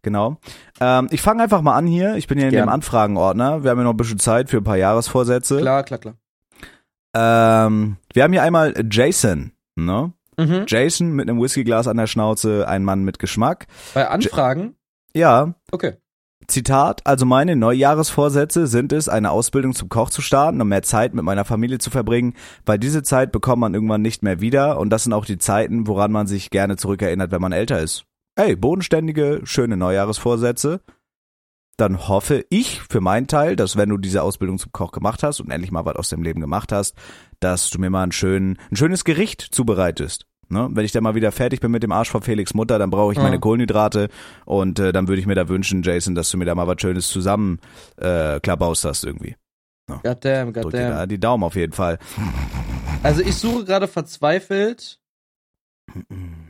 [0.00, 0.38] Genau.
[0.80, 2.14] Ähm, ich fange einfach mal an hier.
[2.16, 2.66] Ich bin hier in Gerne.
[2.66, 3.62] dem Anfragenordner.
[3.62, 5.58] Wir haben ja noch ein bisschen Zeit für ein paar Jahresvorsätze.
[5.58, 6.14] Klar, klar, klar.
[7.14, 10.14] Ähm, wir haben hier einmal Jason, ne?
[10.38, 10.64] Mhm.
[10.66, 13.66] Jason mit einem Whiskyglas an der Schnauze, ein Mann mit Geschmack.
[13.94, 14.76] Bei Anfragen,
[15.14, 15.94] Ja, okay.
[16.46, 21.12] Zitat, also meine Neujahresvorsätze sind es, eine Ausbildung zum Koch zu starten, um mehr Zeit
[21.12, 22.34] mit meiner Familie zu verbringen,
[22.64, 25.86] weil diese Zeit bekommt man irgendwann nicht mehr wieder und das sind auch die Zeiten,
[25.86, 28.04] woran man sich gerne zurückerinnert, wenn man älter ist.
[28.36, 30.80] Ey, bodenständige, schöne Neujahresvorsätze.
[31.76, 35.40] Dann hoffe ich für meinen Teil, dass wenn du diese Ausbildung zum Koch gemacht hast
[35.40, 36.96] und endlich mal was aus dem Leben gemacht hast,
[37.40, 40.27] dass du mir mal ein, schön, ein schönes Gericht zubereitest.
[40.50, 40.68] Ne?
[40.72, 43.12] Wenn ich dann mal wieder fertig bin mit dem Arsch von Felix Mutter, dann brauche
[43.12, 43.24] ich Ja.
[43.24, 44.08] meine Kohlenhydrate
[44.46, 46.80] und äh, dann würde ich mir da wünschen, Jason, dass du mir da mal was
[46.80, 47.58] Schönes zusammen
[47.96, 49.36] äh, hast irgendwie.
[50.02, 51.08] Goddamn, Drück dir da goddamn.
[51.08, 51.98] die Daumen auf jeden Fall.
[53.02, 55.00] Also ich suche gerade verzweifelt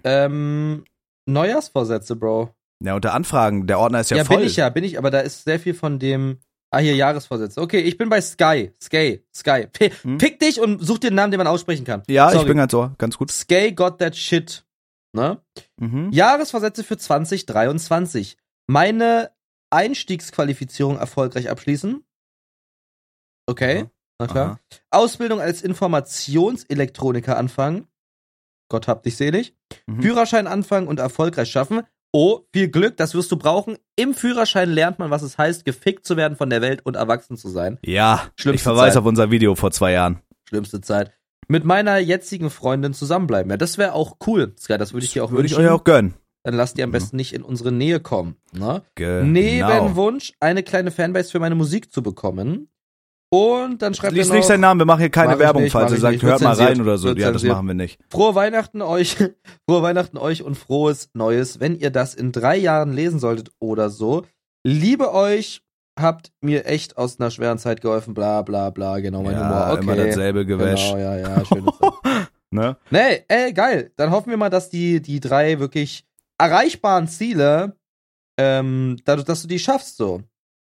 [0.04, 0.84] ähm,
[1.26, 2.50] Neujahrsvorsätze, Bro.
[2.82, 4.38] Ja, unter Anfragen, der Ordner ist ja, Ja, voll.
[4.38, 6.38] bin ich ja, bin ich, aber da ist sehr viel von dem.
[6.70, 7.60] Ah, hier Jahresvorsätze.
[7.60, 8.72] Okay, ich bin bei Sky.
[8.82, 9.24] Sky.
[9.34, 9.66] Sky.
[9.72, 10.18] P Hm?
[10.18, 12.02] Pick dich und such dir einen Namen, den man aussprechen kann.
[12.08, 12.42] Ja, Sorry.
[12.42, 13.30] ich bin ganz so, ganz gut.
[13.30, 14.64] Sky got that shit.
[15.14, 15.40] Ne?
[15.80, 16.10] Mhm.
[16.12, 18.36] Jahresvorsätze für 2023.
[18.66, 19.30] Meine
[19.70, 22.04] Einstiegsqualifizierung erfolgreich abschließen.
[23.46, 23.90] Okay, Aha.
[24.18, 24.46] na klar.
[24.46, 24.58] Aha.
[24.90, 27.86] Ausbildung als Informationselektroniker anfangen.
[28.70, 29.56] Gott hab dich selig.
[29.86, 30.02] Mhm.
[30.02, 31.82] Führerschein anfangen und erfolgreich schaffen.
[32.12, 33.76] Oh, viel Glück, das wirst du brauchen.
[33.96, 37.36] Im Führerschein lernt man, was es heißt, gefickt zu werden von der Welt und erwachsen
[37.36, 37.78] zu sein.
[37.84, 39.00] Ja, Schlimmste ich verweise Zeit.
[39.00, 40.20] auf unser Video vor zwei Jahren.
[40.48, 41.12] Schlimmste Zeit.
[41.48, 43.50] Mit meiner jetzigen Freundin zusammenbleiben.
[43.50, 44.54] Ja, das wäre auch cool.
[44.58, 46.14] Sky, das würde ich dir auch Würde ich euch auch gönnen.
[46.44, 46.92] Dann lasst ihr am Mhm.
[46.92, 48.36] besten nicht in unsere Nähe kommen.
[48.52, 48.82] Ne?
[48.94, 49.26] Genau.
[49.26, 52.68] Nebenwunsch, eine kleine Fanbase für meine Musik zu bekommen.
[53.30, 55.72] Und dann schreibt Lies er noch, nicht seinen Namen, wir machen hier keine Werbung, nicht,
[55.72, 56.22] falls ihr sagt, nicht.
[56.22, 57.12] Hört mal rein oder so.
[57.14, 58.00] Ja, das machen wir nicht.
[58.08, 59.16] Frohe Weihnachten euch,
[59.68, 61.60] frohe Weihnachten euch und frohes Neues.
[61.60, 64.24] Wenn ihr das in drei Jahren lesen solltet oder so,
[64.64, 65.62] liebe euch,
[65.98, 69.72] habt mir echt aus einer schweren Zeit geholfen, bla bla bla, genau mein ja, Humor.
[69.72, 69.82] Okay.
[69.82, 70.92] immer dasselbe Gewäsch.
[70.92, 72.28] Genau, ja, ja, schöne Zeit.
[72.50, 72.78] Ne?
[72.90, 73.92] Nee, ey, geil.
[73.96, 76.06] Dann hoffen wir mal, dass die, die drei wirklich
[76.38, 77.76] erreichbaren Ziele,
[78.38, 80.22] ähm, dadurch, dass du die schaffst, so.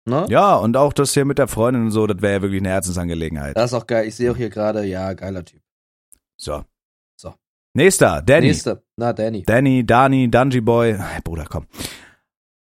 [0.08, 0.26] Ne?
[0.28, 2.70] Ja, und auch das hier mit der Freundin und so, das wäre ja wirklich eine
[2.70, 3.56] Herzensangelegenheit.
[3.56, 4.06] Das ist auch geil.
[4.08, 5.60] Ich sehe auch hier gerade, ja, geiler Typ.
[6.36, 6.64] So.
[7.16, 7.34] So.
[7.74, 8.48] Nächster, Danny.
[8.48, 8.82] Nächste.
[8.96, 9.42] Na, Danny.
[9.44, 10.98] Danny, Dani, Dungy Boy.
[11.24, 11.66] Bruder, komm.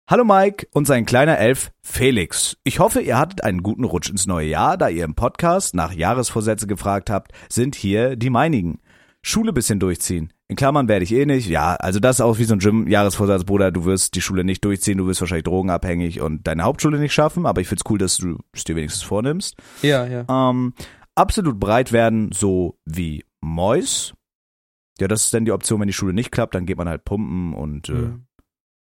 [0.10, 2.58] Hallo Mike und sein kleiner Elf Felix.
[2.64, 5.92] Ich hoffe, ihr hattet einen guten Rutsch ins neue Jahr, da ihr im Podcast nach
[5.92, 8.80] Jahresvorsätze gefragt habt, sind hier die meinigen.
[9.22, 10.32] Schule bisschen durchziehen.
[10.50, 11.48] In Klammern werde ich eh nicht.
[11.50, 13.72] Ja, also das ist auch wie so ein Gym-Jahresvorsatz, Bruder.
[13.72, 17.46] Du wirst die Schule nicht durchziehen, du wirst wahrscheinlich drogenabhängig und deine Hauptschule nicht schaffen,
[17.46, 19.58] aber ich find's cool, dass du es dir wenigstens vornimmst.
[19.82, 20.26] Ja, ja.
[20.30, 20.74] Ähm,
[21.16, 24.14] absolut breit werden, so wie Mois.
[25.00, 27.04] Ja, das ist dann die Option, wenn die Schule nicht klappt, dann geht man halt
[27.04, 28.26] pumpen und, äh, Mhm.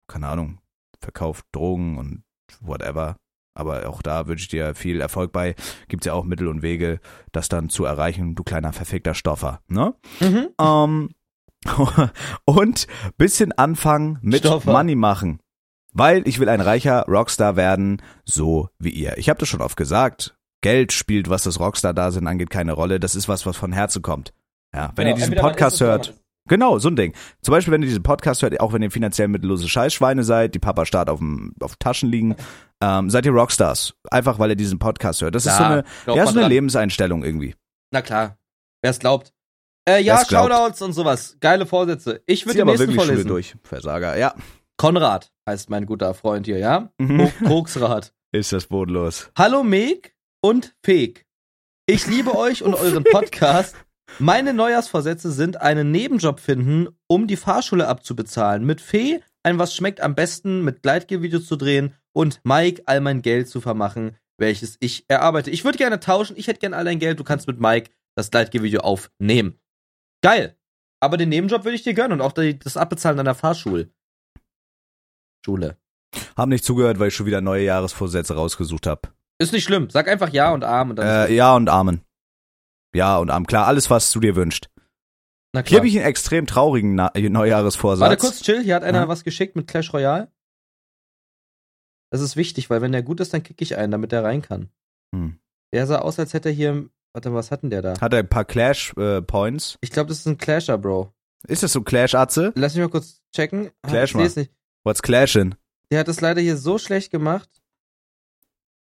[0.07, 0.59] keine Ahnung,
[0.99, 2.23] verkauft Drogen und
[2.59, 3.15] whatever.
[3.57, 5.55] Aber auch da wünsche ich dir viel Erfolg bei.
[5.87, 6.99] Gibt's ja auch Mittel und Wege,
[7.31, 9.95] das dann zu erreichen, du kleiner verfickter Stoffer, ne?
[10.19, 10.49] Mhm.
[10.59, 11.09] Ähm,
[12.45, 12.87] und
[13.17, 14.71] bisschen anfangen mit Stoffer.
[14.71, 15.39] Money machen.
[15.93, 19.17] Weil ich will ein reicher Rockstar werden, so wie ihr.
[19.17, 20.35] Ich habe das schon oft gesagt.
[20.61, 22.99] Geld spielt, was das Rockstar-Dasein angeht, keine Rolle.
[22.99, 24.33] Das ist was, was von Herzen kommt.
[24.73, 26.13] Ja, wenn Ja, ihr diesen Podcast hört,
[26.47, 27.13] Genau, so ein Ding.
[27.41, 30.59] Zum Beispiel, wenn ihr diesen Podcast hört, auch wenn ihr finanziell mittellose Scheißschweine seid, die
[30.59, 32.35] Papa starrt auf, dem, auf Taschen liegen,
[32.83, 33.95] ähm, seid ihr Rockstars.
[34.11, 35.33] Einfach, weil ihr diesen Podcast hört.
[35.33, 35.83] Das ist so Ja, eine,
[36.15, 36.47] ja, so eine.
[36.47, 37.55] Lebenseinstellung irgendwie.
[37.91, 38.37] Na klar.
[38.83, 39.33] Wer es glaubt.
[39.87, 40.23] Äh, ja.
[40.25, 41.37] Shoutouts und sowas.
[41.39, 42.21] Geile Vorsätze.
[42.25, 43.27] Ich würde den nächsten wirklich Schule vorlesen.
[43.27, 43.55] durch.
[43.63, 44.33] Versager, ja.
[44.77, 46.91] Konrad heißt mein guter Freund hier, ja?
[46.97, 47.17] Mhm.
[47.17, 48.13] Ko- Koksrad.
[48.31, 49.29] Ist das bodenlos.
[49.37, 51.25] Hallo Meg und Feg.
[51.85, 53.75] Ich liebe euch und euren Podcast.
[54.19, 58.65] Meine Neujahrsvorsätze sind einen Nebenjob finden, um die Fahrschule abzubezahlen.
[58.65, 63.21] Mit Fee ein Was schmeckt am besten mit Gleitgel-Videos zu drehen und Mike all mein
[63.21, 65.51] Geld zu vermachen, welches ich erarbeite.
[65.51, 68.31] Ich würde gerne tauschen, ich hätte gerne all dein Geld, du kannst mit Mike das
[68.31, 69.59] Gleitgel-Video aufnehmen.
[70.25, 70.57] Geil.
[70.99, 73.91] Aber den Nebenjob würde ich dir gönnen und auch die, das Abbezahlen deiner Fahrschule.
[75.45, 75.77] Schule.
[76.35, 79.01] Hab nicht zugehört, weil ich schon wieder neue Jahresvorsätze rausgesucht habe.
[79.37, 79.89] Ist nicht schlimm.
[79.89, 81.29] Sag einfach Ja und Arm und dann.
[81.29, 82.01] Äh, ja und Amen.
[82.95, 83.45] Ja und Amen.
[83.45, 84.69] Klar, alles, was du dir wünschst.
[85.53, 85.79] Na Hier klar.
[85.79, 88.09] habe ich einen extrem traurigen Na Neujahresvorsatz.
[88.09, 88.63] Warte kurz, chill.
[88.63, 89.07] Hier hat einer Ja.
[89.07, 90.31] was geschickt mit Clash Royale.
[92.11, 94.41] Das ist wichtig, weil wenn der gut ist, dann kicke ich einen, damit der rein
[94.41, 94.69] kann.
[95.13, 95.39] Hm.
[95.73, 96.89] Der sah aus, als hätte er hier.
[97.15, 97.93] Warte, was hat denn der da?
[98.01, 99.77] Hat er ein paar Clash-Points.
[99.79, 101.13] Ich glaube, das ist ein Clasher, Bro.
[101.47, 102.51] ist das so Clash-Atze?
[102.55, 103.69] Lass mich mal kurz checken.
[103.83, 104.51] Ah, Clash ich seh's nicht.
[104.83, 105.53] What's Clashin'?
[105.89, 107.47] Der hat es leider hier so schlecht gemacht.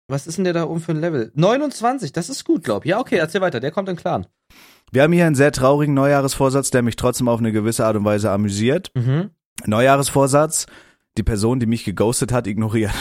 [0.08, 1.30] Was ist denn der da oben für ein Level?
[1.34, 2.90] 29, das ist gut, glaub ich.
[2.92, 3.60] Ja, okay, erzähl weiter.
[3.60, 4.26] Der kommt in Clan.
[4.90, 8.06] Wir haben hier einen sehr traurigen Neujahresvorsatz, der mich trotzdem auf eine gewisse Art und
[8.06, 8.92] Weise amüsiert.
[8.94, 9.28] Mhm.
[9.66, 10.64] Neujahresvorsatz,
[11.18, 12.94] die Person, die mich geghostet hat, ignoriert.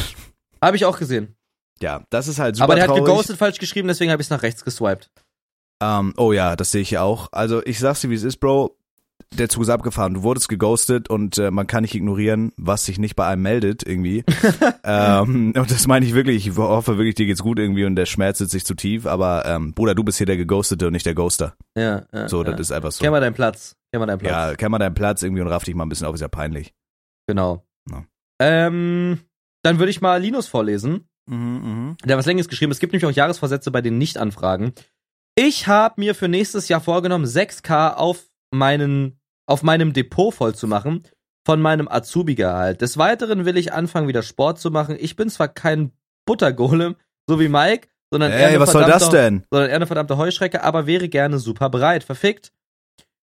[0.62, 1.38] Habe ich auch gesehen.
[1.82, 3.06] Ja, das ist halt super Aber der hat traurig.
[3.06, 5.10] geghostet falsch geschrieben, deswegen habe ich es nach rechts geswiped.
[5.82, 7.30] Ähm, oh ja, das sehe ich ja auch.
[7.32, 8.78] Also ich sag's dir, wie es ist, Bro.
[9.38, 10.14] Der Zug ist abgefahren.
[10.14, 13.88] Du wurdest geghostet und äh, man kann nicht ignorieren, was sich nicht bei einem meldet
[13.88, 14.26] irgendwie.
[14.84, 16.48] ähm, und das meine ich wirklich.
[16.48, 19.06] Ich hoffe wirklich, dir geht's gut irgendwie und der Schmerz sitzt sich zu tief.
[19.06, 21.56] Aber ähm, Bruder, du bist hier der Geghostete und nicht der Ghoster.
[21.78, 22.28] Ja, ja.
[22.28, 22.52] So, ja.
[22.52, 23.02] das ist einfach so.
[23.02, 23.78] Kenn mal deinen Platz.
[23.92, 24.32] Kenn mal deinen Platz.
[24.32, 26.28] Ja, kenn mal deinen Platz irgendwie und raff dich mal ein bisschen auf, ist ja
[26.28, 26.74] peinlich.
[27.28, 27.64] Genau.
[27.90, 28.04] Ja.
[28.42, 29.22] Ähm,
[29.64, 31.08] dann würde ich mal Linus vorlesen.
[31.28, 32.72] Mhm, Der hat was Längeres geschrieben.
[32.72, 34.74] Es gibt nämlich auch Jahresvorsätze bei den Nicht-Anfragen.
[35.36, 40.68] Ich habe mir für nächstes Jahr vorgenommen, 6K auf meinen, auf meinem Depot voll zu
[40.68, 41.04] machen
[41.46, 42.82] von meinem Azubi-Gehalt.
[42.82, 44.96] Des Weiteren will ich anfangen, wieder Sport zu machen.
[45.00, 45.92] Ich bin zwar kein
[46.26, 46.96] Buttergolem,
[47.28, 49.44] so wie Mike, sondern eher Ey, eine was soll das verdammte- denn?
[49.50, 52.04] sondern eher eine verdammte Heuschrecke, aber wäre gerne super bereit.
[52.04, 52.52] Verfickt.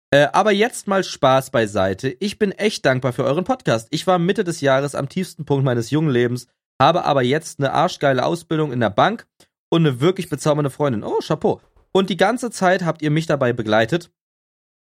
[0.10, 2.08] Äh, aber jetzt mal Spaß beiseite.
[2.22, 3.88] Ich bin echt dankbar für euren Podcast.
[3.92, 6.48] Ich war Mitte des Jahres am tiefsten Punkt meines jungen Lebens,
[6.82, 9.28] habe aber jetzt eine arschgeile Ausbildung in der Bank
[9.70, 11.04] und eine wirklich bezaubernde Freundin.
[11.04, 11.62] Oh, Chapeau.
[11.92, 14.12] Und die ganze Zeit habt ihr mich dabei begleitet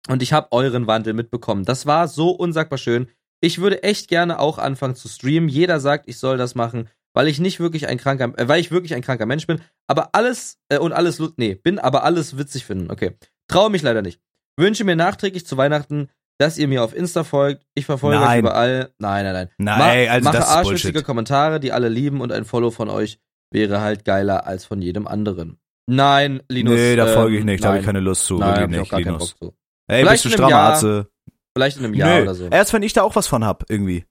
[0.08, 1.64] und ich habe euren Wandel mitbekommen.
[1.64, 3.08] Das war so unsagbar schön.
[3.40, 5.48] Ich würde echt gerne auch anfangen zu streamen.
[5.48, 8.70] Jeder sagt, ich soll das machen, weil ich nicht wirklich ein kranker, äh, weil ich
[8.70, 9.60] wirklich ein kranker Mensch bin.
[9.86, 12.90] Aber alles äh, und alles, nee, bin aber alles witzig finden.
[12.90, 13.16] Okay,
[13.48, 14.20] traue mich leider nicht.
[14.56, 16.08] Wünsche mir nachträglich zu Weihnachten,
[16.38, 17.64] dass ihr mir auf Insta folgt.
[17.74, 18.40] Ich verfolge euch Nein.
[18.40, 18.92] überall.
[18.98, 19.48] Nein, nein, nein.
[19.58, 21.04] Nein, also mache das ist Bullshit.
[21.04, 23.18] Kommentare, die alle lieben und ein Follow von euch
[23.50, 25.58] wäre halt geiler als von jedem anderen.
[25.86, 26.74] Nein, Linus.
[26.74, 28.38] nee, da ähm, folge ich nicht, da habe ich keine Lust zu.
[28.38, 29.34] Nein, wirklich nicht, Linus.
[29.34, 29.56] Bock zu.
[29.88, 30.56] Ey, Vielleicht bist du strammer.
[30.56, 31.08] Arze?
[31.54, 32.22] Vielleicht in einem Jahr Nö.
[32.22, 32.46] oder so.
[32.48, 34.06] Erst wenn ich da auch was von hab, irgendwie.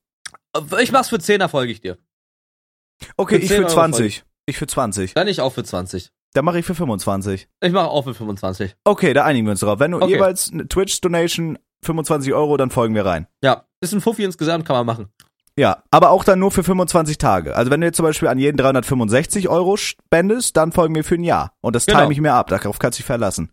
[0.82, 1.98] Ich mach's für 10er, folge ich dir.
[3.18, 4.24] Okay, Für ich 10 für Euro 20.
[4.46, 5.14] Ich für 20.
[5.14, 6.12] Dann ich auch für 20.
[6.34, 7.48] Dann mache ich für 25.
[7.62, 8.76] Ich mache auch für 25.
[8.84, 9.80] Okay, da einigen wir uns drauf.
[9.80, 10.14] Wenn du Okay.
[10.14, 13.28] jeweils eine Twitch-Donation 25 Euro, dann folgen wir rein.
[13.44, 15.10] Ja, ist ein Fuffi insgesamt, kann man machen.
[15.58, 17.56] Ja, aber auch dann nur für 25 Tage.
[17.56, 21.16] Also wenn du jetzt zum Beispiel an jeden 365 Euro spendest, dann folgen wir für
[21.16, 21.54] ein Jahr.
[21.62, 22.00] Und das Genau.
[22.00, 22.48] time ich mir ab.
[22.48, 23.52] Darauf kannst du dich verlassen.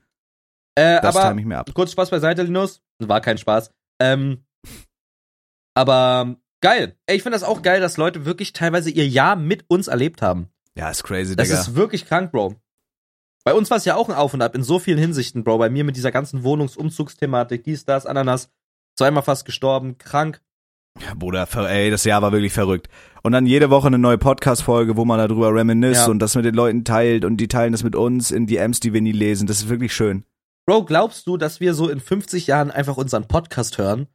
[0.76, 1.70] Äh, Das aber time ich mir ab.
[1.74, 2.80] kurz Spaß beiseite, Linus.
[3.00, 3.72] War kein Spaß.
[4.00, 4.44] Ähm,
[5.74, 6.96] aber geil.
[7.06, 10.22] Ey, ich finde das auch geil, dass Leute wirklich teilweise ihr Jahr mit uns erlebt
[10.22, 10.48] haben.
[10.76, 11.60] Ja, ist crazy, Das Digga.
[11.60, 12.54] ist wirklich krank, Bro.
[13.48, 15.56] Bei uns war es ja auch ein Auf und Ab in so vielen Hinsichten, Bro.
[15.56, 18.50] Bei mir mit dieser ganzen Wohnungsumzugsthematik, dies, das, Ananas,
[18.94, 20.42] zweimal fast gestorben, krank.
[21.16, 22.88] Bruder, ver- ey, das Jahr war wirklich verrückt.
[23.22, 26.08] Und dann jede Woche eine neue Podcast-Folge, wo man darüber reminisce Ja.
[26.08, 28.92] und das mit den Leuten teilt und die teilen das mit uns in DMs, die
[28.92, 29.46] wir nie lesen.
[29.46, 30.26] Das ist wirklich schön.
[30.66, 34.08] Bro, glaubst du, dass wir so in 50 Jahren einfach unseren Podcast hören?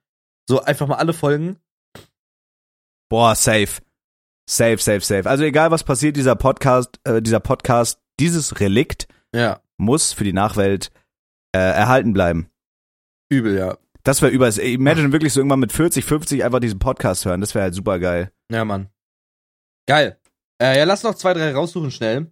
[0.47, 1.57] So einfach mal alle Folgen?
[3.09, 3.81] Boah, safe.
[4.47, 5.27] Safe, safe, safe.
[5.27, 9.61] Also egal was passiert, dieser Podcast, äh, dieser Podcast, dieses Relikt Ja.
[9.77, 10.91] muss für die Nachwelt
[11.55, 12.49] äh, erhalten bleiben.
[13.29, 13.77] Übel, ja.
[14.03, 14.49] Das wäre über.
[14.61, 17.41] Imagine wirklich so irgendwann mit 40, 50 einfach diesen Podcast hören.
[17.41, 18.31] Das wäre halt super geil.
[18.51, 18.89] Ja, Mann.
[19.87, 20.19] Geil.
[20.61, 22.31] Äh, ja, lass noch zwei, drei raussuchen schnell.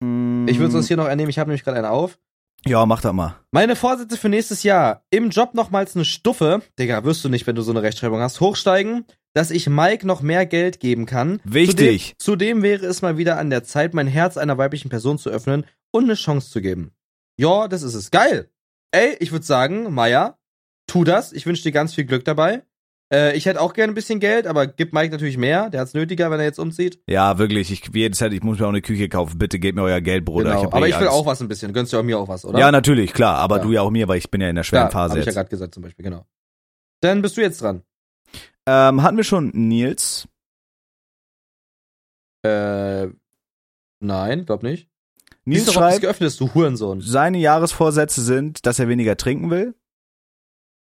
[0.00, 2.18] Ich würde sonst hier noch ernehmen, ich habe nämlich gerade einen auf.
[2.66, 3.36] Ja, mach das mal.
[3.50, 5.04] Meine Vorsätze für nächstes Jahr.
[5.10, 8.40] Im Job nochmals eine Stufe, Digga, wirst du nicht, wenn du so eine Rechtschreibung hast,
[8.40, 9.06] hochsteigen,
[9.36, 11.40] dass ich Mike noch mehr Geld geben kann.
[11.44, 12.14] Wichtig.
[12.18, 15.28] Zudem, zudem wäre es mal wieder an der Zeit, mein Herz einer weiblichen Person zu
[15.28, 16.92] öffnen und eine Chance zu geben.
[17.38, 18.10] Ja, das ist es.
[18.10, 18.48] Geil.
[18.92, 20.38] Ey, ich würde sagen, Maya,
[20.86, 21.34] tu das.
[21.34, 22.62] Ich wünsche dir ganz viel Glück dabei.
[23.12, 25.68] Äh, ich hätte auch gerne ein bisschen Geld, aber gib Mike natürlich mehr.
[25.68, 26.98] Der hat's nötiger, wenn er jetzt umzieht.
[27.06, 27.70] Ja, wirklich.
[27.70, 29.36] Ich wie jede Zeit, ich muss mir auch eine Küche kaufen.
[29.38, 30.44] Bitte gebt mir euer Geld, Bruder.
[30.50, 30.60] genau.
[30.60, 31.18] Ich hab aber ich will Angst.
[31.20, 31.74] auch was ein bisschen.
[31.74, 32.58] Gönnst du auch mir auch was, oder?
[32.58, 33.36] Ja, natürlich, klar.
[33.36, 33.62] Aber Ja.
[33.64, 35.24] du ja auch mir, weil ich bin ja in der schweren Klar, Phase hab ich
[35.26, 35.34] ja jetzt.
[35.36, 36.24] gerade gesagt zum Beispiel, genau.
[37.02, 37.82] Dann bist du jetzt dran.
[38.66, 40.28] Ähm, hatten wir schon Nils?
[42.44, 43.08] Äh,
[44.00, 44.88] nein, glaub nicht.
[45.44, 47.00] Nils schreibt, geöffnet ist, du Hurensohn.
[47.00, 49.74] seine Jahresvorsätze sind, dass er weniger trinken will.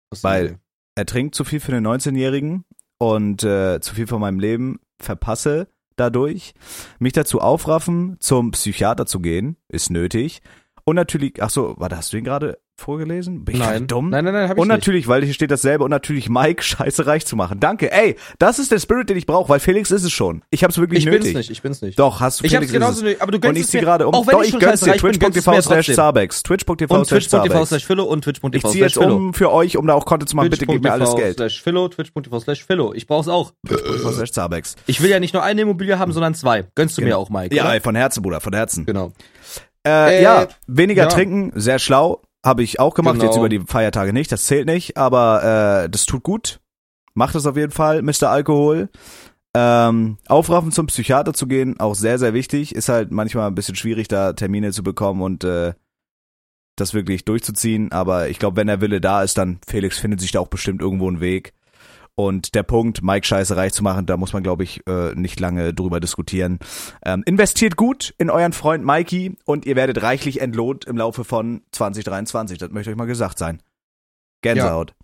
[0.10, 0.60] Was Weil-?
[0.96, 2.66] Er trinkt zu viel für den 19-Jährigen
[2.98, 6.56] und äh, zu viel von meinem Leben verpasse dadurch.
[6.98, 10.42] Mich dazu aufraffen, zum Psychiater zu gehen, ist nötig.
[10.88, 13.44] Und natürlich, ach so, warte, hast du ihn gerade vorgelesen?
[13.44, 13.88] Bin ich Nein.
[13.88, 14.10] dumm?
[14.10, 14.78] Nein, nein, nein, hab ich Und nicht.
[14.78, 17.60] natürlich, weil hier steht dasselbe und natürlich Mike scheiße reich zu machen.
[17.60, 17.92] Danke.
[17.92, 20.44] Ey, das ist der Spirit, den ich brauche, weil Felix ist es schon.
[20.50, 21.24] Ich hab's wirklich Ich nötig.
[21.24, 22.00] bin's nicht, ich bin's nicht.
[22.00, 23.04] Doch, hast du ich hab's Felix genauso ist es.
[23.04, 23.84] nicht, aber du Und gönnst ich es zieh mir.
[23.84, 24.14] gerade um.
[24.14, 24.94] Auch wenn Doch, ich ich gönn's dir.
[24.94, 25.94] Twitch.tv slash.
[25.94, 26.44] Zabex.
[26.44, 27.68] Twitch.tv Und slash twitch.tv Zabex.
[27.70, 29.16] slash Philo und Ich twitch.tv ziehe slash jetzt Philo.
[29.18, 30.50] um für euch, um da auch Content zu machen.
[30.52, 31.36] Bitte gebt mir alles Twitch.tv Geld.
[31.36, 32.94] slash Philo, twitch.tv slash Philo.
[32.94, 33.52] Ich brauch's auch.
[33.68, 34.76] Twitch.tv slash Zabex.
[34.86, 36.64] Ich will ja nicht nur eine Immobilie haben, sondern zwei.
[36.76, 38.86] Gönnst du mir auch, Mike, Ja, von Herzen, Bruder, von Herzen.
[38.86, 39.12] Genau.
[39.88, 41.10] Äh, Äh, ja, weniger ja.
[41.10, 42.22] trinken, sehr schlau.
[42.46, 43.26] Habe ich auch gemacht, Genau.
[43.26, 44.32] jetzt über die Feiertage nicht.
[44.32, 46.60] Das zählt nicht, aber äh, das tut gut.
[47.14, 48.30] Macht es auf jeden Fall, Mr.
[48.30, 48.90] Alkohol.
[49.56, 52.76] Ähm, aufraffen zum Psychiater zu gehen, auch sehr, sehr wichtig.
[52.76, 55.74] Ist halt manchmal ein bisschen schwierig, da Termine zu bekommen und äh,
[56.76, 57.92] das wirklich durchzuziehen.
[57.92, 60.82] Aber ich glaube, wenn der Wille da ist, dann Felix findet sich da auch bestimmt
[60.82, 61.54] irgendwo einen Weg.
[62.20, 65.40] Und der Punkt, Mike scheiße reich zu machen, da muss man, glaube ich, äh, nicht
[65.40, 66.58] lange drüber diskutieren.
[67.06, 71.62] Ähm, investiert gut in euren Freund Mikey und ihr werdet reichlich entlohnt im Laufe von
[71.74, 72.58] 2023.
[72.58, 73.62] Das möchte euch mal gesagt sein.
[74.42, 74.96] Gänsehaut.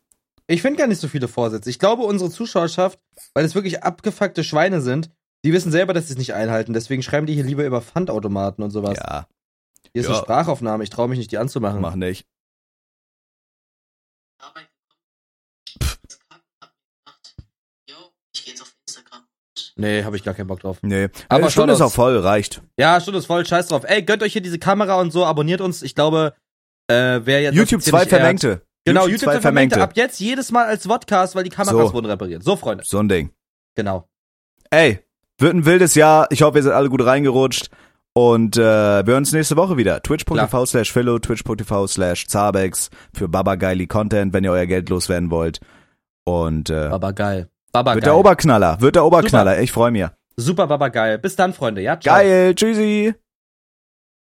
[0.47, 1.70] Ich finde gar nicht so viele Vorsätze.
[1.70, 2.99] Ich glaube, unsere Zuschauerschaft,
[3.36, 5.11] weil es wirklich abgefuckte Schweine sind,
[5.45, 6.74] die wissen selber, dass sie es nicht einhalten.
[6.74, 8.97] Deswegen schreiben die hier lieber über Pfandautomaten und sowas.
[8.97, 9.28] Ja,
[9.91, 10.14] Hier ist Ja.
[10.16, 10.84] eine Sprachaufnahme.
[10.84, 11.80] Ich traue mich nicht, die anzumachen.
[11.80, 12.26] mach nicht.
[14.39, 15.97] Arbeit gekommen.
[16.07, 17.36] Das Karten hat mir gedacht,
[17.89, 17.95] yo,
[18.34, 19.24] ich geh jetzt auf Instagram.
[19.76, 20.78] Nee, habe ich gar keinen Bock drauf.
[20.82, 21.06] Nee.
[21.30, 22.62] Aber Aber Stunde ist auch voll, reicht.
[22.78, 23.84] Ja, Stunde ist voll, scheiß drauf.
[23.88, 25.82] Ey, gönnt euch hier diese Kamera und so, abonniert uns.
[25.82, 26.34] Ich glaube,
[26.88, 28.62] äh, wer jetzt YouTube das hier zwei nicht ehrt- Vermengte.
[28.86, 29.82] Genau, YouTube, zwei zwei Vermengte.
[29.82, 31.94] Ab jetzt jedes Mal als Vodcast, weil die Kameras So.
[31.94, 32.44] wurden repariert.
[32.44, 32.84] So, Freunde.
[32.86, 33.32] So ein Ding.
[33.76, 34.08] Genau.
[34.70, 35.00] Ey,
[35.40, 36.28] wird ein wildes Jahr.
[36.32, 37.70] Ich hoffe, ihr seid alle gut reingerutscht.
[38.16, 40.04] Und äh, wir hören uns nächste Woche wieder.
[40.04, 45.62] Twitch.tv slash Philo, Twitch.tv slash Zabex für Babageili Content, wenn ihr euer Geld loswerden wollt.
[46.26, 47.50] Und äh, Baba geil.
[47.74, 49.60] Baba wird der Oberknaller, wird der Oberknaller.
[49.60, 50.06] Ich freue mich.
[50.38, 51.18] Super Baba geil.
[51.18, 51.82] Bis dann, Freunde.
[51.82, 52.18] Ja, ciao.
[52.18, 53.16] Geil, tschüssi.